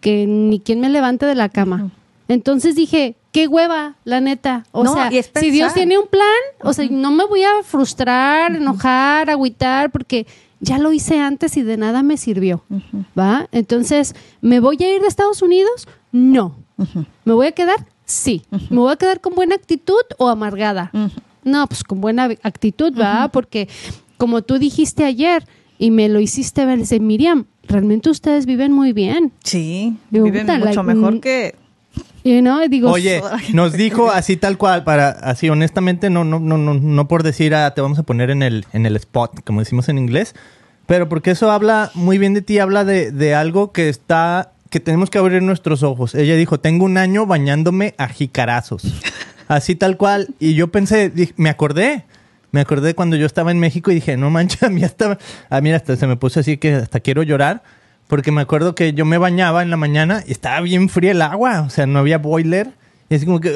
que 0.00 0.26
ni 0.26 0.60
quien 0.60 0.80
me 0.80 0.88
levante 0.88 1.26
de 1.26 1.34
la 1.34 1.48
cama. 1.48 1.90
Entonces 2.28 2.76
dije, 2.76 3.16
qué 3.32 3.48
hueva, 3.48 3.96
la 4.04 4.20
neta. 4.20 4.64
O 4.70 4.84
No, 4.84 4.94
sea, 4.94 5.10
si 5.10 5.50
Dios 5.50 5.74
tiene 5.74 5.98
un 5.98 6.06
plan, 6.06 6.22
o 6.62 6.72
sea, 6.72 6.86
no 6.90 7.10
me 7.10 7.24
voy 7.24 7.42
a 7.42 7.62
frustrar, 7.64 8.54
enojar, 8.54 9.28
agüitar, 9.28 9.90
porque 9.90 10.26
ya 10.60 10.78
lo 10.78 10.92
hice 10.92 11.18
antes 11.18 11.56
y 11.56 11.62
de 11.62 11.76
nada 11.76 12.02
me 12.02 12.16
sirvió. 12.16 12.62
¿Va? 13.18 13.48
Entonces, 13.50 14.14
¿me 14.40 14.60
voy 14.60 14.76
a 14.80 14.94
ir 14.94 15.00
de 15.02 15.08
Estados 15.08 15.42
Unidos? 15.42 15.88
No. 16.12 16.56
¿Me 17.24 17.32
voy 17.32 17.46
a 17.48 17.52
quedar? 17.52 17.86
Sí. 18.08 18.42
¿Me 18.70 18.78
voy 18.78 18.92
a 18.92 18.96
quedar 18.96 19.20
con 19.20 19.34
buena 19.34 19.54
actitud 19.54 20.02
o 20.16 20.28
amargada? 20.28 20.90
No, 21.44 21.66
pues 21.66 21.84
con 21.84 22.00
buena 22.00 22.24
actitud, 22.42 22.98
¿va? 22.98 23.28
Porque 23.28 23.68
como 24.16 24.42
tú 24.42 24.58
dijiste 24.58 25.04
ayer 25.04 25.46
y 25.78 25.90
me 25.90 26.08
lo 26.08 26.18
hiciste 26.18 26.64
ver, 26.64 26.78
dice, 26.78 27.00
Miriam, 27.00 27.44
realmente 27.68 28.08
ustedes 28.08 28.46
viven 28.46 28.72
muy 28.72 28.92
bien. 28.92 29.32
Sí, 29.44 29.96
Digo, 30.10 30.24
viven 30.24 30.46
puta, 30.46 30.58
mucho 30.58 30.82
like, 30.82 30.94
mejor 30.94 31.14
mm, 31.14 31.20
que... 31.20 31.54
You 32.24 32.40
know, 32.40 32.62
y 32.62 32.68
digo, 32.68 32.90
Oye, 32.90 33.22
nos 33.54 33.72
dijo 33.74 34.10
así 34.10 34.36
tal 34.36 34.58
cual, 34.58 34.84
para 34.84 35.10
así 35.10 35.48
honestamente, 35.48 36.10
no, 36.10 36.24
no, 36.24 36.40
no, 36.40 36.58
no, 36.58 36.74
no 36.74 37.08
por 37.08 37.22
decir 37.22 37.54
ah, 37.54 37.72
te 37.74 37.80
vamos 37.80 37.98
a 37.98 38.02
poner 38.02 38.30
en 38.30 38.42
el, 38.42 38.66
en 38.72 38.86
el 38.86 38.96
spot, 38.96 39.44
como 39.44 39.60
decimos 39.60 39.88
en 39.88 39.98
inglés, 39.98 40.34
pero 40.86 41.08
porque 41.08 41.30
eso 41.30 41.50
habla 41.50 41.90
muy 41.94 42.18
bien 42.18 42.34
de 42.34 42.42
ti, 42.42 42.58
habla 42.58 42.84
de, 42.84 43.12
de 43.12 43.34
algo 43.34 43.72
que 43.72 43.88
está, 43.88 44.52
que 44.70 44.80
tenemos 44.80 45.10
que 45.10 45.18
abrir 45.18 45.42
nuestros 45.42 45.82
ojos. 45.82 46.14
Ella 46.14 46.36
dijo, 46.36 46.60
tengo 46.60 46.84
un 46.84 46.98
año 46.98 47.26
bañándome 47.26 47.94
a 47.98 48.08
jicarazos. 48.08 48.82
Así 49.48 49.74
tal 49.74 49.96
cual. 49.96 50.28
Y 50.38 50.54
yo 50.54 50.68
pensé, 50.68 51.08
dije, 51.10 51.32
me 51.36 51.48
acordé. 51.48 52.04
Me 52.50 52.60
acordé 52.60 52.94
cuando 52.94 53.16
yo 53.16 53.26
estaba 53.26 53.50
en 53.50 53.58
México 53.58 53.90
y 53.90 53.94
dije, 53.96 54.16
no 54.16 54.30
manches, 54.30 54.62
a 54.64 54.68
mí 54.70 54.82
hasta, 54.84 55.18
a 55.50 55.60
mí 55.60 55.72
hasta 55.72 55.96
se 55.96 56.06
me 56.06 56.16
puso 56.16 56.40
así 56.40 56.56
que 56.56 56.74
hasta 56.74 57.00
quiero 57.00 57.22
llorar. 57.22 57.62
Porque 58.08 58.32
me 58.32 58.40
acuerdo 58.40 58.74
que 58.74 58.94
yo 58.94 59.04
me 59.04 59.18
bañaba 59.18 59.62
en 59.62 59.68
la 59.70 59.76
mañana 59.76 60.24
y 60.26 60.32
estaba 60.32 60.60
bien 60.62 60.88
fría 60.88 61.10
el 61.10 61.20
agua. 61.20 61.60
O 61.62 61.70
sea, 61.70 61.86
no 61.86 61.98
había 61.98 62.16
boiler. 62.18 62.70
Y 63.10 63.14
así 63.14 63.24
como 63.26 63.40
que... 63.40 63.54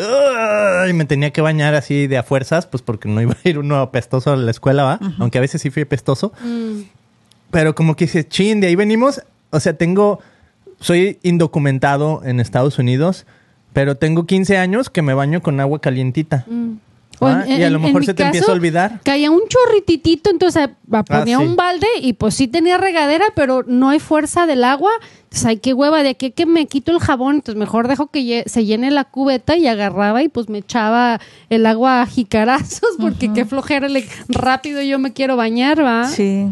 Y 0.88 0.92
me 0.94 1.04
tenía 1.06 1.30
que 1.30 1.40
bañar 1.40 1.74
así 1.74 2.06
de 2.06 2.18
a 2.18 2.22
fuerzas, 2.22 2.66
pues 2.66 2.82
porque 2.82 3.08
no 3.08 3.20
iba 3.22 3.34
a 3.34 3.48
ir 3.48 3.58
uno 3.58 3.78
apestoso 3.80 4.32
a 4.32 4.36
la 4.36 4.50
escuela, 4.50 4.82
¿va? 4.82 5.00
Aunque 5.18 5.38
a 5.38 5.40
veces 5.42 5.60
sí 5.62 5.70
fui 5.70 5.82
apestoso. 5.82 6.32
mm, 6.42 6.80
Pero 7.50 7.74
como 7.74 7.96
que 7.96 8.04
dice, 8.06 8.26
chin, 8.28 8.60
de 8.60 8.66
ahí 8.68 8.76
venimos. 8.76 9.22
O 9.50 9.60
sea, 9.60 9.74
tengo... 9.74 10.20
Soy 10.82 11.18
indocumentado 11.22 12.20
en 12.24 12.40
Estados 12.40 12.78
Unidos, 12.78 13.24
pero 13.72 13.96
tengo 13.96 14.26
15 14.26 14.58
años 14.58 14.90
que 14.90 15.00
me 15.02 15.14
baño 15.14 15.40
con 15.40 15.58
agua 15.60 15.80
calientita. 15.80 16.44
mm. 16.48 16.72
Ah, 17.24 17.44
y 17.46 17.62
a 17.62 17.70
lo 17.70 17.78
mejor 17.78 18.04
se 18.04 18.14
te 18.14 18.24
empieza 18.24 18.50
a 18.50 18.54
olvidar. 18.54 19.00
Caía 19.04 19.30
un 19.30 19.42
chorrititito, 19.46 20.28
entonces 20.28 20.70
ah, 20.90 21.04
ponía 21.04 21.38
sí. 21.38 21.44
un 21.44 21.54
balde 21.54 21.86
y 22.00 22.14
pues 22.14 22.34
sí 22.34 22.48
tenía 22.48 22.78
regadera, 22.78 23.26
pero 23.36 23.62
no 23.64 23.90
hay 23.90 24.00
fuerza 24.00 24.44
del 24.46 24.64
agua. 24.64 24.90
Entonces, 25.24 25.46
ay, 25.46 25.58
qué 25.58 25.72
hueva, 25.72 26.02
de 26.02 26.08
aquí 26.08 26.32
que 26.32 26.46
me 26.46 26.66
quito 26.66 26.90
el 26.90 26.98
jabón, 26.98 27.36
entonces 27.36 27.60
mejor 27.60 27.86
dejo 27.86 28.08
que 28.08 28.42
se 28.46 28.64
llene 28.64 28.90
la 28.90 29.04
cubeta 29.04 29.56
y 29.56 29.68
agarraba 29.68 30.22
y 30.24 30.28
pues 30.30 30.48
me 30.48 30.58
echaba 30.58 31.20
el 31.48 31.64
agua 31.66 32.02
a 32.02 32.06
jicarazos, 32.06 32.96
porque 32.98 33.32
qué 33.34 33.44
flojera, 33.44 33.88
le- 33.88 34.08
rápido 34.28 34.82
yo 34.82 34.98
me 34.98 35.12
quiero 35.12 35.36
bañar, 35.36 35.84
¿va? 35.84 36.08
Sí, 36.08 36.46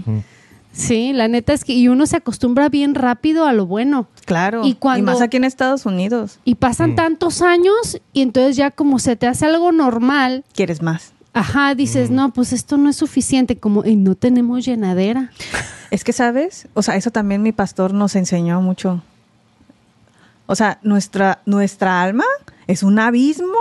Sí, 0.72 1.12
la 1.12 1.26
neta 1.28 1.52
es 1.52 1.64
que 1.64 1.72
y 1.72 1.88
uno 1.88 2.06
se 2.06 2.16
acostumbra 2.16 2.68
bien 2.68 2.94
rápido 2.94 3.44
a 3.46 3.52
lo 3.52 3.66
bueno. 3.66 4.06
claro. 4.24 4.64
Y 4.64 4.74
cuando- 4.74 5.10
más 5.12 5.20
aquí 5.20 5.36
en 5.36 5.44
Estados 5.44 5.84
Unidos. 5.86 6.38
Y 6.44 6.54
pasan 6.56 6.94
tantos 6.94 7.42
años 7.42 8.00
y 8.12 8.22
entonces 8.22 8.56
ya 8.56 8.70
como 8.70 8.98
se 8.98 9.16
te 9.16 9.26
hace 9.26 9.46
algo 9.46 9.72
normal, 9.72 10.44
Quieres 10.54 10.80
más. 10.82 11.12
Ajá, 11.32 11.74
dices, 11.76 12.10
no, 12.10 12.32
pues 12.32 12.52
esto 12.52 12.76
no 12.76 12.88
es 12.90 12.96
suficiente, 12.96 13.56
como 13.56 13.84
y 13.84 13.94
no 13.96 14.14
tenemos 14.14 14.64
llenadera. 14.64 15.30
Es 15.90 16.04
que, 16.04 16.12
¿sabes? 16.12 16.68
O 16.74 16.82
sea, 16.82 16.94
eso 16.94 17.10
también 17.10 17.42
mi 17.42 17.50
pastor 17.50 17.92
nos 17.92 18.14
enseñó 18.14 18.60
mucho. 18.62 19.02
O 20.46 20.54
sea, 20.54 20.78
nuestra, 20.82 21.40
nuestra 21.46 22.00
alma 22.02 22.22
es 22.68 22.84
un 22.84 23.00
abismo. 23.00 23.56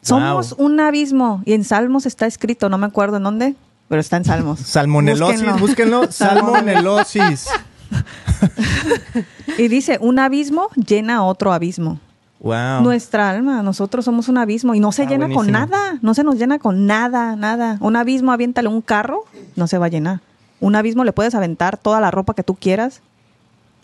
Somos 0.00 0.52
un 0.56 0.78
abismo. 0.78 1.42
Y 1.44 1.52
en 1.54 1.64
Salmos 1.64 2.06
está 2.06 2.26
escrito, 2.26 2.68
no 2.68 2.78
me 2.78 2.86
acuerdo 2.86 3.16
en 3.16 3.24
dónde, 3.24 3.54
pero 3.94 4.00
está 4.00 4.16
en 4.16 4.24
Salmos. 4.24 4.58
Salmonelosis, 4.58 5.40
Búsquenlo. 5.60 6.00
búsquenlo. 6.00 6.06
Salmonelosis. 6.10 7.46
Y 9.56 9.68
dice, 9.68 9.98
un 10.00 10.18
abismo 10.18 10.66
llena 10.74 11.22
otro 11.24 11.52
abismo. 11.52 12.00
Wow. 12.40 12.82
Nuestra 12.82 13.30
alma, 13.30 13.62
nosotros 13.62 14.04
somos 14.04 14.28
un 14.28 14.36
abismo 14.36 14.74
y 14.74 14.80
no 14.80 14.90
se 14.90 15.02
Ah, 15.04 15.06
llena 15.06 15.28
con 15.32 15.52
nada, 15.52 15.96
no 16.02 16.12
se 16.12 16.24
nos 16.24 16.38
llena 16.38 16.58
con 16.58 16.86
nada, 16.86 17.36
nada. 17.36 17.76
Un 17.78 17.94
abismo, 17.94 18.32
aviéntale 18.32 18.66
un 18.66 18.80
carro, 18.80 19.20
no 19.54 19.68
se 19.68 19.78
va 19.78 19.86
a 19.86 19.90
llenar. 19.90 20.22
Un 20.58 20.74
abismo 20.74 21.04
le 21.04 21.12
puedes 21.12 21.36
aventar 21.36 21.76
toda 21.76 22.00
la 22.00 22.10
ropa 22.10 22.34
que 22.34 22.42
tú 22.42 22.56
quieras, 22.56 23.00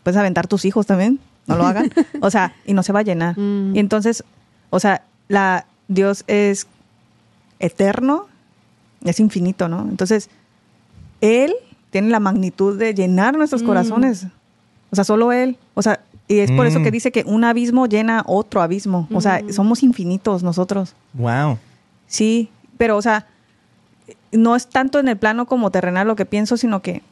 puedes 0.03 0.19
aventar 0.19 0.49
tus 0.49 0.65
hijos 0.65 0.87
también, 0.87 1.21
no 1.47 1.57
lo 1.57 1.65
hagan. 1.67 1.93
O 2.21 2.31
sea, 2.33 2.53
y 2.67 2.75
no 2.75 2.83
se 2.83 2.93
va 2.93 2.99
a 2.99 3.05
llenar. 3.05 3.39
Mm. 3.39 3.77
Y 3.77 3.79
entonces, 3.79 4.25
o 4.71 4.81
sea, 4.81 5.03
la 5.29 5.67
Dios 5.87 6.25
es 6.27 6.67
eterno, 7.61 8.27
es 9.05 9.21
infinito, 9.21 9.69
¿no? 9.69 9.83
Entonces, 9.89 10.29
Él 11.21 11.53
tiene 11.91 12.09
la 12.09 12.21
magnitud 12.21 12.79
de 12.79 12.95
llenar 12.95 13.37
nuestros 13.37 13.63
Mm. 13.63 13.67
corazones. 13.67 14.27
O 14.91 14.95
sea, 14.97 15.05
solo 15.05 15.33
Él. 15.33 15.57
O 15.75 15.83
sea, 15.83 16.01
y 16.29 16.39
es 16.39 16.51
por 16.53 16.67
eso 16.67 16.81
Mm. 16.81 16.85
que 16.85 16.91
dice 16.91 17.13
que 17.13 17.25
un 17.27 17.45
abismo 17.45 17.87
llena 17.87 18.23
otro 18.27 18.63
abismo. 18.63 19.09
O 19.13 19.21
sea, 19.21 19.43
Mm. 19.43 19.53
somos 19.53 19.83
infinitos 19.83 20.43
nosotros. 20.43 20.95
Wow. 21.15 21.59
Sí, 22.07 22.49
pero, 22.79 22.97
o 22.97 23.03
sea, 23.03 23.27
no 24.33 24.57
es 24.57 24.69
tanto 24.69 24.99
en 24.99 25.09
el 25.09 25.17
plano 25.17 25.47
como 25.47 25.71
terrenal 25.71 26.07
lo 26.07 26.17
que 26.17 26.25
pienso, 26.27 26.57
sino 26.57 26.81
que, 26.83 27.03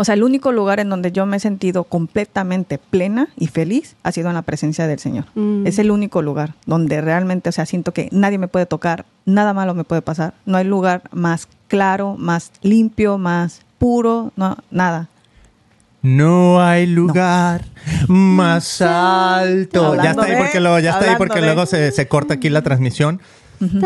o 0.00 0.04
sea, 0.04 0.14
el 0.14 0.22
único 0.22 0.52
lugar 0.52 0.78
en 0.78 0.88
donde 0.88 1.10
yo 1.10 1.26
me 1.26 1.38
he 1.38 1.40
sentido 1.40 1.82
completamente 1.82 2.78
plena 2.78 3.28
y 3.36 3.48
feliz 3.48 3.96
ha 4.04 4.12
sido 4.12 4.28
en 4.28 4.34
la 4.34 4.42
presencia 4.42 4.86
del 4.86 5.00
Señor. 5.00 5.24
Mm. 5.34 5.66
Es 5.66 5.80
el 5.80 5.90
único 5.90 6.22
lugar 6.22 6.54
donde 6.66 7.00
realmente, 7.00 7.48
o 7.48 7.52
sea, 7.52 7.66
siento 7.66 7.92
que 7.92 8.08
nadie 8.12 8.38
me 8.38 8.46
puede 8.46 8.66
tocar, 8.66 9.06
nada 9.24 9.52
malo 9.54 9.74
me 9.74 9.82
puede 9.82 10.00
pasar. 10.02 10.34
No 10.46 10.56
hay 10.56 10.64
lugar 10.64 11.02
más 11.10 11.48
claro, 11.66 12.14
más 12.16 12.52
limpio, 12.62 13.18
más 13.18 13.62
puro, 13.78 14.32
no, 14.36 14.56
nada. 14.70 15.08
No 16.00 16.62
hay 16.62 16.86
lugar 16.86 17.64
más 18.06 18.80
alto. 18.82 19.84
Hablando 19.86 20.02
ya 20.04 20.10
está 20.10 20.24
ahí 20.26 20.36
porque 20.38 20.60
luego, 20.60 20.78
ya 20.78 20.90
está 20.92 21.10
ahí 21.10 21.16
porque 21.18 21.40
de- 21.40 21.46
luego 21.46 21.66
se, 21.66 21.90
se 21.90 22.06
corta 22.06 22.34
aquí 22.34 22.48
la 22.50 22.62
transmisión. 22.62 23.20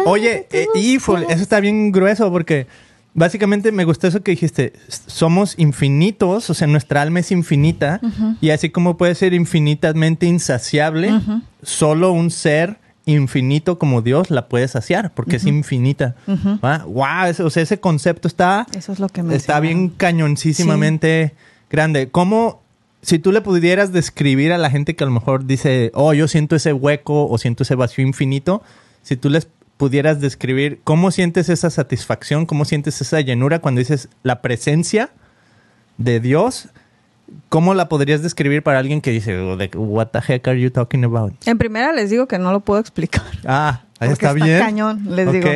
Oye, 0.04 0.46
eh, 0.52 0.66
híjole, 0.74 1.24
eso 1.30 1.42
está 1.42 1.58
bien 1.60 1.90
grueso 1.90 2.30
porque 2.30 2.66
básicamente 3.14 3.72
me 3.72 3.84
gustó 3.84 4.06
eso 4.08 4.22
que 4.22 4.32
dijiste. 4.32 4.72
Somos 4.88 5.54
infinitos, 5.58 6.48
o 6.50 6.54
sea, 6.54 6.66
nuestra 6.66 7.02
alma 7.02 7.20
es 7.20 7.30
infinita 7.32 8.00
y 8.40 8.50
así 8.50 8.70
como 8.70 8.96
puede 8.96 9.14
ser 9.14 9.34
infinitamente 9.34 10.26
insaciable, 10.26 11.12
solo 11.62 12.12
un 12.12 12.30
ser 12.30 12.78
infinito 13.04 13.78
como 13.80 14.00
Dios 14.00 14.30
la 14.30 14.48
puede 14.48 14.68
saciar 14.68 15.12
porque 15.12 15.36
es 15.36 15.44
infinita. 15.46 16.14
Wow, 16.86 17.26
ese- 17.28 17.42
o 17.42 17.50
sea, 17.50 17.62
ese 17.64 17.80
concepto 17.80 18.28
está 18.28 18.66
Eso 18.74 18.92
es 18.92 19.00
lo 19.00 19.08
que 19.08 19.22
me 19.24 19.34
Está 19.34 19.58
bien 19.60 19.88
cañoncísimamente 19.88 21.34
grande. 21.70 22.08
¿Cómo 22.10 22.62
si 23.02 23.18
tú 23.18 23.32
le 23.32 23.40
pudieras 23.40 23.92
describir 23.92 24.52
a 24.52 24.58
la 24.58 24.70
gente 24.70 24.94
que 24.94 25.02
a 25.02 25.06
lo 25.08 25.12
mejor 25.12 25.44
dice, 25.46 25.90
oh, 25.94 26.12
yo 26.14 26.28
siento 26.28 26.54
ese 26.54 26.72
hueco 26.72 27.26
o 27.28 27.38
siento 27.38 27.64
ese 27.64 27.74
vacío 27.74 28.06
infinito, 28.06 28.62
si 29.02 29.16
tú 29.16 29.28
les 29.30 29.48
pudieras 29.82 30.20
describir 30.20 30.78
cómo 30.84 31.10
sientes 31.10 31.48
esa 31.48 31.68
satisfacción, 31.68 32.46
cómo 32.46 32.64
sientes 32.64 33.00
esa 33.00 33.20
llenura 33.20 33.58
cuando 33.58 33.80
dices 33.80 34.08
la 34.22 34.40
presencia 34.40 35.10
de 35.98 36.20
Dios, 36.20 36.68
¿cómo 37.48 37.74
la 37.74 37.88
podrías 37.88 38.22
describir 38.22 38.62
para 38.62 38.78
alguien 38.78 39.00
que 39.00 39.10
dice, 39.10 39.36
oh, 39.40 39.56
what 39.74 40.10
the 40.12 40.20
heck 40.20 40.46
are 40.46 40.60
you 40.60 40.70
talking 40.70 41.02
about? 41.02 41.32
En 41.46 41.58
primera 41.58 41.92
les 41.92 42.10
digo 42.10 42.28
que 42.28 42.38
no 42.38 42.52
lo 42.52 42.60
puedo 42.60 42.78
explicar. 42.78 43.24
Ah, 43.44 43.82
ahí 43.98 44.08
Porque 44.10 44.26
está, 44.26 44.32
bien. 44.34 44.60
cañón, 44.60 45.02
les 45.16 45.26
Ok. 45.26 45.34
digo. 45.34 45.50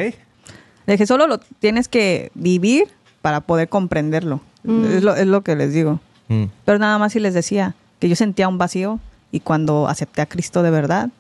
De 0.89 0.99
que 0.99 1.07
solo 1.07 1.29
lo 1.29 1.39
tienes 1.39 1.87
que 1.87 2.33
vivir 2.35 2.89
para 3.23 3.43
poder 3.43 3.69
comprenderlo. 3.69 4.41
Mm. 4.65 4.85
Es, 4.87 5.03
lo, 5.05 5.15
es 5.15 5.27
lo 5.29 5.43
que 5.43 5.55
les 5.55 5.73
digo. 5.73 6.01
Mm. 6.27 6.47
Pero 6.65 6.81
nada 6.81 6.99
más 6.99 7.13
si 7.13 7.21
les 7.21 7.33
decía 7.33 7.77
que 8.01 8.09
yo 8.09 8.17
sentía 8.17 8.49
un 8.49 8.59
vacío 8.59 8.99
y 9.31 9.39
cuando 9.39 9.87
acepté 9.87 10.21
a 10.21 10.27
Cristo 10.27 10.65
de 10.65 10.71
verdad, 10.73 11.11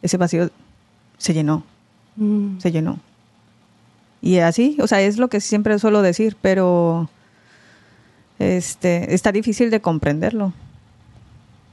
ese 0.00 0.16
vacío 0.16 0.48
se 1.18 1.34
llenó, 1.34 1.64
Mm. 2.16 2.58
se 2.58 2.70
llenó. 2.72 2.98
Y 4.20 4.38
así, 4.38 4.76
o 4.80 4.86
sea, 4.86 5.00
es 5.00 5.16
lo 5.18 5.28
que 5.28 5.40
siempre 5.40 5.78
suelo 5.78 6.00
decir, 6.02 6.36
pero 6.40 7.08
este 8.38 9.14
está 9.14 9.32
difícil 9.32 9.70
de 9.70 9.80
comprenderlo. 9.80 10.52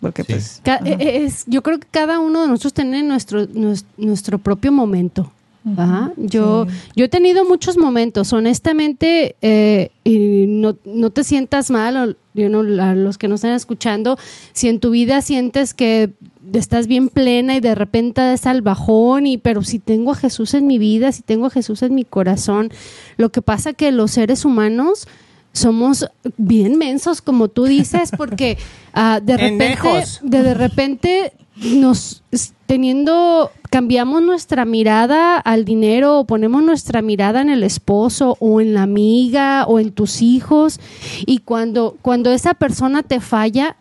Porque 0.02 0.24
Sí. 0.24 0.34
pues 0.34 0.62
Ca- 0.64 0.76
ajá. 0.76 0.86
eh, 0.88 1.26
es, 1.26 1.44
yo 1.48 1.62
creo 1.62 1.80
que 1.80 1.88
cada 1.90 2.20
uno 2.20 2.42
de 2.42 2.48
nosotros 2.48 2.74
tiene 2.74 3.04
nuestro, 3.04 3.48
nues- 3.50 3.86
nuestro, 3.98 4.40
propio 4.40 4.72
momento. 4.72 5.32
Ajá. 5.78 6.14
Yo, 6.16 6.66
sí. 6.70 6.76
yo 6.96 7.06
he 7.06 7.10
tenido 7.10 7.44
muchos 7.44 7.78
momentos, 7.78 8.32
honestamente, 8.32 9.36
eh, 9.42 9.92
y 10.06 10.46
no, 10.48 10.78
no 10.86 11.10
te 11.10 11.26
sientas 11.26 11.70
mal, 11.70 11.98
o, 11.98 12.16
you 12.34 12.48
know, 12.48 12.62
a 12.82 12.96
los 12.96 13.18
que 13.18 13.28
nos 13.28 13.42
están 13.42 13.52
escuchando, 13.56 14.18
si 14.54 14.70
en 14.70 14.80
tu 14.80 14.90
vida 14.92 15.22
sientes 15.22 15.74
que 15.74 16.12
estás 16.58 16.88
bien 16.88 17.10
plena 17.10 17.56
y 17.56 17.60
de 17.60 17.76
repente 17.76 18.34
es 18.34 18.46
al 18.46 18.62
bajón, 18.62 19.28
y, 19.28 19.38
pero 19.38 19.62
si 19.64 19.80
tengo 19.80 20.12
a 20.12 20.16
Jesús 20.16 20.54
en 20.54 20.66
mi 20.66 20.78
vida, 20.78 21.12
si 21.12 21.22
tengo 21.22 21.48
a 21.48 21.50
Jesús 21.50 21.84
en 21.84 21.94
mi 21.94 22.06
corazón, 22.06 22.72
lo 23.18 23.30
que 23.30 23.42
pasa 23.42 23.74
que 23.74 23.92
los 23.92 24.12
seres 24.12 24.46
humanos 24.46 25.08
somos 25.52 26.10
bien 26.38 26.78
mensos, 26.78 27.22
como 27.22 27.48
tú 27.48 27.66
dices, 27.66 28.12
porque 28.16 28.58
ah, 28.94 29.20
de 29.22 29.38
repente, 29.38 30.04
de, 30.24 30.44
de 30.44 30.54
repente 30.54 31.34
nos 31.62 32.24
teniendo 32.66 33.52
cambiamos 33.70 34.22
nuestra 34.22 34.66
mirada 34.66 35.38
al 35.38 35.66
dinero 35.66 36.20
o 36.20 36.26
ponemos 36.26 36.64
nuestra 36.64 37.02
mirada 37.02 37.42
en 37.42 37.50
el 37.50 37.64
esposo 37.64 38.38
o 38.40 38.62
en 38.62 38.74
la 38.74 38.84
amiga 38.84 39.66
o 39.66 39.80
en 39.80 39.92
tus 39.92 40.22
hijos 40.22 40.80
y 41.26 41.40
cuando 41.40 41.98
cuando 42.02 42.32
esa 42.32 42.54
persona 42.54 43.04
te 43.04 43.20
falla 43.20 43.76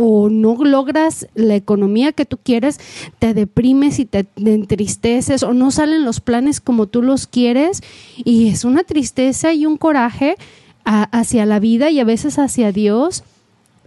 o 0.00 0.30
no 0.30 0.54
logras 0.64 1.26
la 1.34 1.56
economía 1.56 2.12
que 2.12 2.24
tú 2.24 2.38
quieres, 2.40 2.78
te 3.18 3.34
deprimes 3.34 3.98
y 3.98 4.04
te, 4.04 4.22
te 4.24 4.54
entristeces 4.54 5.42
o 5.42 5.52
no 5.52 5.72
salen 5.72 6.04
los 6.04 6.20
planes 6.20 6.60
como 6.60 6.86
tú 6.86 7.02
los 7.02 7.26
quieres 7.26 7.82
y 8.16 8.48
es 8.48 8.64
una 8.64 8.84
tristeza 8.84 9.52
y 9.52 9.66
un 9.66 9.76
coraje 9.76 10.36
a- 10.84 11.02
hacia 11.18 11.44
la 11.46 11.58
vida 11.58 11.90
y 11.90 11.98
a 11.98 12.04
veces 12.04 12.38
hacia 12.38 12.70
Dios. 12.70 13.24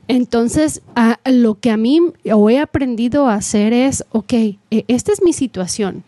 Entonces, 0.10 0.82
a- 0.96 1.20
lo 1.26 1.56
que 1.56 1.72
a 1.72 1.78
mí 1.78 2.00
o 2.34 2.50
he 2.50 2.60
aprendido 2.60 3.28
a 3.28 3.36
hacer 3.36 3.72
es, 3.72 4.04
ok, 4.12 4.34
eh, 4.34 4.58
esta 4.90 5.14
es 5.14 5.22
mi 5.24 5.32
situación. 5.32 6.04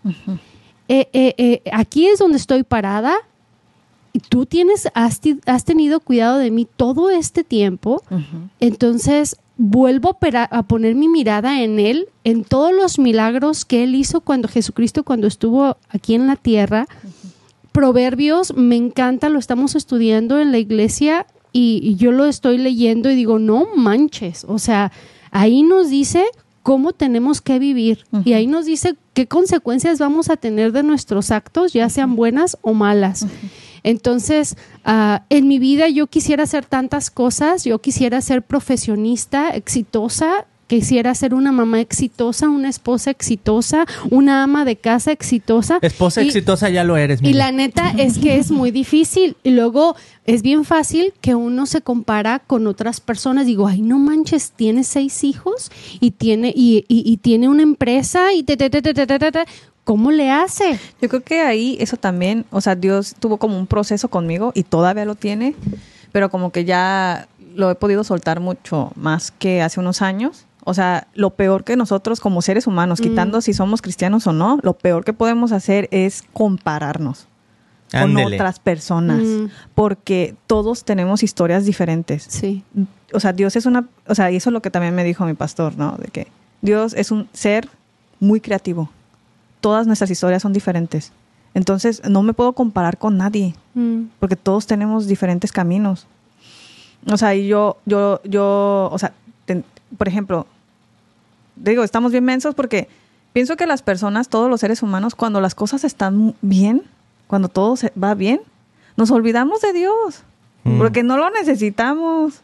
Eh, 0.90 1.08
eh, 1.14 1.34
eh, 1.38 1.62
aquí 1.72 2.08
es 2.08 2.20
donde 2.20 2.38
estoy 2.38 2.64
parada. 2.64 3.16
y 4.12 4.20
Tú 4.20 4.46
tienes, 4.46 4.90
has, 4.94 5.22
has 5.46 5.64
tenido 5.64 6.02
cuidado 6.02 6.38
de 6.40 6.52
mí 6.52 6.68
todo 6.76 7.10
este 7.10 7.44
tiempo. 7.46 8.04
Entonces, 8.60 9.38
vuelvo 9.66 10.18
a, 10.34 10.64
poner 10.64 10.94
mi 10.94 11.08
mirada 11.08 11.62
en 11.62 11.80
Él, 11.80 12.10
en 12.26 12.44
todos 12.44 12.74
los 12.74 13.00
milagros 13.00 13.64
que 13.64 13.84
Él 13.84 13.96
hizo 13.96 14.20
cuando 14.20 14.50
Jesucristo, 14.50 15.04
cuando 15.04 15.26
estuvo 15.26 15.78
aquí 15.88 16.16
en 16.16 16.28
la 16.28 16.36
tierra. 16.36 16.86
Proverbios, 17.72 18.54
me 18.58 18.76
encanta, 18.76 19.30
lo 19.30 19.40
estamos 19.40 19.76
estudiando 19.76 20.38
en 20.40 20.52
la 20.52 20.58
iglesia 20.58 21.28
y, 21.54 21.80
y 21.82 21.96
yo 21.96 22.12
lo 22.12 22.26
estoy 22.26 22.58
leyendo 22.58 23.10
y 23.10 23.16
digo, 23.16 23.40
no 23.40 23.68
manches, 23.76 24.44
o 24.44 24.60
sea, 24.60 24.92
ahí 25.32 25.64
nos 25.64 25.90
dice 25.90 26.26
cómo 26.62 26.92
tenemos 26.92 27.40
que 27.40 27.58
vivir 27.58 28.06
y 28.26 28.34
ahí 28.34 28.48
nos 28.48 28.66
dice 28.66 28.96
qué 29.14 29.28
consecuencias 29.28 29.98
vamos 29.98 30.30
a 30.30 30.36
tener 30.36 30.74
de 30.74 30.84
nuestros 30.84 31.32
actos, 31.32 31.72
ya 31.72 31.90
sean 31.90 32.16
buenas 32.16 32.58
o 32.62 32.74
malas. 32.74 33.28
Entonces, 33.84 34.56
ah, 34.86 35.24
en 35.30 35.48
mi 35.48 35.60
vida 35.60 35.88
yo 35.90 36.08
quisiera 36.08 36.44
hacer 36.44 36.66
tantas 36.66 37.12
cosas, 37.12 37.66
yo 37.66 37.80
quisiera 37.80 38.22
ser 38.22 38.42
profesionista, 38.42 39.50
exitosa, 39.50 40.46
quisiera 40.80 41.14
ser 41.16 41.34
una 41.34 41.52
mamá 41.52 41.80
exitosa, 41.80 42.50
una 42.50 42.70
esposa 42.70 43.12
exitosa, 43.12 43.86
una 44.10 44.44
ama 44.44 44.66
de 44.66 44.76
casa 44.76 45.12
exitosa. 45.12 45.80
Esposa 45.82 46.22
Y- 46.24 46.28
exitosa 46.28 46.70
ya 46.70 46.84
lo 46.84 46.98
eres, 46.98 47.20
y 47.22 47.24
Mili. 47.26 47.38
la 47.38 47.52
neta 47.52 47.92
es 47.98 48.18
que 48.18 48.38
es 48.38 48.52
muy 48.52 48.72
difícil. 48.72 49.36
Y 49.44 49.52
luego 49.52 49.96
es 50.26 50.42
bien 50.42 50.64
fácil 50.66 51.14
que 51.22 51.36
uno 51.36 51.66
se 51.66 51.82
compara 51.82 52.40
con 52.40 52.68
otras 52.68 53.00
personas. 53.02 53.46
Digo, 53.46 53.68
ay, 53.68 53.82
no 53.82 54.00
manches, 54.00 54.52
tiene 54.56 54.84
seis 54.84 55.24
hijos 55.24 55.72
y 56.00 56.12
tiene, 56.12 56.54
y, 56.56 56.86
y- 56.88 57.04
y 57.06 57.18
tiene 57.18 57.50
una 57.50 57.64
empresa 57.64 58.34
y 58.34 58.44
te, 58.44 58.58
te, 58.58 58.70
te, 58.70 58.82
te, 58.82 58.94
te, 58.94 59.06
te, 59.08 59.20
te, 59.20 59.32
te. 59.32 59.44
¿Cómo 59.84 60.12
le 60.12 60.32
hace? 60.32 60.80
Yo 61.02 61.10
creo 61.10 61.22
que 61.24 61.42
ahí 61.42 61.76
eso 61.82 61.98
también, 61.98 62.46
o 62.52 62.62
sea, 62.62 62.76
Dios 62.76 63.16
tuvo 63.20 63.36
como 63.38 63.58
un 63.60 63.68
proceso 63.68 64.08
conmigo 64.08 64.54
y 64.56 64.64
todavía 64.64 65.04
lo 65.04 65.16
tiene, 65.16 65.56
pero 66.14 66.30
como 66.30 66.52
que 66.54 66.64
ya 66.64 67.28
lo 67.56 67.70
he 67.70 67.76
podido 67.76 68.04
soltar 68.06 68.40
mucho 68.40 68.94
más 68.96 69.32
que 69.32 69.62
hace 69.62 69.80
unos 69.82 70.02
años. 70.02 70.46
O 70.66 70.74
sea, 70.74 71.08
lo 71.14 71.32
peor 71.32 71.64
que 71.64 71.76
nosotros 71.76 72.20
como 72.20 72.42
seres 72.42 72.68
humanos, 72.68 73.00
Mm. 73.00 73.04
quitando 73.04 73.42
si 73.42 73.54
somos 73.54 73.82
cristianos 73.82 74.28
o 74.28 74.34
no, 74.34 74.60
lo 74.62 74.74
peor 74.74 75.04
que 75.04 75.14
podemos 75.14 75.52
hacer 75.52 75.88
es 75.92 76.24
compararnos 76.34 77.28
con 77.92 78.18
otras 78.18 78.60
personas, 78.60 79.22
Mm. 79.22 79.46
porque 79.76 80.36
todos 80.48 80.84
tenemos 80.84 81.22
historias 81.22 81.66
diferentes 81.66 82.24
Sí. 82.30 82.64
o 83.14 83.20
sea, 83.20 83.34
Dios 83.34 83.56
es 83.56 83.66
una, 83.68 83.88
o 84.08 84.16
sea, 84.16 84.32
y 84.32 84.38
eso 84.38 84.50
es 84.50 84.54
lo 84.54 84.62
que 84.62 84.72
también 84.72 84.96
me 84.96 85.04
dijo 85.04 85.26
mi 85.26 85.34
pastor, 85.36 85.78
¿no? 85.78 85.96
De 85.98 86.08
que 86.08 86.28
Dios 86.62 86.94
es 86.96 87.12
un 87.12 87.28
ser 87.34 87.68
muy 88.20 88.40
creativo. 88.40 88.90
Todas 89.62 89.86
nuestras 89.86 90.10
historias 90.10 90.42
son 90.42 90.54
diferentes. 90.54 91.12
Entonces, 91.54 92.02
no 92.10 92.24
me 92.24 92.34
puedo 92.34 92.54
comparar 92.54 92.98
con 92.98 93.18
nadie, 93.18 93.54
Mm. 93.76 94.06
porque 94.20 94.36
todos 94.38 94.66
tenemos 94.66 95.06
diferentes 95.06 95.52
caminos. 95.52 96.08
O 97.12 97.18
sea, 97.18 97.36
y 97.36 97.48
yo, 97.48 97.78
yo, 97.86 98.22
yo, 98.24 98.90
o 98.92 98.98
sea, 98.98 99.14
ten- 99.46 99.66
por 99.98 100.08
ejemplo, 100.08 100.48
digo, 101.56 101.84
estamos 101.84 102.12
bien 102.12 102.24
mensos 102.24 102.56
porque 102.56 102.88
pienso 103.34 103.56
que 103.56 103.66
las 103.68 103.82
personas, 103.82 104.30
todos 104.30 104.50
los 104.50 104.60
seres 104.60 104.82
humanos, 104.84 105.16
cuando 105.16 105.42
las 105.42 105.56
cosas 105.56 105.84
están 105.84 106.36
bien, 106.42 106.84
cuando 107.28 107.48
todo 107.50 107.76
se- 107.76 107.92
va 108.02 108.14
bien, 108.16 108.42
nos 108.98 109.12
olvidamos 109.12 109.62
de 109.62 109.74
Dios, 109.74 110.24
Mm. 110.64 110.78
porque 110.78 111.04
no 111.04 111.18
lo 111.18 111.30
necesitamos. 111.32 112.42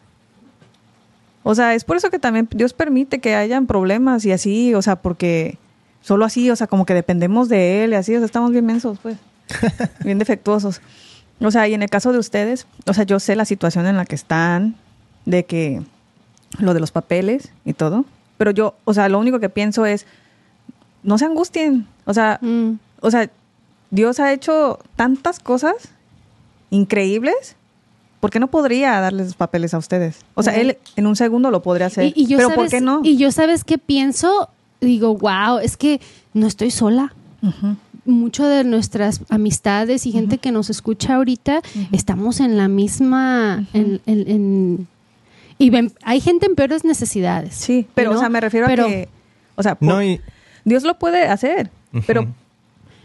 O 1.44 1.56
sea, 1.56 1.74
es 1.74 1.84
por 1.84 1.96
eso 1.98 2.10
que 2.10 2.20
también 2.20 2.48
Dios 2.52 2.74
permite 2.74 3.20
que 3.20 3.36
hayan 3.36 3.66
problemas 3.66 4.26
y 4.26 4.32
así, 4.32 4.74
o 4.74 4.82
sea, 4.82 4.98
porque 4.98 5.58
solo 6.02 6.26
así, 6.26 6.50
o 6.50 6.56
sea, 6.56 6.68
como 6.68 6.86
que 6.86 6.94
dependemos 6.94 7.50
de 7.50 7.84
Él 7.84 7.92
y 7.92 7.96
así, 7.96 8.14
o 8.16 8.20
sea, 8.20 8.26
estamos 8.26 8.52
bien 8.52 8.66
mensos, 8.66 9.00
pues, 9.02 9.18
bien 10.04 10.20
defectuosos. 10.20 10.82
O 11.42 11.52
sea, 11.52 11.68
y 11.68 11.74
en 11.74 11.82
el 11.82 11.90
caso 11.90 12.12
de 12.12 12.20
ustedes, 12.20 12.68
o 12.86 12.94
sea, 12.94 13.06
yo 13.06 13.20
sé 13.20 13.36
la 13.36 13.46
situación 13.46 13.88
en 13.88 13.96
la 13.96 14.06
que 14.06 14.16
están, 14.16 14.76
de 15.26 15.46
que 15.46 15.82
lo 16.60 16.74
de 16.74 16.80
los 16.82 16.92
papeles 16.92 17.52
y 17.64 17.74
todo, 17.74 18.04
pero 18.40 18.50
yo, 18.50 18.74
o 18.86 18.94
sea, 18.96 19.08
lo 19.10 19.20
único 19.20 19.40
que 19.40 19.50
pienso 19.50 19.86
es, 19.86 20.08
no 21.04 21.20
se 21.20 21.26
angustien, 21.26 21.86
o 22.06 22.14
sea, 22.16 22.40
Mm. 22.42 22.72
o 23.02 23.12
sea, 23.12 23.30
Dios 23.92 24.20
ha 24.20 24.34
hecho 24.34 24.80
tantas 24.96 25.40
cosas 25.40 25.76
increíbles. 26.72 27.56
¿Por 28.20 28.32
qué 28.32 28.40
no 28.40 28.48
podría 28.48 29.00
darles 29.00 29.28
los 29.28 29.36
papeles 29.36 29.74
a 29.74 29.78
ustedes? 29.78 30.18
O 30.36 30.44
sea, 30.44 30.56
él 30.58 30.78
en 30.98 31.08
un 31.08 31.16
segundo 31.16 31.52
lo 31.52 31.62
podría 31.62 31.88
hacer. 31.88 32.06
Y, 32.16 32.24
y 32.24 32.26
yo 32.28 32.38
pero 32.38 32.50
sabes, 32.50 32.58
¿por 32.58 32.70
qué 32.70 32.82
no? 32.82 33.02
Y 33.04 33.16
yo 33.18 33.32
sabes 33.32 33.64
qué 33.64 33.78
pienso, 33.78 34.50
digo, 34.82 35.16
wow, 35.16 35.60
es 35.62 35.78
que 35.78 36.02
no 36.34 36.46
estoy 36.48 36.70
sola. 36.72 37.14
Ujú. 37.42 37.78
Mucho 38.06 38.46
de 38.46 38.64
nuestras 38.66 39.22
amistades 39.30 40.06
y 40.06 40.12
gente 40.12 40.38
que 40.38 40.52
nos 40.52 40.70
escucha 40.70 41.16
ahorita 41.16 41.62
estamos 41.94 42.40
en 42.42 42.58
la 42.58 42.68
misma, 42.68 43.66
en, 43.74 44.02
en- 44.06 44.30
en- 44.30 44.88
y 45.60 45.70
ven- 45.70 45.94
hay 46.04 46.20
gente 46.22 46.48
en 46.48 46.56
peores 46.56 46.84
necesidades. 46.84 47.54
Sí, 47.54 47.86
pero, 47.94 48.12
¿no? 48.12 48.18
o 48.18 48.20
sea, 48.20 48.30
me 48.30 48.42
refiero 48.42 48.66
Pero 48.66 48.86
a 48.86 48.88
que, 48.88 49.08
o 49.56 49.62
sea, 49.62 49.78
No, 49.80 50.02
y- 50.02 50.20
Dios 50.66 50.82
lo 50.84 50.98
puede 50.98 51.28
hacer, 51.28 51.70
pero 52.08 52.26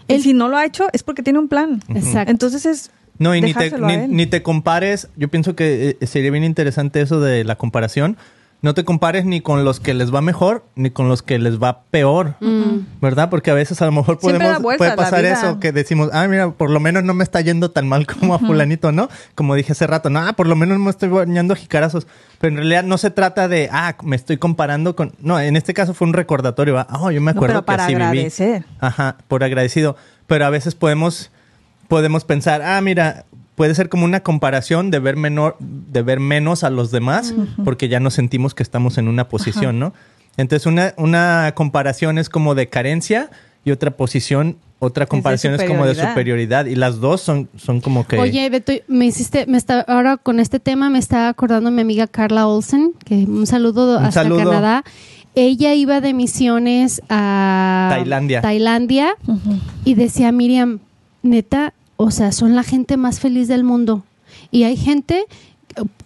él, 0.09 0.23
si 0.23 0.33
no 0.33 0.49
lo 0.49 0.57
ha 0.57 0.65
hecho 0.65 0.87
es 0.93 1.03
porque 1.03 1.23
tiene 1.23 1.39
un 1.39 1.49
plan. 1.49 1.83
Exacto. 1.95 2.31
Entonces 2.31 2.65
es 2.67 2.91
No, 3.19 3.35
y 3.35 3.41
ni 3.43 3.53
te, 3.55 3.71
ni 4.09 4.27
te 4.27 4.43
compares. 4.43 5.09
Yo 5.17 5.29
pienso 5.29 5.55
que 5.55 5.97
eh, 6.01 6.07
sería 6.07 6.31
bien 6.31 6.45
interesante 6.45 7.01
eso 7.01 7.21
de 7.21 7.45
la 7.45 7.57
comparación. 7.57 8.17
No 8.65 8.73
te 8.73 8.83
compares 8.83 9.27
ni 9.27 9.43
con 9.43 9.63
los 9.63 9.79
que 9.79 9.93
les 9.93 10.13
va 10.13 10.23
mejor 10.23 10.65
ni 10.75 10.89
con 10.89 11.07
los 11.07 11.23
que 11.23 11.39
les 11.39 11.63
va 11.63 11.83
peor, 11.91 12.37
¿verdad? 12.99 13.29
Porque 13.29 13.51
a 13.51 13.55
veces 13.55 13.83
a 13.83 13.85
lo 13.85 13.93
mejor 13.93 14.19
podemos 14.19 14.59
puede 14.63 14.97
pasar 14.97 15.27
eso 15.27 15.61
que 15.61 15.71
decimos, 15.71 16.09
ah, 16.15 16.27
mira, 16.29 16.51
por 16.51 16.71
lo 16.71 16.81
menos 16.81 17.05
no 17.05 17.13
me 17.13 17.25
está 17.25 17.43
yendo 17.43 17.71
tan 17.73 17.87
mal 17.87 18.07
como 18.07 18.35
a 18.35 18.39
fulanito, 18.39 18.91
¿no? 18.91 19.11
Como 19.35 19.55
dije 19.55 19.73
hace 19.73 19.87
rato, 19.87 20.09
no, 20.09 20.21
ah, 20.21 20.33
por 20.33 20.47
lo 20.47 20.57
menos 20.57 20.79
no 20.79 20.85
me 20.85 20.91
estoy 20.91 21.11
bañando 21.11 21.53
a 21.53 21.57
jicarazos. 21.59 22.07
Pero 22.41 22.53
en 22.53 22.57
realidad 22.57 22.85
no 22.85 22.97
se 22.97 23.11
trata 23.11 23.49
de, 23.49 23.69
ah, 23.71 23.97
me 24.03 24.17
estoy 24.17 24.39
comparando 24.39 24.97
con... 24.97 25.13
No, 25.21 25.39
en 25.39 25.57
este 25.57 25.75
caso 25.75 25.93
fue 25.93 26.07
un 26.09 26.15
recordatorio, 26.15 26.73
¿va? 26.73 26.87
Oh, 26.99 27.11
yo 27.11 27.21
me 27.21 27.35
No, 27.35 27.39
acuerdo 27.39 27.67
pero 27.67 27.77
que 27.77 27.83
así 27.83 27.93
viví. 27.95 28.03
agradecer. 28.03 28.65
Ajá, 28.81 29.19
por 29.29 29.45
agradecido. 29.45 29.95
Pero 30.27 30.47
a 30.47 30.51
veces 30.51 30.75
podemos, 30.75 31.31
podemos 31.89 32.25
pensar, 32.25 32.63
ah, 32.63 32.81
mira, 32.81 33.27
puede 33.55 33.75
ser 33.75 33.89
como 33.89 34.05
una 34.05 34.21
comparación 34.21 34.91
de 34.91 34.99
ver 34.99 35.17
menor, 35.17 35.57
de 35.61 36.03
ver 36.03 36.21
menos 36.21 36.65
a 36.65 36.71
los 36.71 36.91
demás, 36.91 37.35
porque 37.65 37.89
ya 37.89 38.01
nos 38.01 38.15
sentimos 38.15 38.55
que 38.55 38.63
estamos 38.63 38.99
en 38.99 39.09
una 39.09 39.29
posición, 39.29 39.79
¿no? 39.79 39.93
Entonces, 40.37 40.67
una, 40.67 40.95
una 40.97 41.53
comparación 41.55 42.19
es 42.19 42.29
como 42.29 42.55
de 42.55 42.69
carencia 42.69 43.31
y 43.65 43.71
otra 43.71 43.93
posición, 43.93 44.57
otra 44.79 45.07
comparación 45.07 45.55
es, 45.55 45.63
como 45.63 45.87
de 45.87 45.95
superioridad. 45.95 46.67
Y 46.67 46.75
las 46.75 47.01
dos 47.01 47.21
son, 47.21 47.49
son 47.57 47.81
como 47.81 48.07
que. 48.07 48.19
Oye, 48.19 48.51
Beto, 48.51 48.73
me 48.89 49.07
hiciste, 49.07 49.47
me 49.47 49.57
está, 49.57 49.81
ahora 49.83 50.17
con 50.17 50.41
este 50.41 50.59
tema 50.59 50.91
me 50.91 50.99
estaba 50.99 51.29
acordando 51.29 51.71
mi 51.71 51.81
amiga 51.81 52.07
Carla 52.07 52.47
Olsen, 52.47 52.93
que 53.05 53.15
un 53.15 53.47
saludo 53.47 53.99
Un 53.99 54.05
hasta 54.05 54.23
saludo. 54.23 54.39
Canadá. 54.45 54.85
Ella 55.37 55.75
iba 55.75 56.01
de 56.01 56.15
misiones 56.15 57.03
a 57.09 57.89
Tailandia. 57.91 58.41
Tailandia 58.41 59.17
y 59.85 59.95
decía 59.95 60.31
Miriam, 60.31 60.79
neta, 61.23 61.75
o 61.97 62.11
sea, 62.11 62.33
son 62.33 62.55
la 62.55 62.63
gente 62.63 62.97
más 62.97 63.21
feliz 63.21 63.49
del 63.49 63.65
mundo. 63.65 64.03
Y 64.51 64.65
hay 64.65 64.77
gente, 64.77 65.25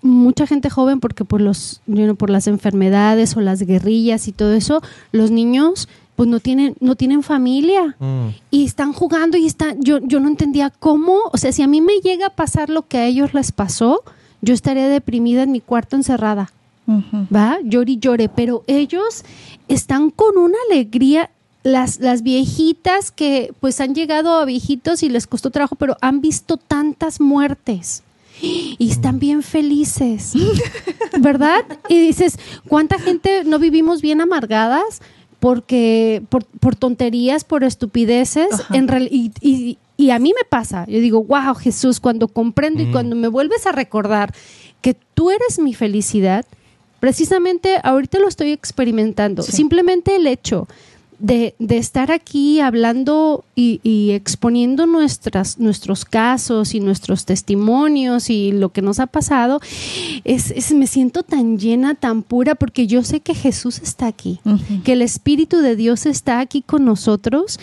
mucha 0.03 0.47
gente 0.47 0.71
joven, 0.71 1.01
porque 1.01 1.25
por 1.25 1.41
los, 1.41 1.81
you 1.87 2.05
know, 2.05 2.17
por 2.17 2.31
las 2.31 2.47
enfermedades 2.47 3.37
o 3.37 3.41
las 3.41 3.63
guerrillas 3.63 4.29
y 4.29 4.33
todo 4.33 4.53
eso, 4.55 4.83
los 5.13 5.31
niños 5.31 5.89
pues 6.17 6.29
no 6.29 6.41
tienen, 6.41 6.75
no 6.81 6.97
tienen 6.97 7.23
familia 7.23 7.95
Mm. 8.01 8.29
y 8.51 8.65
están 8.65 8.93
jugando 8.93 9.37
y 9.39 9.47
están, 9.47 9.81
yo, 9.81 9.99
yo 10.03 10.19
no 10.19 10.27
entendía 10.29 10.69
cómo, 10.71 11.17
o 11.33 11.37
sea, 11.37 11.53
si 11.53 11.63
a 11.63 11.69
mí 11.69 11.81
me 11.81 12.01
llega 12.03 12.27
a 12.27 12.31
pasar 12.31 12.71
lo 12.71 12.83
que 12.89 12.99
a 12.99 13.07
ellos 13.07 13.35
les 13.35 13.53
pasó, 13.53 14.03
yo 14.43 14.53
estaría 14.53 14.89
deprimida 14.89 15.45
en 15.45 15.53
mi 15.53 15.61
cuarto 15.61 15.95
encerrada, 15.95 16.51
Ujú. 16.89 17.27
¿va? 17.35 17.59
Llore 17.63 17.93
y 17.93 17.99
llore, 17.99 18.29
pero 18.29 18.65
ellos 18.67 19.25
están 19.69 20.11
con 20.11 20.37
una 20.39 20.57
alegría. 20.71 21.31
Las, 21.65 21.99
las 22.01 22.23
viejitas 22.23 23.11
que 23.11 23.53
pues 23.61 23.81
han 23.81 23.95
llegado 23.95 24.35
a 24.39 24.45
viejitos 24.45 25.03
y 25.03 25.09
les 25.09 25.27
costó 25.27 25.51
trabajo, 25.51 25.75
pero 25.75 25.97
han 26.01 26.21
visto 26.21 26.57
tantas 26.57 27.21
muertes 27.21 28.03
y 28.41 28.77
están 28.89 29.19
bien 29.19 29.43
felices, 29.43 30.33
¿verdad? 31.21 31.65
Y 31.89 31.99
dices, 32.01 32.39
¿cuánta 32.69 32.99
gente 32.99 33.43
no 33.45 33.59
vivimos 33.59 34.01
bien 34.03 34.21
amargadas? 34.21 35.01
Porque 35.41 36.23
por, 36.29 36.45
por 36.45 36.77
tonterías, 36.77 37.45
por 37.45 37.65
estupideces, 37.65 38.49
en 38.73 38.89
real- 38.89 39.09
y, 39.11 39.33
y- 39.41 39.79
y 39.97 40.11
a 40.11 40.21
mí 40.21 40.33
me 40.37 40.45
pasa, 40.49 40.85
yo 40.87 41.01
digo, 41.01 41.25
wow, 41.25 41.55
Jesús, 41.57 41.99
cuando 41.99 42.29
comprendo 42.29 42.81
y 42.83 42.87
Mm. 42.87 42.93
cuando 42.93 43.17
me 43.17 43.27
vuelves 43.27 43.67
a 43.67 43.73
recordar 43.73 44.33
que 44.81 44.95
tú 45.15 45.31
eres 45.31 45.59
mi 45.59 45.75
felicidad, 45.75 46.47
precisamente 47.01 47.77
ahorita 47.83 48.19
lo 48.21 48.29
estoy 48.29 48.53
experimentando. 48.53 49.43
Sí. 49.43 49.53
Simplemente 49.53 50.15
el 50.17 50.27
hecho 50.29 50.69
de, 51.19 51.55
de 51.59 51.79
estar 51.79 52.13
aquí 52.13 52.61
hablando 52.61 53.45
y, 53.57 53.81
y 53.83 54.13
exponiendo 54.13 54.87
nuestras, 54.87 55.59
nuestros 55.59 56.05
casos 56.05 56.75
y 56.75 56.81
nuestros 56.81 57.25
testimonios 57.25 58.31
y 58.31 58.53
lo 58.53 58.69
que 58.71 58.83
nos 58.83 59.01
ha 59.01 59.07
pasado, 59.09 59.61
es, 60.25 60.51
es- 60.53 60.73
me 60.75 60.87
siento 60.87 61.23
tan 61.23 61.59
llena, 61.59 61.95
tan 61.95 62.23
pura, 62.23 62.55
porque 62.55 62.87
yo 62.87 63.03
sé 63.03 63.21
que 63.21 63.35
Jesús 63.35 63.79
está 63.81 64.07
aquí, 64.07 64.41
que 64.85 64.93
el 64.93 65.03
Espíritu 65.03 65.59
de 65.59 65.75
Dios 65.77 66.07
está 66.07 66.41
aquí 66.41 66.63
con 66.63 66.85
nosotros. 66.85 67.59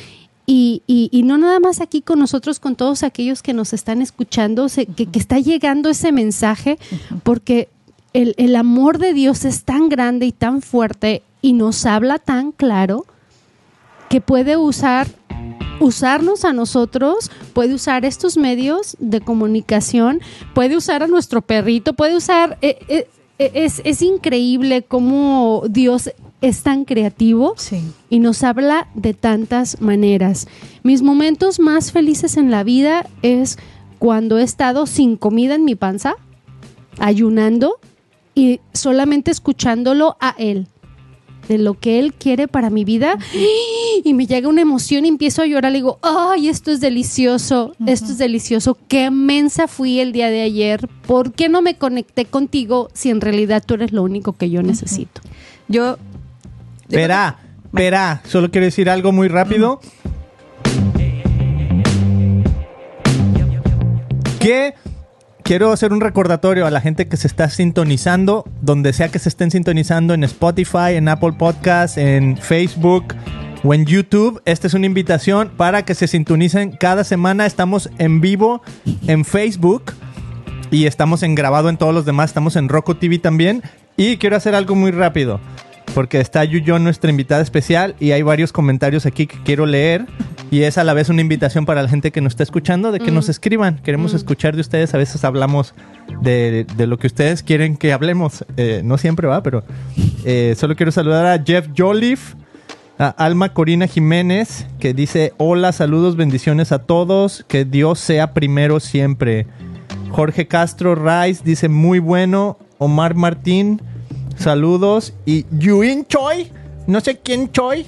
Y, 0.48 0.84
y- 0.86 1.10
y 1.12 1.24
no 1.24 1.40
nada 1.40 1.60
más 1.60 1.82
aquí 1.82 2.02
con 2.02 2.20
nosotros, 2.20 2.60
con 2.60 2.76
todos 2.76 3.02
aquellos 3.02 3.42
que 3.42 3.54
nos 3.54 3.74
están 3.74 4.02
escuchando, 4.04 4.70
se- 4.70 4.86
que, 4.86 5.08
que 5.08 5.18
está 5.18 5.40
llegando 5.40 5.90
ese 5.90 6.12
mensaje, 6.12 6.78
porque 7.24 7.68
el, 8.14 8.36
el 8.38 8.56
amor 8.56 9.00
de 9.00 9.14
Dios 9.14 9.44
es 9.44 9.64
tan 9.64 9.90
grande 9.90 10.28
y 10.28 10.32
tan 10.32 10.62
fuerte 10.62 11.24
y 11.42 11.54
nos 11.54 11.86
habla 11.88 12.20
tan 12.20 12.52
claro 12.52 13.06
que 14.10 14.22
puede 14.22 14.58
usar 14.58 15.08
usarnos 15.80 16.46
a 16.46 16.54
nosotros, 16.54 17.30
puede 17.54 17.74
usar 17.74 18.06
estos 18.06 18.38
medios 18.38 18.96
de 19.00 19.22
comunicación, 19.22 20.22
puede 20.54 20.78
usar 20.78 21.04
a 21.04 21.08
nuestro 21.08 21.42
perrito, 21.42 21.94
puede 21.94 22.16
usar 22.16 22.58
eh, 22.62 22.78
eh, 22.88 23.08
eh, 23.40 23.52
es, 23.56 23.82
es 23.84 24.02
increíble 24.02 24.84
cómo 24.84 25.64
Dios 25.70 26.12
es 26.42 26.64
tan 26.64 26.86
creativo 26.86 27.56
Sí. 27.58 27.82
y 28.10 28.20
nos 28.20 28.44
habla 28.44 28.88
de 28.94 29.14
tantas 29.14 29.82
maneras. 29.82 30.48
Mis 30.84 31.02
momentos 31.02 31.60
más 31.60 31.92
felices 31.92 32.38
en 32.38 32.52
la 32.52 32.64
vida 32.64 33.06
es 33.22 33.58
cuando 34.00 34.38
he 34.38 34.44
estado 34.44 34.86
sin 34.86 35.18
comida 35.18 35.56
en 35.56 35.66
mi 35.66 35.76
panza, 35.76 36.16
ayunando 37.00 37.80
y 38.36 38.60
solamente 38.74 39.32
escuchándolo 39.32 40.18
a 40.20 40.36
Él, 40.38 40.68
de 41.48 41.58
lo 41.58 41.74
que 41.80 42.00
Él 42.00 42.14
quiere 42.14 42.48
para 42.48 42.70
mi 42.70 42.84
vida. 42.84 43.18
Y 44.04 44.14
me 44.14 44.28
llega 44.28 44.50
una 44.50 44.62
emoción 44.62 45.06
y 45.06 45.10
empiezo 45.10 45.42
a 45.42 45.46
llorar. 45.46 45.72
Le 45.72 45.80
digo, 45.80 46.00
ay, 46.02 46.50
esto 46.50 46.72
es 46.72 46.80
delicioso, 46.80 47.76
esto 47.86 48.12
es 48.12 48.18
delicioso. 48.18 48.78
Qué 48.88 49.12
mensa 49.12 49.68
fui 49.68 50.00
el 50.00 50.12
día 50.12 50.30
de 50.30 50.42
ayer. 50.42 50.88
¿Por 51.08 51.32
qué 51.34 51.50
no 51.50 51.62
me 51.62 51.76
conecté 51.76 52.26
contigo 52.26 52.90
si 52.94 53.10
en 53.10 53.22
realidad 53.22 53.64
tú 53.66 53.76
eres 53.76 53.92
lo 53.92 54.04
único 54.04 54.34
que 54.34 54.50
yo 54.50 54.62
necesito? 54.62 55.22
Yo. 55.68 55.98
Espera, 56.82 57.40
espera, 57.66 58.22
solo 58.26 58.52
quiero 58.52 58.66
decir 58.66 58.90
algo 58.90 59.12
muy 59.12 59.28
rápido. 59.28 59.80
Que 64.40 64.76
quiero 65.46 65.72
hacer 65.72 65.94
un 65.94 66.02
recordatorio 66.02 66.66
a 66.66 66.72
la 66.72 66.82
gente 66.82 67.08
que 67.08 67.18
se 67.18 67.28
está 67.28 67.50
sintonizando, 67.50 68.46
donde 68.62 68.94
sea 68.94 69.10
que 69.10 69.20
se 69.20 69.30
estén 69.30 69.52
sintonizando 69.52 70.16
en 70.16 70.24
Spotify, 70.24 70.96
en 70.96 71.08
Apple 71.08 71.34
Podcasts, 71.34 71.98
en 71.98 72.36
Facebook 72.36 73.14
o 73.64 73.74
en 73.76 73.86
YouTube. 73.86 74.42
Esta 74.46 74.66
es 74.66 74.74
una 74.74 74.88
invitación 74.88 75.52
para 75.56 75.86
que 75.86 75.94
se 75.94 76.08
sintonicen 76.08 76.72
cada 76.72 77.04
semana. 77.04 77.46
Estamos 77.46 77.92
en 78.00 78.22
vivo 78.22 78.64
en 79.08 79.24
Facebook 79.24 79.94
y 80.72 80.88
estamos 80.88 81.22
en 81.22 81.36
grabado 81.36 81.70
en 81.70 81.78
todos 81.78 81.94
los 81.94 82.06
demás. 82.06 82.32
Estamos 82.32 82.56
en 82.56 82.68
Roku 82.68 82.96
TV 82.96 83.20
también. 83.20 83.62
Y 83.98 84.18
quiero 84.18 84.36
hacer 84.36 84.56
algo 84.56 84.74
muy 84.74 84.90
rápido. 84.90 85.40
Porque 85.94 86.22
está 86.22 86.44
Yuyo, 86.44 86.80
nuestra 86.80 87.12
invitada 87.12 87.44
especial, 87.44 87.96
y 88.00 88.12
hay 88.12 88.24
varios 88.24 88.52
comentarios 88.52 89.06
aquí 89.06 89.28
que 89.28 89.38
quiero 89.44 89.68
leer. 89.68 90.08
Y 90.56 90.64
es 90.64 90.78
a 90.78 90.86
la 90.86 90.94
vez 90.94 91.10
una 91.10 91.20
invitación 91.20 91.66
para 91.66 91.84
la 91.84 91.90
gente 91.90 92.12
que 92.12 92.22
nos 92.22 92.32
está 92.32 92.44
escuchando 92.44 92.94
de 92.94 93.02
que 93.02 93.12
nos 93.12 93.28
escriban. 93.28 93.78
Queremos 93.84 94.14
escuchar 94.14 94.56
de 94.56 94.62
ustedes. 94.62 94.94
A 94.94 94.98
veces 94.98 95.26
hablamos 95.26 95.74
de, 96.22 96.66
de 96.78 96.88
lo 96.88 96.98
que 96.98 97.08
ustedes 97.08 97.44
quieren 97.44 97.76
que 97.76 97.92
hablemos. 97.92 98.46
Eh, 98.56 98.80
no 98.82 98.98
siempre 98.98 99.28
va, 99.28 99.44
pero 99.44 99.66
eh, 100.24 100.56
solo 100.58 100.78
quiero 100.78 100.94
saludar 100.94 101.26
a 101.26 101.44
Jeff 101.44 101.68
Joliffe, 101.78 102.38
a 102.98 103.10
Alma 103.10 103.52
Corina 103.52 103.86
Jiménez, 103.86 104.66
que 104.80 104.94
dice: 104.94 105.34
Hola, 105.36 105.74
saludos, 105.74 106.16
bendiciones 106.16 106.72
a 106.72 106.80
todos. 106.80 107.44
Que 107.50 107.66
Dios 107.66 108.00
sea 108.00 108.34
primero 108.34 108.80
siempre. 108.80 109.48
Jorge 110.12 110.48
Castro 110.48 110.96
Rice 110.96 111.42
dice: 111.44 111.68
Muy 111.68 112.00
bueno. 112.00 112.58
Omar 112.78 113.14
Martín, 113.16 113.82
saludos. 114.38 115.14
Y 115.26 115.46
Yuin 115.52 116.06
Choi, 116.06 116.50
no 116.88 117.02
sé 117.02 117.20
quién 117.20 117.52
Choi. 117.52 117.88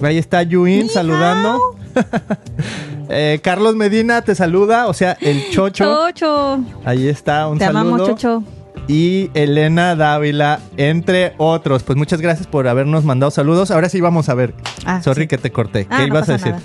Ahí 0.00 0.16
está 0.16 0.42
Yuin 0.42 0.88
saludando. 0.88 1.76
Eh, 3.12 3.40
Carlos 3.42 3.74
Medina 3.74 4.22
te 4.22 4.36
saluda, 4.36 4.86
o 4.86 4.94
sea, 4.94 5.16
el 5.20 5.50
Chocho. 5.50 5.84
Chocho. 6.12 6.60
Ahí 6.84 7.08
está, 7.08 7.48
un 7.48 7.58
Te 7.58 7.64
saludo. 7.64 7.80
amamos, 7.80 8.06
Chocho. 8.08 8.44
Y 8.86 9.30
Elena 9.34 9.96
Dávila, 9.96 10.60
entre 10.76 11.34
otros. 11.36 11.82
Pues 11.82 11.98
muchas 11.98 12.20
gracias 12.20 12.46
por 12.46 12.68
habernos 12.68 13.02
mandado 13.04 13.32
saludos. 13.32 13.72
Ahora 13.72 13.88
sí 13.88 14.00
vamos 14.00 14.28
a 14.28 14.34
ver. 14.34 14.54
Ah, 14.84 15.02
Sorry 15.02 15.22
sí. 15.22 15.26
que 15.28 15.38
te 15.38 15.50
corté. 15.50 15.88
Ah, 15.90 15.96
¿Qué 15.96 16.02
no 16.02 16.14
ibas 16.14 16.28
a 16.28 16.32
decir? 16.34 16.52
nada. 16.52 16.62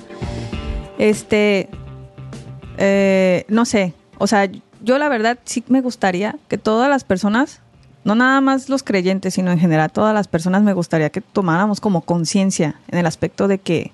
Este, 1.00 1.68
eh, 2.78 3.46
no 3.48 3.66
sé, 3.66 3.94
o 4.20 4.28
sea, 4.28 4.48
yo 4.82 4.98
la 5.00 5.10
verdad 5.10 5.40
sí 5.46 5.64
me 5.68 5.82
gustaría 5.82 6.36
que 6.48 6.58
todas 6.60 6.90
las 6.90 7.04
personas, 7.04 7.62
no 8.04 8.14
nada 8.16 8.40
más 8.42 8.70
los 8.70 8.84
creyentes, 8.84 9.34
sino 9.34 9.52
en 9.52 9.58
general 9.60 9.92
todas 9.92 10.14
las 10.14 10.28
personas 10.28 10.62
me 10.62 10.74
gustaría 10.74 11.10
que 11.10 11.22
tomáramos 11.22 11.80
como 11.82 12.02
conciencia 12.02 12.76
en 12.88 13.00
el 13.00 13.06
aspecto 13.08 13.48
de 13.48 13.58
que 13.58 13.92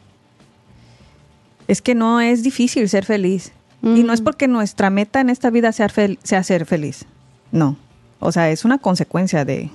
es 1.67 1.81
que 1.81 1.95
no 1.95 2.19
es 2.21 2.43
difícil 2.43 2.87
ser 2.89 3.05
feliz. 3.05 3.51
Y 3.83 4.03
no 4.03 4.13
es 4.13 4.21
porque 4.21 4.47
nuestra 4.47 4.91
meta 4.91 5.21
en 5.21 5.31
esta 5.31 5.49
vida 5.49 5.71
sea, 5.71 5.87
fel- 5.87 6.19
sea 6.21 6.43
ser 6.43 6.67
feliz. 6.67 7.05
No. 7.51 7.77
O 8.19 8.31
sea, 8.31 8.51
es 8.51 8.63
una 8.63 8.77
consecuencia 8.77 9.43
de 9.43 9.71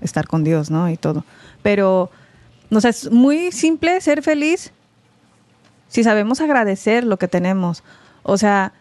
estar 0.00 0.26
con 0.26 0.44
Dios, 0.44 0.70
¿no? 0.70 0.88
Y 0.88 0.96
todo. 0.96 1.26
Pero, 1.62 2.10
o 2.70 2.80
sea, 2.80 2.88
es 2.88 3.10
muy 3.10 3.52
simple 3.52 4.00
ser 4.00 4.22
feliz 4.22 4.72
si 5.88 6.02
sabemos 6.02 6.40
agradecer 6.40 7.04
lo 7.04 7.18
que 7.18 7.28
tenemos. 7.28 7.82
O 8.22 8.38
sea, 8.38 8.72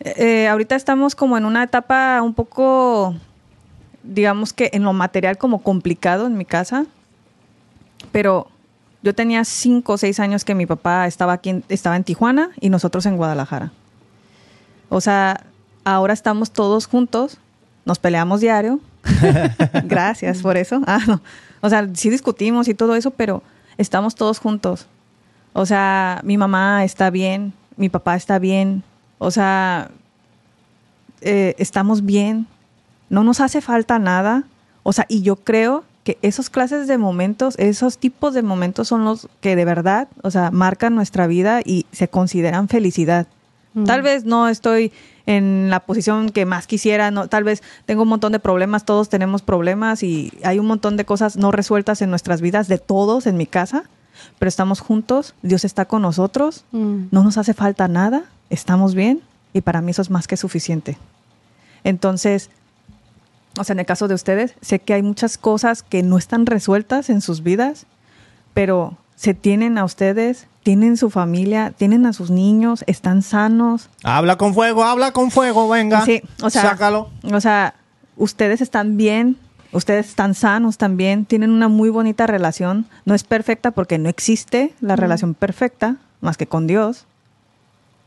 eh, 0.00 0.46
ahorita 0.48 0.76
estamos 0.76 1.14
como 1.14 1.38
en 1.38 1.46
una 1.46 1.62
etapa 1.62 2.20
un 2.22 2.34
poco 2.34 3.14
digamos 4.02 4.52
que 4.52 4.70
en 4.72 4.82
lo 4.82 4.92
material 4.92 5.36
como 5.38 5.62
complicado 5.62 6.26
en 6.26 6.36
mi 6.36 6.44
casa, 6.44 6.86
pero 8.12 8.48
yo 9.02 9.14
tenía 9.14 9.44
cinco 9.44 9.94
o 9.94 9.98
seis 9.98 10.20
años 10.20 10.44
que 10.44 10.54
mi 10.54 10.66
papá 10.66 11.06
estaba 11.06 11.32
aquí, 11.34 11.50
en- 11.50 11.64
estaba 11.68 11.96
en 11.96 12.04
Tijuana 12.04 12.50
y 12.60 12.68
nosotros 12.70 13.06
en 13.06 13.16
Guadalajara. 13.16 13.72
O 14.88 15.00
sea, 15.00 15.44
ahora 15.84 16.12
estamos 16.12 16.50
todos 16.50 16.86
juntos, 16.86 17.38
nos 17.84 17.98
peleamos 17.98 18.40
diario. 18.40 18.80
Gracias 19.84 20.42
por 20.42 20.56
eso. 20.56 20.80
Ah, 20.86 21.00
no. 21.06 21.22
O 21.62 21.68
sea, 21.70 21.88
sí 21.94 22.10
discutimos 22.10 22.68
y 22.68 22.74
todo 22.74 22.94
eso, 22.96 23.10
pero 23.10 23.42
estamos 23.78 24.14
todos 24.14 24.38
juntos. 24.38 24.86
O 25.52 25.66
sea, 25.66 26.20
mi 26.24 26.36
mamá 26.36 26.84
está 26.84 27.10
bien, 27.10 27.52
mi 27.76 27.88
papá 27.88 28.16
está 28.16 28.38
bien. 28.38 28.82
O 29.18 29.30
sea, 29.30 29.90
eh, 31.22 31.54
estamos 31.58 32.04
bien. 32.04 32.46
No 33.08 33.24
nos 33.24 33.40
hace 33.40 33.60
falta 33.60 33.98
nada. 33.98 34.44
O 34.82 34.92
sea, 34.92 35.06
y 35.08 35.22
yo 35.22 35.36
creo 35.36 35.84
que 36.04 36.18
esos 36.22 36.50
clases 36.50 36.86
de 36.88 36.98
momentos, 36.98 37.54
esos 37.58 37.98
tipos 37.98 38.34
de 38.34 38.42
momentos 38.42 38.88
son 38.88 39.04
los 39.04 39.28
que 39.40 39.56
de 39.56 39.64
verdad, 39.64 40.08
o 40.22 40.30
sea, 40.30 40.50
marcan 40.50 40.94
nuestra 40.94 41.26
vida 41.26 41.60
y 41.64 41.86
se 41.92 42.08
consideran 42.08 42.68
felicidad. 42.68 43.26
Mm. 43.74 43.84
Tal 43.84 44.02
vez 44.02 44.24
no 44.24 44.48
estoy 44.48 44.92
en 45.26 45.68
la 45.70 45.80
posición 45.80 46.30
que 46.30 46.46
más 46.46 46.66
quisiera, 46.66 47.10
no, 47.10 47.28
tal 47.28 47.44
vez 47.44 47.62
tengo 47.86 48.02
un 48.02 48.08
montón 48.08 48.32
de 48.32 48.40
problemas, 48.40 48.84
todos 48.84 49.08
tenemos 49.08 49.42
problemas 49.42 50.02
y 50.02 50.32
hay 50.42 50.58
un 50.58 50.66
montón 50.66 50.96
de 50.96 51.04
cosas 51.04 51.36
no 51.36 51.52
resueltas 51.52 52.02
en 52.02 52.10
nuestras 52.10 52.40
vidas, 52.40 52.66
de 52.66 52.78
todos 52.78 53.26
en 53.26 53.36
mi 53.36 53.46
casa, 53.46 53.84
pero 54.38 54.48
estamos 54.48 54.80
juntos, 54.80 55.34
Dios 55.42 55.64
está 55.64 55.84
con 55.84 56.02
nosotros, 56.02 56.64
Mm. 56.72 57.04
no 57.10 57.22
nos 57.22 57.38
hace 57.38 57.54
falta 57.54 57.86
nada, 57.88 58.24
estamos 58.48 58.94
bien 58.94 59.20
y 59.52 59.60
para 59.60 59.82
mí 59.82 59.90
eso 59.92 60.02
es 60.02 60.10
más 60.10 60.26
que 60.26 60.36
suficiente. 60.36 60.96
Entonces, 61.84 62.50
o 63.60 63.64
sea, 63.64 63.74
en 63.74 63.80
el 63.80 63.86
caso 63.86 64.08
de 64.08 64.14
ustedes, 64.14 64.54
sé 64.60 64.78
que 64.78 64.94
hay 64.94 65.02
muchas 65.02 65.36
cosas 65.38 65.82
que 65.82 66.02
no 66.02 66.16
están 66.16 66.46
resueltas 66.46 67.10
en 67.10 67.20
sus 67.20 67.42
vidas, 67.42 67.86
pero 68.54 68.96
se 69.16 69.34
tienen 69.34 69.76
a 69.76 69.84
ustedes, 69.84 70.46
tienen 70.62 70.96
su 70.96 71.10
familia, 71.10 71.72
tienen 71.76 72.06
a 72.06 72.12
sus 72.14 72.30
niños, 72.30 72.84
están 72.86 73.20
sanos. 73.22 73.90
Habla 74.02 74.36
con 74.36 74.54
fuego, 74.54 74.82
habla 74.84 75.12
con 75.12 75.30
fuego, 75.30 75.68
venga. 75.68 76.04
Sí, 76.06 76.22
o 76.42 76.48
sea, 76.48 76.62
Sácalo. 76.62 77.10
o 77.30 77.40
sea, 77.40 77.74
ustedes 78.16 78.62
están 78.62 78.96
bien, 78.96 79.36
ustedes 79.72 80.08
están 80.08 80.34
sanos 80.34 80.78
también, 80.78 81.26
tienen 81.26 81.50
una 81.50 81.68
muy 81.68 81.90
bonita 81.90 82.26
relación. 82.26 82.86
No 83.04 83.14
es 83.14 83.24
perfecta 83.24 83.72
porque 83.72 83.98
no 83.98 84.08
existe 84.08 84.72
la 84.80 84.96
relación 84.96 85.34
perfecta 85.34 85.96
más 86.22 86.38
que 86.38 86.46
con 86.46 86.66
Dios, 86.66 87.04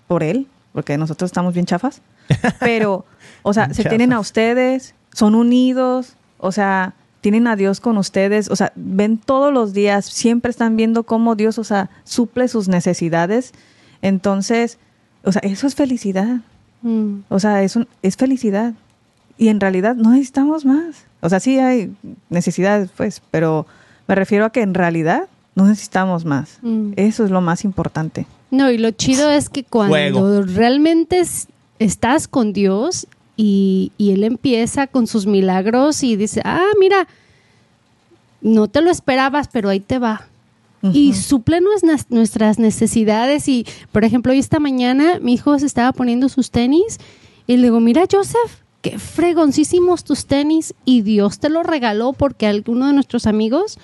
por 0.07 0.23
Él, 0.23 0.47
porque 0.73 0.97
nosotros 0.97 1.29
estamos 1.29 1.53
bien 1.53 1.67
chafas. 1.67 2.01
Pero, 2.59 3.05
o 3.43 3.53
sea, 3.53 3.67
se 3.67 3.83
Chafas. 3.83 3.89
tienen 3.89 4.13
a 4.13 4.19
ustedes, 4.19 4.95
son 5.13 5.35
unidos, 5.35 6.13
o 6.39 6.51
sea, 6.51 6.93
tienen 7.21 7.47
a 7.47 7.55
Dios 7.55 7.79
con 7.79 7.97
ustedes, 7.97 8.49
o 8.49 8.55
sea, 8.55 8.73
ven 8.75 9.17
todos 9.17 9.53
los 9.53 9.71
días, 9.73 10.05
siempre 10.05 10.49
están 10.51 10.75
viendo 10.75 11.03
cómo 11.03 11.35
Dios, 11.35 11.57
o 11.57 11.63
sea, 11.63 11.89
suple 12.03 12.47
sus 12.49 12.67
necesidades. 12.67 13.53
Entonces, 14.01 14.77
o 15.23 15.31
sea, 15.31 15.41
eso 15.43 15.67
es 15.67 15.75
felicidad. 15.75 16.41
Mm. 16.81 17.19
O 17.29 17.39
sea, 17.39 17.63
es, 17.63 17.75
un- 17.75 17.87
es 18.01 18.17
felicidad. 18.17 18.73
Y 19.37 19.47
en 19.47 19.59
realidad 19.59 19.95
no 19.95 20.11
necesitamos 20.11 20.65
más. 20.65 21.05
O 21.21 21.29
sea, 21.29 21.39
sí 21.39 21.57
hay 21.59 21.93
necesidades, 22.29 22.89
pues, 22.95 23.21
pero 23.31 23.65
me 24.07 24.15
refiero 24.15 24.45
a 24.45 24.49
que 24.51 24.61
en 24.61 24.73
realidad 24.73 25.27
no 25.55 25.65
necesitamos 25.65 26.25
más. 26.25 26.59
Mm. 26.61 26.91
Eso 26.97 27.23
es 27.23 27.31
lo 27.31 27.39
más 27.41 27.63
importante. 27.63 28.27
No, 28.51 28.69
y 28.69 28.77
lo 28.77 28.91
chido 28.91 29.31
es 29.31 29.49
que 29.49 29.63
cuando 29.63 30.43
realmente 30.43 31.19
es- 31.19 31.47
estás 31.79 32.27
con 32.27 32.51
Dios 32.53 33.07
y, 33.45 33.91
y 33.97 34.11
Él 34.11 34.23
empieza 34.23 34.87
con 34.87 35.05
sus 35.05 35.25
milagros 35.25 36.01
y 36.03 36.15
dice, 36.15 36.41
ah, 36.45 36.69
mira, 36.79 37.07
no 38.41 38.67
te 38.69 38.81
lo 38.81 38.89
esperabas, 38.89 39.49
pero 39.51 39.67
ahí 39.69 39.81
te 39.81 39.99
va. 39.99 40.27
Y 40.93 41.13
suple 41.13 41.61
nues- 41.61 42.05
nuestras 42.09 42.59
necesidades. 42.59 43.47
Y, 43.47 43.65
por 43.93 44.03
ejemplo, 44.03 44.31
hoy 44.33 44.39
esta 44.39 44.59
mañana 44.59 45.19
mi 45.21 45.33
hijo 45.33 45.57
se 45.57 45.65
estaba 45.65 45.93
poniendo 45.93 46.27
sus 46.27 46.51
tenis 46.51 46.99
y 47.47 47.55
le 47.57 47.63
digo, 47.63 47.79
mira, 47.79 48.03
Joseph, 48.11 48.61
qué 48.81 48.99
fregoncísimos 48.99 50.03
tus 50.03 50.25
tenis. 50.25 50.73
Y 50.83 51.01
Dios 51.01 51.39
te 51.39 51.49
lo 51.49 51.63
regaló 51.63 52.11
porque 52.11 52.47
alguno 52.47 52.87
de 52.87 52.93
nuestros 52.93 53.27
amigos 53.27 53.77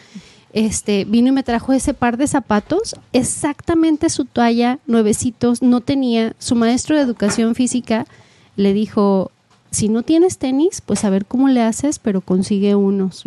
este, 0.51 1.05
vino 1.05 1.29
y 1.29 1.31
me 1.31 1.43
trajo 1.43 1.71
ese 1.71 1.93
par 1.93 2.17
de 2.17 2.27
zapatos, 2.27 2.95
exactamente 3.13 4.09
su 4.09 4.25
talla, 4.25 4.79
nuevecitos, 4.85 5.61
no 5.61 5.79
tenía. 5.79 6.33
Su 6.37 6.55
maestro 6.55 6.97
de 6.97 7.01
educación 7.03 7.55
física 7.55 8.07
le 8.57 8.73
dijo, 8.73 9.31
si 9.71 9.89
no 9.89 10.03
tienes 10.03 10.37
tenis, 10.37 10.81
pues 10.81 11.03
a 11.05 11.09
ver 11.09 11.25
cómo 11.25 11.47
le 11.47 11.61
haces, 11.61 11.99
pero 11.99 12.21
consigue 12.21 12.75
unos. 12.75 13.23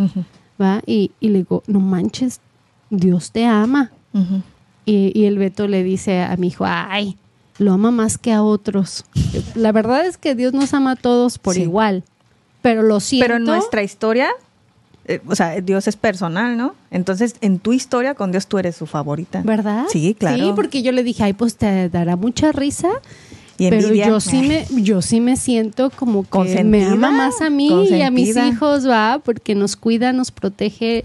¿va? 0.61 0.83
Y, 0.87 1.13
y 1.21 1.29
le 1.31 1.39
digo, 1.39 1.63
no 1.67 1.81
manches, 1.81 2.41
Dios 2.91 3.31
te 3.33 3.47
ama. 3.47 3.91
Y, 4.85 5.13
y 5.19 5.25
el 5.27 5.39
Beto 5.39 5.69
le 5.69 5.83
dice 5.85 6.21
a 6.23 6.37
mi 6.37 6.49
hijo, 6.49 6.65
ay, 6.67 7.17
lo 7.59 7.73
ama 7.73 7.91
más 7.91 8.19
que 8.19 8.33
a 8.33 8.43
otros. 8.43 9.05
La 9.55 9.73
verdad 9.73 10.05
es 10.07 10.19
que 10.19 10.35
Dios 10.35 10.53
nos 10.53 10.75
ama 10.75 10.93
a 10.93 10.97
todos 10.97 11.39
por 11.39 11.55
Sí. 11.55 11.63
igual. 11.63 12.03
Pero 12.63 12.83
lo 12.83 13.01
siento. 13.01 13.25
Pero 13.27 13.37
en 13.37 13.45
nuestra 13.45 13.83
historia, 13.83 14.29
eh, 15.07 15.21
o 15.27 15.35
sea, 15.35 15.61
Dios 15.61 15.89
es 15.89 15.97
personal, 15.97 16.57
¿no? 16.57 16.75
Entonces, 16.91 17.37
en 17.41 17.59
tu 17.59 17.73
historia 17.73 18.15
con 18.15 18.31
Dios 18.33 18.47
tú 18.47 18.59
eres 18.59 18.77
su 18.77 18.87
favorita. 18.87 19.43
¿Verdad? 19.45 19.87
Sí, 19.89 20.15
claro. 20.19 20.37
Sí, 20.45 20.53
porque 20.55 20.83
yo 20.83 20.93
le 20.93 21.03
dije, 21.03 21.23
ay, 21.25 21.33
pues 21.33 21.57
te 21.57 21.89
dará 21.89 22.17
mucha 22.17 22.53
risa. 22.53 22.89
Y 23.67 23.71
pero 23.71 23.93
yo 23.95 24.21
sí 24.21 24.43
me, 24.43 24.67
yo 24.83 25.03
sí 25.03 25.21
me 25.21 25.37
siento 25.37 25.91
como 25.91 26.23
que 26.25 26.31
Consentida, 26.31 26.65
me 26.65 26.85
ama 26.87 27.11
más 27.11 27.41
a 27.41 27.51
mí 27.51 27.69
y 27.91 28.03
a 28.03 28.11
mis 28.11 28.37
hijos, 28.37 28.89
va, 28.89 29.21
porque 29.25 29.55
nos 29.55 29.77
cuida, 29.77 30.13
nos 30.13 30.31
protege, 30.31 31.05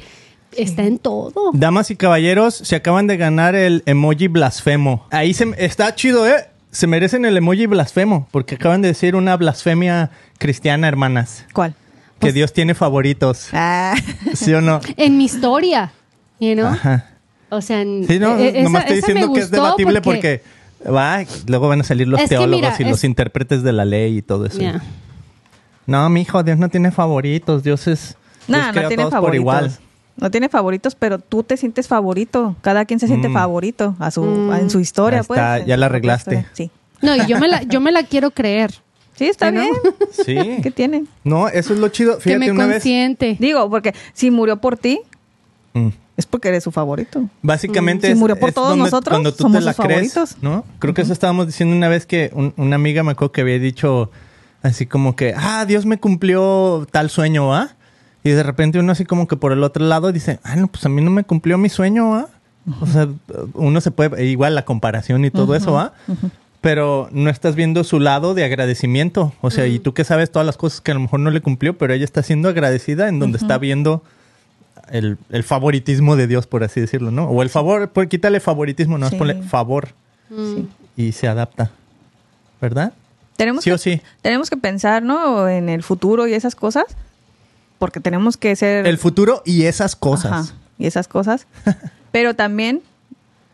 está 0.55 0.83
en 0.83 0.97
todo. 0.97 1.51
Damas 1.53 1.91
y 1.91 1.95
caballeros, 1.95 2.55
se 2.55 2.75
acaban 2.75 3.07
de 3.07 3.17
ganar 3.17 3.53
el 3.55 3.83
emoji 3.85 4.27
blasfemo. 4.27 5.05
Ahí 5.11 5.33
se, 5.33 5.53
está 5.57 5.93
chido, 5.95 6.27
¿eh? 6.27 6.45
Se 6.71 6.87
merecen 6.87 7.25
el 7.25 7.35
emoji 7.37 7.65
blasfemo, 7.65 8.27
porque 8.31 8.55
acaban 8.55 8.81
de 8.81 8.89
decir 8.89 9.15
una 9.15 9.35
blasfemia 9.37 10.11
cristiana, 10.37 10.87
hermanas. 10.87 11.45
¿Cuál? 11.53 11.73
Que 12.19 12.33
Dios 12.33 12.51
tiene 12.53 12.73
favoritos. 12.75 13.49
Ah, 13.53 13.95
¿Sí 14.33 14.53
o 14.53 14.61
no? 14.61 14.79
En 14.97 15.17
mi 15.17 15.25
historia, 15.25 15.91
you 16.39 16.53
know? 16.53 16.67
Ajá. 16.67 17.11
O 17.49 17.61
sea, 17.61 17.81
en- 17.81 18.05
Sí, 18.07 18.19
no, 18.19 18.37
eh, 18.37 18.49
esa- 18.49 18.61
nomás 18.63 18.81
estoy 18.83 18.95
diciendo 18.97 19.31
que 19.33 19.39
es 19.41 19.51
debatible 19.51 20.01
porque, 20.01 20.41
va, 20.85 21.23
luego 21.47 21.67
van 21.67 21.81
a 21.81 21.83
salir 21.83 22.07
los 22.07 22.19
Es 22.21 22.29
que 22.29 22.35
teólogos 22.35 22.55
mira, 22.55 22.75
y 22.79 22.83
los 22.89 22.99
es- 22.99 23.03
intérpretes 23.03 23.63
de 23.63 23.73
la 23.73 23.85
ley 23.85 24.17
y 24.17 24.21
todo 24.21 24.45
eso. 24.45 24.59
No, 25.85 26.09
mi 26.09 26.21
hijo, 26.21 26.43
Dios 26.43 26.57
no 26.57 26.69
tiene 26.69 26.91
favoritos. 26.91 27.63
Dios 27.63 27.87
es. 27.87 28.15
no, 28.47 28.57
Dios 28.57 28.67
no 28.75 28.81
tiene 28.87 28.95
todos 28.95 29.05
por 29.05 29.11
favoritos. 29.11 29.41
igual. 29.41 29.71
No 30.17 30.31
tiene 30.31 30.49
favoritos, 30.49 30.95
pero 30.95 31.19
tú 31.19 31.43
te 31.43 31.57
sientes 31.57 31.87
favorito. 31.87 32.55
Cada 32.61 32.85
quien 32.85 32.99
se 32.99 33.07
siente 33.07 33.29
Mm. 33.29 33.33
favorito 33.33 33.95
a 33.99 34.09
su, 34.11 34.23
Mm. 34.23 34.53
en 34.53 34.69
su 34.69 34.79
historia, 34.79 35.19
Ahí 35.19 35.21
está, 35.21 35.53
pues. 35.57 35.65
ya 35.67 35.77
la 35.77 35.85
arreglaste. 35.85 36.45
Sí. 36.53 36.71
No, 37.01 37.15
y 37.15 37.25
yo 37.27 37.37
me 37.39 37.47
la, 37.47 37.61
yo 37.63 37.79
me 37.79 37.91
la 37.91 38.03
quiero 38.03 38.31
creer. 38.31 38.73
Sí, 39.15 39.25
está 39.25 39.51
¿No? 39.51 39.61
bien. 39.61 39.73
Sí. 40.11 40.35
¿Qué 40.63 40.71
tiene? 40.71 41.05
No, 41.23 41.47
eso 41.47 41.73
es 41.73 41.79
lo 41.79 41.87
chido. 41.89 42.15
que 42.17 42.23
Fíjate, 42.23 42.39
me 42.45 42.51
una 42.51 42.65
vez. 42.65 42.75
consiente. 42.77 43.37
Digo, 43.39 43.69
porque 43.69 43.93
si 44.13 44.31
murió 44.31 44.57
por 44.57 44.77
ti, 44.77 45.01
Mm. 45.73 45.89
Es 46.17 46.25
porque 46.25 46.49
eres 46.49 46.63
su 46.63 46.71
favorito. 46.71 47.23
Básicamente 47.41 48.07
Mm. 48.07 48.09
Si 48.09 48.13
es, 48.13 48.17
murió 48.19 48.35
por 48.37 48.49
es 48.49 48.55
todos 48.55 48.69
donde- 48.69 48.83
nosotros, 48.85 49.13
cuando 49.13 49.31
tú 49.31 49.43
somos 49.43 49.59
te 49.59 49.63
la 49.65 49.73
sus 49.73 49.85
crees, 49.85 50.13
favoritos. 50.13 50.43
¿no? 50.43 50.65
Creo 50.79 50.93
que 50.93 51.03
eso 51.03 51.13
estábamos 51.13 51.45
diciendo 51.47 51.75
una 51.75 51.87
vez 51.87 52.05
que 52.05 52.31
un- 52.33 52.53
una 52.57 52.75
amiga 52.75 53.03
me 53.03 53.11
acuerdo 53.11 53.31
que 53.31 53.41
había 53.41 53.59
dicho 53.59 54.11
así 54.63 54.85
como 54.87 55.15
que, 55.15 55.33
ah, 55.37 55.65
Dios 55.65 55.85
me 55.85 55.99
cumplió 55.99 56.87
tal 56.91 57.09
sueño, 57.09 57.53
¿ah? 57.55 57.69
Y 58.23 58.31
de 58.31 58.43
repente 58.43 58.79
uno 58.79 58.91
así 58.91 59.05
como 59.05 59.27
que 59.27 59.37
por 59.37 59.53
el 59.53 59.63
otro 59.63 59.85
lado 59.85 60.11
dice, 60.11 60.39
ah, 60.43 60.55
no, 60.57 60.67
pues 60.67 60.85
a 60.85 60.89
mí 60.89 61.01
no 61.01 61.11
me 61.11 61.23
cumplió 61.23 61.57
mi 61.57 61.69
sueño, 61.69 62.15
¿ah? 62.15 62.27
O 62.81 62.85
sea, 62.87 63.07
uno 63.53 63.79
se 63.79 63.91
puede, 63.91 64.25
igual 64.25 64.53
la 64.55 64.65
comparación 64.65 65.23
y 65.23 65.31
todo 65.31 65.55
eso, 65.55 65.79
¿ah? 65.79 65.93
Pero 66.59 67.07
no 67.11 67.29
estás 67.29 67.55
viendo 67.55 67.83
su 67.85 67.99
lado 67.99 68.33
de 68.33 68.43
agradecimiento. 68.43 69.31
O 69.41 69.51
sea, 69.51 69.67
y 69.67 69.79
tú 69.79 69.93
que 69.93 70.03
sabes 70.03 70.31
todas 70.31 70.45
las 70.45 70.57
cosas 70.57 70.81
que 70.81 70.91
a 70.91 70.95
lo 70.95 70.99
mejor 70.99 71.19
no 71.21 71.29
le 71.29 71.39
cumplió, 71.39 71.77
pero 71.77 71.93
ella 71.93 72.03
está 72.03 72.23
siendo 72.23 72.49
agradecida 72.49 73.07
en 73.07 73.19
donde 73.19 73.37
está 73.37 73.57
viendo 73.59 74.03
el, 74.91 75.17
el 75.29 75.43
favoritismo 75.43 76.15
de 76.15 76.27
Dios, 76.27 76.47
por 76.47 76.63
así 76.63 76.79
decirlo, 76.79 77.11
¿no? 77.11 77.25
O 77.25 77.41
el 77.41 77.49
favor, 77.49 77.89
pues 77.89 78.07
quítale 78.09 78.39
favoritismo, 78.39 78.97
no, 78.97 79.09
Sí. 79.09 79.15
ponle 79.15 79.41
favor 79.43 79.89
y 80.95 81.11
se 81.11 81.27
adapta. 81.27 81.71
¿Verdad? 82.59 82.93
Tenemos 83.35 83.63
Sí 83.63 83.69
que, 83.69 83.73
o 83.75 83.77
sí. 83.77 84.01
Tenemos 84.21 84.49
que 84.49 84.57
pensar, 84.57 85.03
¿no? 85.03 85.47
En 85.47 85.69
el 85.69 85.83
futuro 85.83 86.27
y 86.27 86.33
esas 86.33 86.55
cosas. 86.55 86.85
Porque 87.77 87.99
tenemos 87.99 88.35
que 88.37 88.55
ser. 88.55 88.87
El 88.87 88.97
futuro 88.97 89.43
y 89.45 89.63
esas 89.65 89.95
cosas. 89.95 90.31
Ajá, 90.31 90.53
y 90.79 90.87
esas 90.87 91.07
cosas. 91.07 91.45
Pero 92.11 92.35
también, 92.35 92.81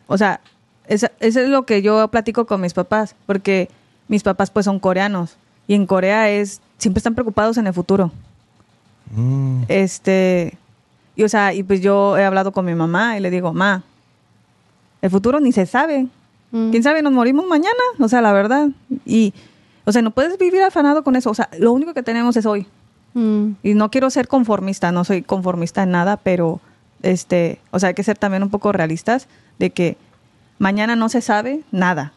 o 0.07 0.17
sea, 0.17 0.39
eso 0.87 1.07
es 1.19 1.35
lo 1.35 1.65
que 1.65 1.81
yo 1.81 2.07
platico 2.07 2.45
con 2.45 2.61
mis 2.61 2.73
papás. 2.73 3.15
Porque 3.25 3.67
mis 4.07 4.23
papás, 4.23 4.49
pues, 4.51 4.63
son 4.65 4.79
coreanos. 4.79 5.35
Y 5.67 5.73
en 5.75 5.85
Corea 5.85 6.29
es. 6.29 6.61
Siempre 6.77 6.99
están 6.99 7.13
preocupados 7.15 7.57
en 7.57 7.67
el 7.67 7.73
futuro. 7.73 8.11
Mm. 9.11 9.63
Este. 9.67 10.57
Y 11.15 11.23
o 11.23 11.29
sea, 11.29 11.53
y 11.53 11.63
pues 11.63 11.81
yo 11.81 12.17
he 12.17 12.23
hablado 12.25 12.51
con 12.51 12.65
mi 12.65 12.75
mamá 12.75 13.17
y 13.17 13.19
le 13.19 13.29
digo, 13.29 13.53
ma, 13.53 13.83
el 15.01 15.09
futuro 15.09 15.39
ni 15.39 15.51
se 15.51 15.65
sabe. 15.65 16.07
Mm. 16.51 16.71
¿Quién 16.71 16.83
sabe? 16.83 17.01
Nos 17.01 17.13
morimos 17.13 17.45
mañana. 17.45 17.83
O 17.99 18.07
sea, 18.07 18.21
la 18.21 18.31
verdad. 18.31 18.69
Y, 19.05 19.33
o 19.85 19.91
sea, 19.91 20.01
no 20.01 20.11
puedes 20.11 20.37
vivir 20.37 20.61
afanado 20.61 21.03
con 21.03 21.15
eso. 21.15 21.29
O 21.29 21.33
sea, 21.33 21.49
lo 21.59 21.71
único 21.73 21.93
que 21.93 22.03
tenemos 22.03 22.37
es 22.37 22.45
hoy. 22.45 22.67
Mm. 23.13 23.51
Y 23.61 23.73
no 23.73 23.91
quiero 23.91 24.09
ser 24.09 24.27
conformista, 24.27 24.91
no 24.91 25.03
soy 25.03 25.21
conformista 25.21 25.83
en 25.83 25.91
nada, 25.91 26.17
pero 26.17 26.61
este, 27.01 27.59
o 27.71 27.79
sea, 27.79 27.89
hay 27.89 27.95
que 27.95 28.03
ser 28.03 28.17
también 28.17 28.43
un 28.43 28.49
poco 28.49 28.71
realistas 28.71 29.27
de 29.59 29.69
que 29.69 29.97
mañana 30.57 30.95
no 30.95 31.09
se 31.09 31.21
sabe 31.21 31.61
nada 31.71 32.13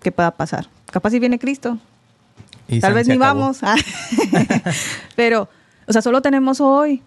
que 0.00 0.10
pueda 0.10 0.30
pasar. 0.32 0.68
Capaz 0.90 1.10
si 1.10 1.18
viene 1.18 1.38
Cristo, 1.38 1.78
Y 2.68 2.80
tal 2.80 2.94
vez 2.94 3.06
ni 3.06 3.16
acabó. 3.16 3.40
vamos. 3.40 3.60
pero, 5.16 5.48
o 5.86 5.92
sea, 5.92 6.02
solo 6.02 6.22
tenemos 6.22 6.60
hoy. 6.60 7.02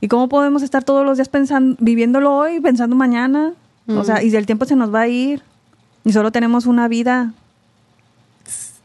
¿Y 0.00 0.08
cómo 0.08 0.28
podemos 0.28 0.62
estar 0.62 0.84
todos 0.84 1.04
los 1.04 1.18
días 1.18 1.28
pensando, 1.28 1.76
viviéndolo 1.80 2.34
hoy, 2.34 2.60
pensando 2.60 2.94
mañana? 2.96 3.52
O 3.88 4.04
sea, 4.04 4.22
y 4.22 4.34
el 4.36 4.44
tiempo 4.46 4.64
se 4.66 4.76
nos 4.76 4.94
va 4.94 5.00
a 5.02 5.08
ir. 5.08 5.42
Y 6.04 6.12
solo 6.12 6.30
tenemos 6.30 6.66
una 6.66 6.88
vida. 6.88 7.32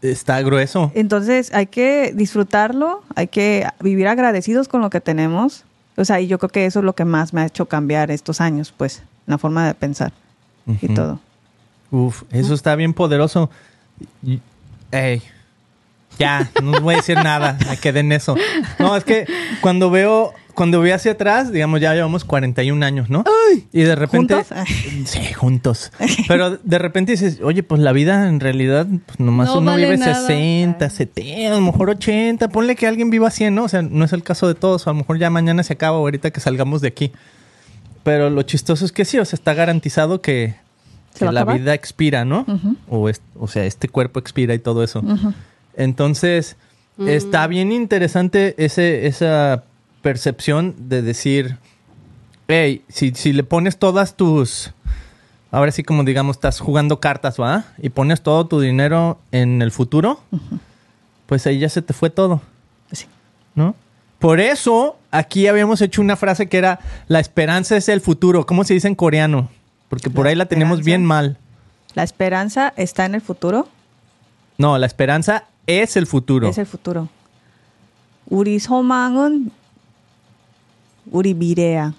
Está 0.01 0.41
grueso. 0.41 0.91
Entonces 0.95 1.53
hay 1.53 1.67
que 1.67 2.11
disfrutarlo, 2.13 3.03
hay 3.15 3.27
que 3.27 3.65
vivir 3.81 4.07
agradecidos 4.07 4.67
con 4.67 4.81
lo 4.81 4.89
que 4.89 4.99
tenemos. 5.01 5.63
O 5.95 6.03
sea, 6.05 6.19
y 6.19 6.27
yo 6.27 6.39
creo 6.39 6.49
que 6.49 6.65
eso 6.65 6.79
es 6.79 6.85
lo 6.85 6.93
que 6.93 7.05
más 7.05 7.33
me 7.33 7.41
ha 7.41 7.45
hecho 7.45 7.65
cambiar 7.67 8.11
estos 8.11 8.41
años, 8.41 8.73
pues, 8.75 9.03
la 9.27 9.37
forma 9.37 9.67
de 9.67 9.73
pensar 9.75 10.11
y 10.81 10.87
todo. 10.93 11.19
Uf, 11.91 12.23
eso 12.31 12.53
está 12.53 12.75
bien 12.75 12.93
poderoso. 12.93 13.49
Y- 14.23 14.39
Ey, 14.91 15.21
ya, 16.19 16.49
no 16.61 16.79
voy 16.81 16.95
a 16.95 16.97
decir 16.97 17.17
nada, 17.17 17.57
me 17.69 17.77
quedé 17.77 18.01
en 18.01 18.11
eso. 18.11 18.35
No, 18.79 18.95
es 18.95 19.03
que 19.03 19.25
cuando 19.61 19.89
veo, 19.89 20.33
cuando 20.53 20.79
veo 20.81 20.95
hacia 20.95 21.13
atrás, 21.13 21.51
digamos, 21.51 21.81
ya 21.81 21.93
llevamos 21.93 22.23
41 22.25 22.85
años, 22.85 23.09
¿no? 23.09 23.23
Y 23.71 23.81
de 23.81 23.95
repente... 23.95 24.35
¿Juntos? 24.35 24.57
Sí, 25.05 25.33
juntos. 25.33 25.91
Pero 26.27 26.57
de 26.57 26.79
repente 26.79 27.13
dices, 27.13 27.39
oye, 27.43 27.63
pues 27.63 27.81
la 27.81 27.91
vida 27.91 28.27
en 28.29 28.39
realidad, 28.39 28.85
pues 29.05 29.19
nomás 29.19 29.47
No 29.47 29.57
uno 29.59 29.71
vale 29.71 29.85
vive 29.85 29.97
nada. 29.97 30.13
60, 30.27 30.89
70, 30.89 31.47
a 31.47 31.55
lo 31.57 31.61
mejor 31.61 31.89
80. 31.89 32.47
Ponle 32.49 32.75
que 32.75 32.85
alguien 32.87 33.09
viva 33.09 33.31
100, 33.31 33.55
¿no? 33.55 33.63
O 33.63 33.67
sea, 33.69 33.81
no 33.81 34.05
es 34.05 34.13
el 34.13 34.23
caso 34.23 34.47
de 34.47 34.55
todos. 34.55 34.85
A 34.87 34.91
lo 34.91 34.95
mejor 34.97 35.17
ya 35.17 35.29
mañana 35.29 35.63
se 35.63 35.73
acaba 35.73 35.97
o 35.97 36.01
ahorita 36.01 36.29
que 36.31 36.39
salgamos 36.39 36.81
de 36.81 36.89
aquí. 36.89 37.11
Pero 38.03 38.29
lo 38.29 38.41
chistoso 38.43 38.85
es 38.85 38.91
que 38.91 39.05
sí, 39.05 39.17
o 39.17 39.25
sea, 39.25 39.37
está 39.37 39.53
garantizado 39.53 40.21
que, 40.21 40.55
¿Se 41.13 41.19
que 41.19 41.25
va 41.25 41.31
a 41.31 41.33
la 41.33 41.45
vida 41.45 41.73
expira, 41.73 42.25
¿no? 42.25 42.45
O, 42.89 43.07
es- 43.09 43.21
o 43.39 43.47
sea, 43.47 43.65
este 43.65 43.87
cuerpo 43.87 44.19
expira 44.19 44.53
y 44.53 44.59
todo 44.59 44.83
eso. 44.83 44.99
Ujú. 44.99 45.33
Entonces, 45.75 46.55
está 47.07 47.47
bien 47.47 47.71
interesante 47.71 48.55
ese, 48.57 49.07
esa 49.07 49.63
percepción 50.01 50.75
de 50.89 51.01
decir, 51.01 51.57
hey, 52.47 52.83
si, 52.89 53.11
si 53.15 53.33
le 53.33 53.43
pones 53.43 53.77
todas 53.77 54.15
tus, 54.15 54.71
ahora 55.51 55.71
sí 55.71 55.83
como 55.83 56.03
digamos, 56.03 56.37
estás 56.37 56.59
jugando 56.59 56.99
cartas, 56.99 57.39
¿va? 57.39 57.65
Y 57.77 57.89
pones 57.89 58.21
todo 58.21 58.45
tu 58.47 58.59
dinero 58.59 59.19
en 59.31 59.61
el 59.61 59.71
futuro, 59.71 60.19
pues 61.25 61.47
ahí 61.47 61.59
ya 61.59 61.69
se 61.69 61.81
te 61.81 61.93
fue 61.93 62.09
todo, 62.09 62.41
Sí. 62.91 63.05
¿no? 63.55 63.75
Por 64.19 64.39
eso, 64.39 64.97
aquí 65.11 65.47
habíamos 65.47 65.81
hecho 65.81 66.01
una 66.01 66.15
frase 66.15 66.47
que 66.47 66.57
era, 66.57 66.79
la 67.07 67.19
esperanza 67.19 67.75
es 67.75 67.89
el 67.89 67.99
futuro. 67.99 68.45
¿Cómo 68.45 68.63
se 68.63 68.73
dice 68.73 68.87
en 68.87 68.95
coreano? 68.95 69.49
Porque 69.89 70.09
por 70.09 70.23
La 70.25 70.29
ahí 70.29 70.35
la 70.37 70.45
tenemos 70.45 70.81
bien 70.83 71.03
mal. 71.03 71.37
La 71.93 72.03
esperanza 72.03 72.73
está 72.77 73.05
en 73.05 73.15
el 73.15 73.21
futuro, 73.21 73.67
No, 74.57 74.77
la 74.77 74.85
esperanza 74.85 75.43
es 75.66 75.96
el 75.96 76.06
futuro. 76.06 76.48
es 76.48 76.58
el 76.58 76.66
futuro. 76.66 77.08
우리 78.30 78.58
소망은 78.58 79.50
우리 81.10 81.34
미래야. 81.34 81.94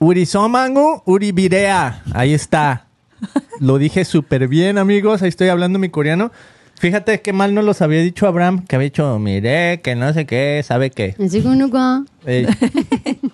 Urisomangu 0.00 1.02
Uribirea. 1.06 2.02
Ahí 2.14 2.32
está. 2.34 2.86
Lo 3.58 3.78
dije 3.78 4.04
súper 4.04 4.46
bien, 4.46 4.78
amigos. 4.78 5.22
Ahí 5.22 5.28
estoy 5.28 5.48
hablando 5.48 5.78
mi 5.78 5.88
coreano. 5.88 6.30
Fíjate 6.78 7.20
qué 7.20 7.32
mal 7.32 7.52
nos 7.54 7.64
los 7.64 7.82
había 7.82 8.00
dicho 8.00 8.28
Abraham, 8.28 8.64
que 8.64 8.76
había 8.76 8.84
dicho, 8.84 9.18
mire, 9.18 9.80
que 9.80 9.96
no 9.96 10.12
sé 10.12 10.24
qué, 10.26 10.62
sabe 10.64 10.90
qué. 10.90 11.16
Así 11.18 11.42
que 11.42 11.48
uno 11.48 11.68
va- 11.68 12.04
Eh, 12.24 12.46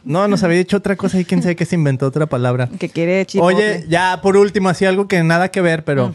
no, 0.05 0.27
nos 0.29 0.43
había 0.43 0.57
dicho 0.57 0.79
otra 0.79 0.97
cosa 0.97 1.21
y 1.21 1.27
quién 1.27 1.43
sabe 1.43 1.55
que 1.55 1.67
se 1.67 1.75
inventó 1.75 2.07
otra 2.07 2.25
palabra. 2.25 2.71
Que 2.79 2.89
quiere 2.89 3.27
chipotle. 3.27 3.55
Oye, 3.57 3.85
ya 3.91 4.23
por 4.23 4.39
último, 4.39 4.71
así 4.71 4.87
algo 4.87 5.07
que 5.09 5.23
nada 5.23 5.51
que 5.51 5.61
ver, 5.61 5.85
pero 5.85 6.15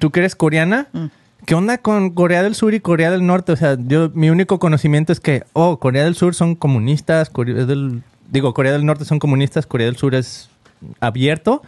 tú 0.00 0.10
que 0.10 0.18
eres 0.18 0.34
coreana, 0.34 0.88
Mm. 0.92 1.04
¿Qué 1.47 1.55
onda 1.55 1.79
con 1.79 2.11
Corea 2.11 2.43
del 2.43 2.53
Sur 2.53 2.75
y 2.75 2.79
Corea 2.79 3.09
del 3.09 3.25
Norte? 3.25 3.53
O 3.53 3.55
sea, 3.55 3.75
yo 3.79 4.11
mi 4.13 4.29
único 4.29 4.59
conocimiento 4.59 5.11
es 5.11 5.19
que, 5.19 5.43
oh, 5.53 5.79
Corea 5.79 6.03
del 6.03 6.13
Sur 6.15 6.35
son 6.35 6.53
comunistas, 6.55 7.31
Corea 7.31 7.65
del, 7.65 8.03
digo, 8.29 8.53
Corea 8.53 8.73
del 8.73 8.85
Norte 8.85 9.05
son 9.05 9.17
comunistas, 9.17 9.65
Corea 9.65 9.87
del 9.87 9.95
Sur 9.97 10.13
es 10.13 10.49
abierto. 10.99 11.63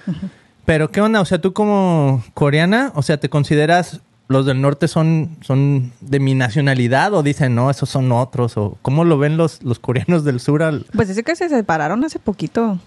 Pero 0.66 0.92
¿qué 0.92 1.02
onda? 1.02 1.22
O 1.22 1.26
sea, 1.26 1.42
tú 1.42 1.54
como 1.54 2.24
coreana, 2.36 2.92
o 2.94 3.02
sea, 3.02 3.18
¿te 3.18 3.30
consideras 3.30 4.02
los 4.28 4.46
del 4.46 4.62
norte 4.62 4.88
son, 4.88 5.38
son 5.42 5.92
de 6.02 6.20
mi 6.20 6.36
nacionalidad 6.36 7.16
o 7.16 7.24
dicen, 7.24 7.56
no, 7.56 7.72
esos 7.72 7.90
son 7.90 8.12
otros? 8.12 8.56
¿O 8.58 8.78
cómo 8.84 9.04
lo 9.06 9.18
ven 9.18 9.38
los, 9.38 9.64
los 9.64 9.80
coreanos 9.80 10.24
del 10.26 10.40
sur? 10.40 10.62
Al... 10.62 10.86
Pues 10.94 11.08
dice 11.08 11.24
que 11.24 11.36
se 11.36 11.50
separaron 11.50 12.04
hace 12.04 12.20
poquito. 12.20 12.78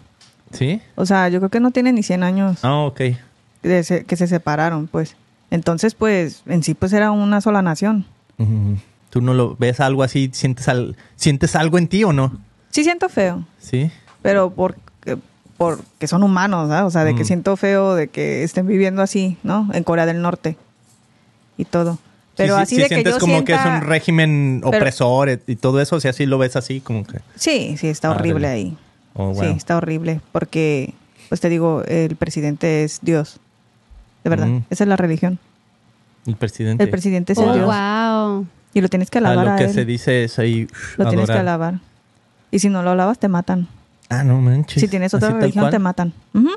¿Sí? 0.53 0.81
O 0.95 1.07
sea, 1.07 1.29
yo 1.31 1.41
creo 1.41 1.49
que 1.51 1.59
no 1.59 1.71
tiene 1.73 1.93
ni 1.93 2.03
100 2.05 2.23
años 2.23 2.59
Ah, 2.63 2.77
ok. 2.85 3.01
de 3.65 3.83
se- 3.83 4.05
que 4.05 4.15
se 4.17 4.27
separaron, 4.29 4.87
pues. 4.87 5.17
Entonces, 5.53 5.95
pues, 5.95 6.43
en 6.47 6.63
sí, 6.63 6.73
pues 6.73 6.93
era 6.95 7.11
una 7.11 7.41
sola 7.43 7.61
nación. 7.61 8.07
¿Tú 9.11 9.21
no 9.21 9.35
lo 9.35 9.55
ves 9.57 9.79
algo 9.81 10.03
así? 10.03 10.31
¿Sientes, 10.33 10.67
al- 10.69 10.97
¿Sientes 11.17 11.55
algo 11.55 11.77
en 11.79 11.87
ti 11.89 12.03
o 12.05 12.13
no? 12.15 12.33
Sí 12.71 12.83
siento 12.83 13.09
feo, 13.11 13.45
Sí. 13.59 13.91
pero 14.23 14.51
porque, 14.51 15.19
porque 15.59 16.09
son 16.09 16.23
humanos, 16.23 16.71
¿ah? 16.71 16.87
O 16.87 16.91
sea, 16.91 17.05
de 17.05 17.15
que 17.15 17.23
Mm. 17.23 17.27
siento 17.27 17.57
feo 17.59 17.95
de 17.95 18.09
que 18.09 18.43
estén 18.43 18.67
viviendo 18.67 19.03
así, 19.03 19.37
¿no? 19.43 19.69
En 19.75 19.85
Corea 19.85 20.07
del 20.07 20.23
Norte 20.23 20.57
y 21.59 21.67
todo. 21.67 21.99
Pero 22.35 22.55
Sí, 22.55 22.59
sí, 22.59 22.63
así 22.63 22.75
sí 22.77 22.81
de 22.83 22.89
que 22.89 22.95
sientes 22.95 23.15
yo 23.15 23.21
como 23.21 23.45
que 23.45 23.53
es 23.53 23.61
sienta- 23.61 23.79
un 23.79 23.87
régimen 23.87 24.61
Pero- 24.65 24.79
opresor 24.79 25.39
y 25.47 25.57
todo 25.57 25.83
eso, 25.83 25.97
o 25.97 26.01
sea, 26.01 26.15
sí 26.15 26.25
lo 26.25 26.39
ves 26.39 26.57
así 26.57 26.81
como 26.81 27.05
que... 27.05 27.21
Sí, 27.37 27.77
sí, 27.77 27.89
está 27.89 28.09
Ah, 28.09 28.13
horrible 28.13 28.49
ahí. 28.49 28.77
Oh, 29.13 29.35
Sí, 29.39 29.45
está 29.45 29.77
horrible 29.77 30.23
porque, 30.33 30.95
pues 31.29 31.43
te 31.43 31.51
digo, 31.51 31.83
el 31.87 32.17
presidente 32.17 32.85
es 32.85 33.01
Dios. 33.03 33.39
De 34.25 34.31
verdad, 34.31 34.47
Mm. 34.47 34.65
esa 34.71 34.85
es 34.85 34.89
la 34.89 34.97
religión. 34.97 35.39
El 36.27 36.37
presidente. 36.37 36.85
El 36.85 36.91
presidente 36.91 37.33
es 37.33 37.39
el 37.39 37.49
Oh, 37.49 37.55
Dios. 37.55 37.67
wow. 37.67 38.47
Y 38.75 38.81
lo 38.81 38.89
tienes 38.89 39.11
que 39.11 39.19
Ah, 39.19 39.23
alabar 39.23 39.45
lo 39.47 39.53
a 39.53 39.57
que 39.57 39.65
él. 39.65 39.73
se 39.73 39.85
dice 39.85 40.25
es 40.25 40.39
ahí... 40.39 40.69
Lo 40.97 41.09
tienes 41.09 41.29
que 41.29 41.37
alabar. 41.39 41.81
Y 42.51 42.59
si 42.61 42.69
no 42.69 42.83
lo 42.83 42.91
alabas, 42.91 43.19
te 43.19 43.29
matan. 43.29 43.67
Ah, 44.09 44.23
no 44.25 44.41
manches. 44.41 44.81
si 44.81 44.89
tienes 44.89 45.13
otra 45.15 45.29
Así 45.29 45.39
religión, 45.39 45.71
te 45.71 45.79
matan. 45.79 46.13
Ujú. 46.35 46.51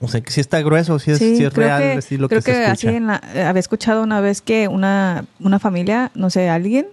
O 0.00 0.08
sea, 0.08 0.20
que 0.20 0.30
sí 0.30 0.40
está 0.40 0.60
grueso, 0.62 0.98
sí 0.98 1.10
es, 1.10 1.18
Sí, 1.18 1.42
es 1.44 1.52
creo 1.52 1.66
real, 1.66 1.82
que, 1.82 1.92
así 1.98 2.16
lo 2.16 2.28
creo 2.28 2.42
que, 2.42 2.52
se 2.52 2.66
así 2.66 2.88
en 2.88 3.06
la- 3.08 3.20
eh, 3.34 3.42
había 3.42 3.60
escuchado 3.60 4.02
una 4.02 4.20
vez 4.20 4.40
que 4.40 4.68
una, 4.68 5.24
una 5.40 5.58
familia, 5.58 6.10
no 6.14 6.30
sé, 6.30 6.48
alguien, 6.48 6.86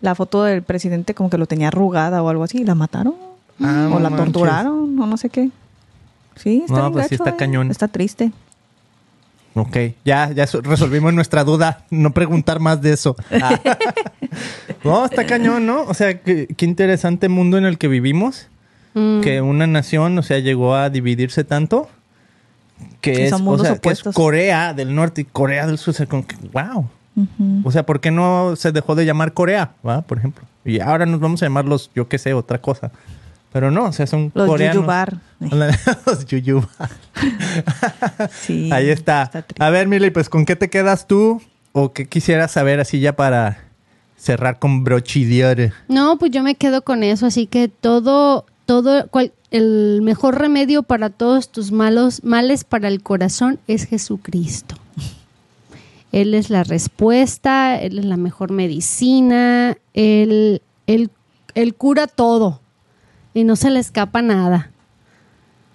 la 0.00 0.14
foto 0.14 0.42
del 0.44 0.62
presidente 0.62 1.14
como 1.14 1.30
que 1.30 1.38
lo 1.38 1.46
tenía 1.46 1.68
arrugada 1.68 2.22
o 2.22 2.28
algo 2.28 2.44
así 2.44 2.58
y 2.58 2.64
la 2.64 2.74
mataron. 2.74 3.14
Ah, 3.60 3.86
o 3.90 3.94
no 3.94 4.00
la 4.00 4.10
manches. 4.10 4.32
torturaron 4.32 4.98
o 4.98 5.06
no 5.06 5.16
sé 5.16 5.30
qué. 5.30 5.50
Sí, 6.36 6.62
está 6.64 6.74
No, 6.74 6.80
bien 6.82 6.92
pues 6.92 7.08
sí 7.08 7.14
está 7.16 7.30
eh. 7.30 7.36
cañón. 7.36 7.70
Está 7.70 7.88
triste. 7.88 8.32
Ok, 9.56 9.76
ya, 10.04 10.30
ya 10.32 10.46
so- 10.46 10.60
resolvimos 10.60 11.14
nuestra 11.14 11.42
duda. 11.42 11.84
No 11.90 12.12
preguntar 12.12 12.60
más 12.60 12.82
de 12.82 12.92
eso. 12.92 13.16
Ah. 13.32 13.58
no, 14.84 15.06
está 15.06 15.24
cañón, 15.24 15.64
¿no? 15.64 15.84
O 15.84 15.94
sea, 15.94 16.20
qué, 16.20 16.46
qué 16.46 16.66
interesante 16.66 17.30
mundo 17.30 17.56
en 17.56 17.64
el 17.64 17.78
que 17.78 17.88
vivimos. 17.88 18.48
Mm. 18.92 19.20
Que 19.22 19.40
una 19.40 19.66
nación, 19.66 20.18
o 20.18 20.22
sea, 20.22 20.38
llegó 20.40 20.74
a 20.74 20.90
dividirse 20.90 21.42
tanto. 21.42 21.88
Que 23.00 23.26
es, 23.26 23.32
o 23.32 23.58
sea, 23.58 23.78
que 23.78 23.88
es. 23.88 24.02
Corea 24.02 24.74
del 24.74 24.94
Norte 24.94 25.22
y 25.22 25.24
Corea 25.24 25.66
del 25.66 25.78
Sur. 25.78 25.92
O 25.92 25.96
sea, 25.96 26.06
que, 26.06 26.36
wow. 26.52 26.86
O 27.64 27.72
sea, 27.72 27.86
¿por 27.86 28.00
qué 28.00 28.10
no 28.10 28.56
se 28.56 28.72
dejó 28.72 28.94
de 28.94 29.06
llamar 29.06 29.32
Corea? 29.32 29.72
¿va? 29.86 30.02
Por 30.02 30.18
ejemplo. 30.18 30.44
Y 30.66 30.80
ahora 30.80 31.06
nos 31.06 31.18
vamos 31.20 31.42
a 31.42 31.46
llamar 31.46 31.64
los, 31.64 31.90
yo 31.94 32.08
qué 32.08 32.18
sé, 32.18 32.34
otra 32.34 32.60
cosa. 32.60 32.90
Pero 33.56 33.70
no, 33.70 33.84
o 33.86 33.92
sea, 33.92 34.06
son 34.06 34.32
Los 34.34 34.48
coreanos. 34.48 34.76
Yuyubar. 34.76 35.16
los 36.06 36.26
Yuyubar. 36.26 36.90
Sí, 38.30 38.68
Ahí 38.70 38.90
está. 38.90 39.30
A 39.58 39.70
ver, 39.70 39.88
Mili, 39.88 40.10
pues 40.10 40.28
¿con 40.28 40.44
qué 40.44 40.56
te 40.56 40.68
quedas 40.68 41.06
tú? 41.06 41.40
¿O 41.72 41.94
qué 41.94 42.06
quisieras 42.06 42.50
saber 42.52 42.80
así 42.80 43.00
ya 43.00 43.16
para 43.16 43.64
cerrar 44.18 44.58
con 44.58 44.84
brochidiore? 44.84 45.72
No, 45.88 46.18
pues 46.18 46.32
yo 46.32 46.42
me 46.42 46.54
quedo 46.54 46.82
con 46.82 47.02
eso, 47.02 47.24
así 47.24 47.46
que 47.46 47.68
todo, 47.68 48.44
todo, 48.66 49.08
cual- 49.08 49.32
el 49.50 50.02
mejor 50.02 50.38
remedio 50.38 50.82
para 50.82 51.08
todos 51.08 51.50
tus 51.50 51.72
malos, 51.72 52.24
males 52.24 52.62
para 52.64 52.88
el 52.88 53.02
corazón 53.02 53.58
es 53.68 53.86
Jesucristo. 53.86 54.74
Él 56.12 56.34
es 56.34 56.50
la 56.50 56.62
respuesta, 56.62 57.80
Él 57.80 58.00
es 58.00 58.04
la 58.04 58.18
mejor 58.18 58.52
medicina, 58.52 59.78
Él, 59.94 60.60
él, 60.86 61.08
él 61.54 61.74
cura 61.74 62.06
todo 62.06 62.60
y 63.36 63.44
no 63.44 63.54
se 63.54 63.70
le 63.70 63.80
escapa 63.80 64.22
nada. 64.22 64.70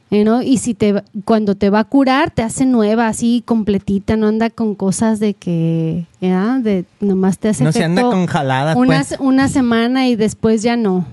You 0.09 0.23
know, 0.23 0.41
Y 0.41 0.57
si 0.57 0.73
te 0.73 1.03
cuando 1.23 1.55
te 1.55 1.69
va 1.69 1.79
a 1.79 1.83
curar, 1.85 2.31
te 2.31 2.41
hace 2.41 2.65
nueva, 2.65 3.07
así 3.07 3.43
completita, 3.45 4.17
no 4.17 4.27
anda 4.27 4.49
con 4.49 4.75
cosas 4.75 5.19
de 5.19 5.35
que, 5.35 6.05
¿ya? 6.19 6.59
de 6.59 6.85
nomás 6.99 7.37
te 7.37 7.49
hace 7.49 7.63
No 7.63 7.71
se 7.71 7.83
anda 7.83 8.01
con 8.01 8.25
jaladas, 8.25 8.75
una, 8.75 9.05
pues. 9.07 9.19
una 9.21 9.47
semana 9.47 10.07
y 10.07 10.15
después 10.15 10.63
ya 10.63 10.75
no. 10.75 11.05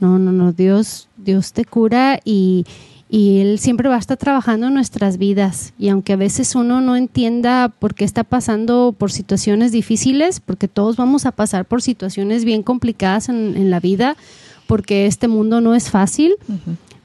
No, 0.00 0.18
no, 0.18 0.32
no, 0.32 0.52
Dios, 0.52 1.08
Dios 1.16 1.54
te 1.54 1.64
cura 1.64 2.20
y, 2.24 2.66
y 3.08 3.38
Él 3.38 3.58
siempre 3.58 3.88
va 3.88 3.94
a 3.94 4.00
estar 4.00 4.18
trabajando 4.18 4.66
en 4.66 4.74
nuestras 4.74 5.16
vidas. 5.16 5.72
Y 5.78 5.88
aunque 5.88 6.12
a 6.14 6.16
veces 6.16 6.54
uno 6.56 6.82
no 6.82 6.96
entienda 6.96 7.72
por 7.78 7.94
qué 7.94 8.04
está 8.04 8.24
pasando 8.24 8.92
por 8.98 9.12
situaciones 9.12 9.72
difíciles, 9.72 10.40
porque 10.40 10.68
todos 10.68 10.96
vamos 10.96 11.24
a 11.24 11.32
pasar 11.32 11.64
por 11.64 11.80
situaciones 11.80 12.44
bien 12.44 12.62
complicadas 12.62 13.30
en, 13.30 13.56
en 13.56 13.70
la 13.70 13.80
vida, 13.80 14.16
porque 14.66 15.06
este 15.06 15.28
mundo 15.28 15.60
no 15.60 15.74
es 15.74 15.90
fácil, 15.90 16.34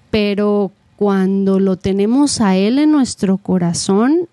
pero 0.10 0.72
cuando 0.96 1.60
lo 1.60 1.78
tenemos 1.78 2.42
a 2.42 2.56
Él 2.56 2.80
en 2.80 2.92
nuestro 2.92 3.38
corazón, 3.38 4.28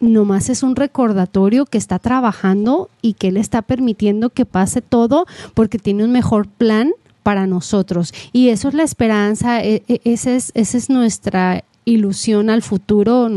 nomás 0.00 0.48
es 0.48 0.62
un 0.62 0.74
recordatorio 0.76 1.64
que 1.64 1.78
está 1.78 1.98
trabajando 1.98 2.90
y 3.02 3.14
que 3.14 3.28
Él 3.28 3.36
está 3.36 3.62
permitiendo 3.62 4.30
que 4.30 4.44
pase 4.44 4.82
todo 4.82 5.26
porque 5.54 5.78
tiene 5.78 6.04
un 6.04 6.12
mejor 6.12 6.48
plan 6.48 6.90
para 7.22 7.46
nosotros. 7.46 8.12
Y 8.32 8.48
eso 8.48 8.68
es 8.68 8.74
la 8.74 8.82
esperanza, 8.82 9.62
e- 9.62 9.82
e- 9.88 10.00
esa 10.04 10.32
es, 10.34 10.50
esa 10.54 10.76
es 10.76 10.90
nuestra 10.90 11.62
ilusión 11.84 12.50
al 12.50 12.62
futuro, 12.62 13.28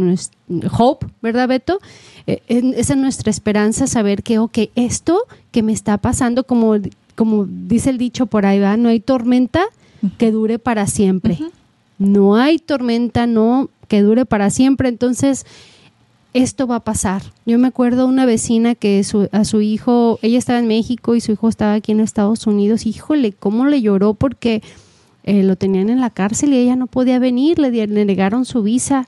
hope, 0.77 1.07
¿verdad, 1.21 1.47
Beto? 1.47 1.79
En- 2.25 2.73
esa 2.73 2.93
es 2.93 2.99
nuestra 2.99 3.29
esperanza, 3.29 3.86
saber 3.88 4.23
que, 4.23 4.39
ok, 4.39 4.57
esto 4.75 5.19
que 5.51 5.61
me 5.63 5.71
está 5.71 5.97
pasando, 5.99 6.43
como, 6.45 6.75
como 7.16 7.45
dice 7.45 7.89
el 7.89 7.97
dicho 7.97 8.26
por 8.26 8.45
ahí, 8.45 8.59
¿va? 8.59 8.78
no 8.78 8.89
hay 8.89 8.99
tormenta 8.99 9.63
que 10.18 10.32
dure 10.32 10.59
para 10.59 10.86
siempre. 10.88 11.38
No 11.97 12.36
hay 12.36 12.59
tormenta, 12.59 13.26
no 13.26 13.70
que 13.88 14.01
dure 14.01 14.26
para 14.26 14.49
siempre. 14.49 14.89
Entonces, 14.89 15.45
esto 16.34 16.68
va 16.68 16.78
a 16.78 16.84
pasar. 16.84 17.22
Yo 17.45 17.57
me 17.57 17.70
acuerdo 17.70 18.05
una 18.07 18.26
vecina 18.26 18.76
que 18.76 19.01
su- 19.05 19.30
a 19.32 19.45
su 19.45 19.61
hijo, 19.61 20.20
ella 20.22 20.38
estaba 20.38 20.59
en 20.59 20.68
México 20.68 21.16
y 21.16 21.22
su 21.22 21.32
hijo 21.32 21.47
estaba 21.47 21.74
aquí 21.76 21.93
en 21.93 22.01
Estados 22.01 22.45
Unidos. 22.45 22.86
Híjole, 22.86 23.32
cómo 23.32 23.66
le 23.66 23.82
lloró 23.82 24.13
porque 24.13 24.61
eh, 25.24 25.43
lo 25.43 25.55
tenían 25.55 25.89
en 25.89 26.01
la 26.01 26.09
cárcel 26.09 26.53
y 26.53 26.57
ella 26.57 26.76
no 26.76 26.88
podía 26.88 27.18
venir, 27.20 27.57
le, 27.57 27.88
negaron 27.88 28.43
su 28.45 28.61
visa. 28.61 29.07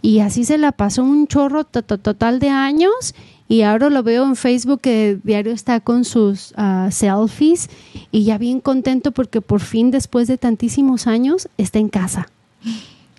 Y 0.00 0.20
así 0.20 0.44
se 0.44 0.56
la 0.56 0.72
pasó 0.72 1.02
un 1.02 1.26
chorro 1.26 1.64
to- 1.64 1.82
to- 1.82 1.98
total 1.98 2.38
de 2.38 2.48
años. 2.48 3.14
Y 3.48 3.62
ahora 3.62 3.90
lo 3.90 4.02
veo 4.02 4.24
en 4.24 4.34
Facebook 4.36 4.80
que 4.80 5.18
diario 5.22 5.52
está 5.52 5.80
con 5.80 6.04
sus 6.04 6.54
ah, 6.56 6.88
selfies 6.90 7.68
y 8.10 8.24
ya 8.24 8.38
bien 8.38 8.60
contento 8.60 9.12
porque 9.12 9.40
por 9.42 9.60
fin 9.60 9.90
después 9.90 10.26
de 10.28 10.38
tantísimos 10.38 11.06
años 11.06 11.48
está 11.58 11.78
en 11.78 11.88
casa. 11.90 12.28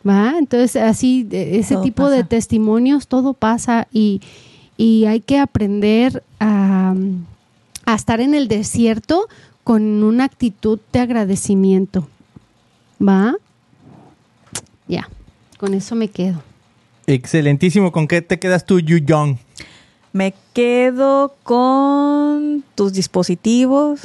¿Va? 0.08 0.36
Entonces 0.40 0.76
así, 0.82 1.24
de- 1.24 1.60
ese 1.60 1.76
Todo 1.76 1.84
tipo 1.84 2.10
de 2.10 2.24
testimonios, 2.24 3.08
todo 3.08 3.34
pasa 3.34 3.88
y, 3.94 4.22
y 4.76 5.06
hay 5.06 5.20
que 5.22 5.38
aprender 5.38 6.24
a, 6.40 6.96
a 7.86 7.96
estar 7.96 8.20
en 8.20 8.34
el 8.34 8.48
desierto 8.48 9.28
con 9.64 10.04
una 10.04 10.24
actitud 10.26 10.80
de 10.92 11.00
agradecimiento. 11.00 12.08
¿Va? 13.00 13.36
Ya, 14.88 15.08
con 15.58 15.74
eso 15.74 15.96
me 15.96 16.08
quedo. 16.10 16.42
Excelentísimo. 17.08 17.92
¿Con 17.92 18.08
qué 18.08 18.22
te 18.22 18.40
quedas 18.40 18.66
tú, 18.66 18.80
Yu 18.80 18.98
Young? 18.98 19.38
Me 20.14 20.34
quedo 20.54 21.36
con 21.44 22.64
tus 22.76 22.94
dispositivos 22.94 24.02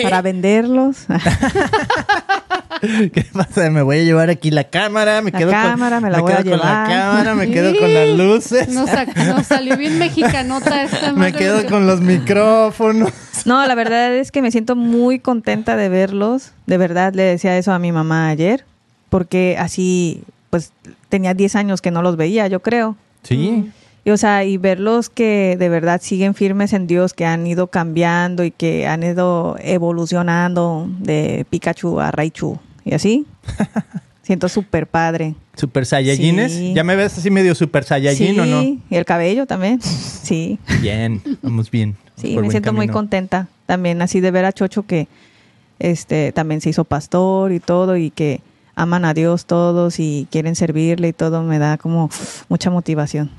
para 0.00 0.22
venderlos. 0.22 1.06
¿Qué 2.80 3.24
pasa? 3.32 3.70
Me 3.70 3.82
voy 3.82 3.98
a 3.98 4.02
llevar 4.02 4.30
aquí 4.30 4.50
la 4.50 4.64
cámara, 4.64 5.20
me 5.22 5.30
La 5.30 5.38
quedo 5.38 5.50
cámara, 5.50 5.96
con, 5.96 6.04
me 6.04 6.10
la 6.10 6.20
voy 6.20 6.32
a 6.32 6.36
quedo 6.38 6.50
con 6.50 6.58
la 6.60 6.64
llevar. 6.66 6.88
cámara, 6.88 7.34
me 7.34 7.50
quedo 7.50 7.78
con 7.78 7.92
las 7.94 8.08
luces, 8.08 8.68
Nos, 8.68 8.88
sa- 8.90 9.04
nos 9.04 9.46
salió 9.46 9.76
bien 9.76 9.98
mexicanota 9.98 10.82
esta 10.82 11.12
me 11.16 11.32
quedo 11.32 11.66
con 11.66 11.86
los 11.86 12.00
micrófonos. 12.00 13.10
No, 13.44 13.66
la 13.66 13.74
verdad 13.74 14.14
es 14.14 14.30
que 14.30 14.40
me 14.40 14.52
siento 14.52 14.76
muy 14.76 15.18
contenta 15.18 15.74
de 15.74 15.88
verlos. 15.88 16.52
De 16.66 16.78
verdad, 16.78 17.12
le 17.12 17.24
decía 17.24 17.58
eso 17.58 17.72
a 17.72 17.80
mi 17.80 17.90
mamá 17.90 18.28
ayer, 18.28 18.64
porque 19.08 19.56
así, 19.58 20.22
pues, 20.50 20.70
tenía 21.08 21.34
10 21.34 21.56
años 21.56 21.80
que 21.82 21.90
no 21.90 22.02
los 22.02 22.16
veía, 22.16 22.46
yo 22.46 22.60
creo. 22.62 22.94
Sí. 23.24 23.68
Y, 24.04 24.10
o 24.10 24.16
sea, 24.16 24.44
y 24.44 24.56
verlos 24.56 25.10
que 25.10 25.56
de 25.58 25.68
verdad 25.68 26.00
siguen 26.02 26.34
firmes 26.34 26.72
en 26.72 26.86
Dios, 26.86 27.14
que 27.14 27.24
han 27.24 27.46
ido 27.46 27.68
cambiando 27.68 28.42
y 28.44 28.50
que 28.50 28.86
han 28.86 29.02
ido 29.02 29.56
evolucionando 29.60 30.88
de 30.98 31.46
Pikachu 31.50 32.00
a 32.00 32.10
Raichu 32.10 32.58
y 32.84 32.94
así. 32.94 33.26
Siento 34.22 34.48
súper 34.48 34.86
padre. 34.86 35.34
Super 35.56 35.84
Saiyajines. 35.84 36.52
Sí. 36.52 36.72
¿Ya 36.74 36.84
me 36.84 36.96
ves 36.96 37.18
así 37.18 37.30
medio 37.30 37.54
Super 37.54 37.84
Saiyajin 37.84 38.34
sí, 38.34 38.40
o 38.40 38.46
no? 38.46 38.62
y 38.62 38.80
el 38.90 39.04
cabello 39.04 39.46
también. 39.46 39.80
Sí, 40.22 40.60
Bien, 40.80 41.20
vamos 41.42 41.68
bien. 41.68 41.96
sí, 42.16 42.34
Por 42.34 42.44
me 42.44 42.50
siento 42.50 42.72
muy 42.72 42.86
contenta 42.86 43.48
también 43.66 44.00
así 44.02 44.20
de 44.20 44.30
ver 44.30 44.44
a 44.44 44.52
Chocho 44.52 44.84
que 44.84 45.08
este 45.80 46.30
también 46.30 46.60
se 46.60 46.70
hizo 46.70 46.84
pastor 46.84 47.50
y 47.50 47.58
todo 47.58 47.96
y 47.96 48.10
que 48.10 48.40
aman 48.76 49.04
a 49.04 49.14
Dios 49.14 49.46
todos 49.46 49.98
y 49.98 50.28
quieren 50.30 50.54
servirle 50.54 51.08
y 51.08 51.12
todo 51.12 51.42
me 51.42 51.58
da 51.58 51.76
como 51.76 52.08
mucha 52.48 52.70
motivación. 52.70 53.30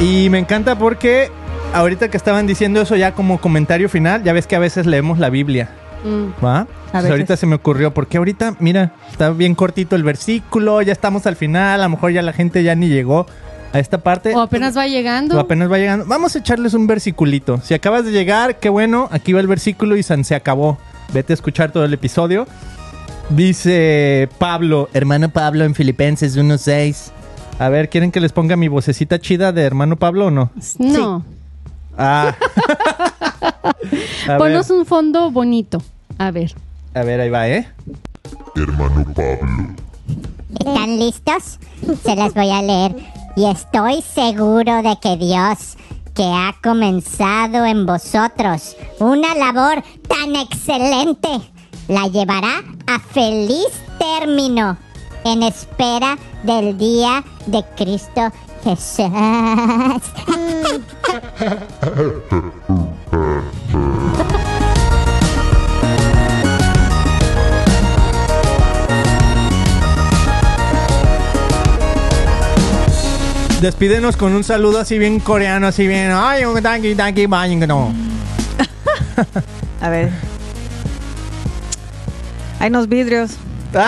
Y 0.00 0.28
me 0.28 0.38
encanta 0.38 0.76
porque 0.76 1.30
ahorita 1.72 2.08
que 2.08 2.16
estaban 2.16 2.46
diciendo 2.46 2.80
eso 2.82 2.96
ya 2.96 3.12
como 3.12 3.40
comentario 3.40 3.88
final, 3.88 4.22
ya 4.22 4.32
ves 4.32 4.46
que 4.46 4.56
a 4.56 4.58
veces 4.58 4.86
leemos 4.86 5.18
la 5.18 5.30
Biblia, 5.30 5.70
Mm. 6.04 6.44
¿va? 6.44 6.66
Pues 6.92 7.06
ahorita 7.06 7.34
se 7.36 7.46
me 7.46 7.54
ocurrió, 7.54 7.94
porque 7.94 8.18
ahorita, 8.18 8.56
mira, 8.60 8.92
está 9.10 9.30
bien 9.30 9.54
cortito 9.54 9.96
el 9.96 10.02
versículo, 10.04 10.82
ya 10.82 10.92
estamos 10.92 11.26
al 11.26 11.34
final, 11.34 11.80
a 11.80 11.84
lo 11.84 11.88
mejor 11.88 12.12
ya 12.12 12.20
la 12.20 12.34
gente 12.34 12.62
ya 12.62 12.74
ni 12.74 12.88
llegó 12.88 13.26
a 13.74 13.80
esta 13.80 13.98
parte. 13.98 14.34
O 14.34 14.40
apenas 14.40 14.76
va 14.76 14.86
llegando. 14.86 15.36
O 15.36 15.40
apenas 15.40 15.70
va 15.70 15.78
llegando. 15.78 16.06
Vamos 16.06 16.36
a 16.36 16.38
echarles 16.38 16.74
un 16.74 16.86
versiculito. 16.86 17.60
Si 17.60 17.74
acabas 17.74 18.04
de 18.04 18.12
llegar, 18.12 18.60
qué 18.60 18.68
bueno, 18.68 19.08
aquí 19.10 19.32
va 19.32 19.40
el 19.40 19.48
versículo 19.48 19.96
y 19.96 20.02
San 20.04 20.24
se 20.24 20.36
acabó. 20.36 20.78
Vete 21.12 21.32
a 21.32 21.34
escuchar 21.34 21.72
todo 21.72 21.84
el 21.84 21.92
episodio. 21.92 22.46
Dice 23.30 24.28
Pablo, 24.38 24.88
hermano 24.92 25.28
Pablo 25.28 25.64
en 25.64 25.74
Filipenses 25.74 26.38
1.6. 26.38 27.10
A 27.58 27.68
ver, 27.68 27.88
¿quieren 27.88 28.12
que 28.12 28.20
les 28.20 28.32
ponga 28.32 28.56
mi 28.56 28.68
vocecita 28.68 29.18
chida 29.18 29.50
de 29.50 29.62
hermano 29.62 29.96
Pablo 29.96 30.26
o 30.26 30.30
no? 30.30 30.52
No. 30.78 31.24
Ah. 31.98 32.36
ver, 34.28 34.38
Ponos 34.38 34.70
un 34.70 34.86
fondo 34.86 35.32
bonito. 35.32 35.82
A 36.18 36.30
ver. 36.30 36.54
a 36.94 37.02
ver, 37.02 37.20
ahí 37.20 37.30
va, 37.30 37.48
¿eh? 37.48 37.66
hermano 38.54 39.04
Pablo. 39.04 39.74
¿Están 40.60 40.98
listos? 40.98 41.58
Se 42.04 42.14
las 42.14 42.34
voy 42.34 42.50
a 42.50 42.62
leer. 42.62 43.23
Y 43.36 43.46
estoy 43.46 44.02
seguro 44.02 44.82
de 44.82 44.96
que 45.00 45.16
Dios, 45.16 45.76
que 46.14 46.24
ha 46.24 46.54
comenzado 46.62 47.64
en 47.64 47.84
vosotros 47.84 48.76
una 49.00 49.34
labor 49.34 49.82
tan 50.08 50.36
excelente, 50.36 51.28
la 51.88 52.06
llevará 52.06 52.62
a 52.86 53.00
feliz 53.00 53.68
término 53.98 54.76
en 55.24 55.42
espera 55.42 56.16
del 56.44 56.78
día 56.78 57.24
de 57.46 57.64
Cristo 57.76 58.30
Jesús. 58.62 59.10
Despídenos 73.64 74.18
con 74.18 74.34
un 74.34 74.44
saludo 74.44 74.78
así 74.78 74.98
bien 74.98 75.20
coreano, 75.20 75.68
así 75.68 75.86
bien. 75.86 76.10
Ay, 76.12 76.44
un 76.44 76.62
tanki, 76.62 76.94
tanki, 76.94 77.24
bang, 77.24 77.66
no. 77.66 77.94
A 79.80 79.88
ver. 79.88 80.10
Hay 82.60 82.68
unos 82.68 82.90
vidrios. 82.90 83.38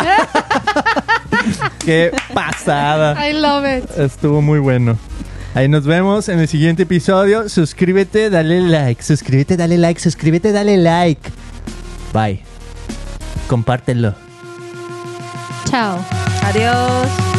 Qué 1.85 2.11
pasada. 2.33 3.29
I 3.29 3.35
love 3.35 3.66
it. 3.66 3.99
Estuvo 3.99 4.41
muy 4.41 4.61
bueno. 4.61 4.97
Ahí 5.55 5.68
nos 5.68 5.85
vemos 5.85 6.31
en 6.31 6.39
el 6.39 6.49
siguiente 6.49 6.85
episodio. 6.85 7.51
Suscríbete, 7.51 8.31
dale 8.31 8.62
like. 8.62 9.03
Suscríbete, 9.03 9.59
dale 9.59 9.77
like. 9.77 10.01
Suscríbete, 10.01 10.53
dale 10.53 10.79
like. 10.79 11.31
Bye. 12.14 12.43
Compártelo. 13.47 14.14
Chao. 15.68 16.03
Adiós. 16.45 17.36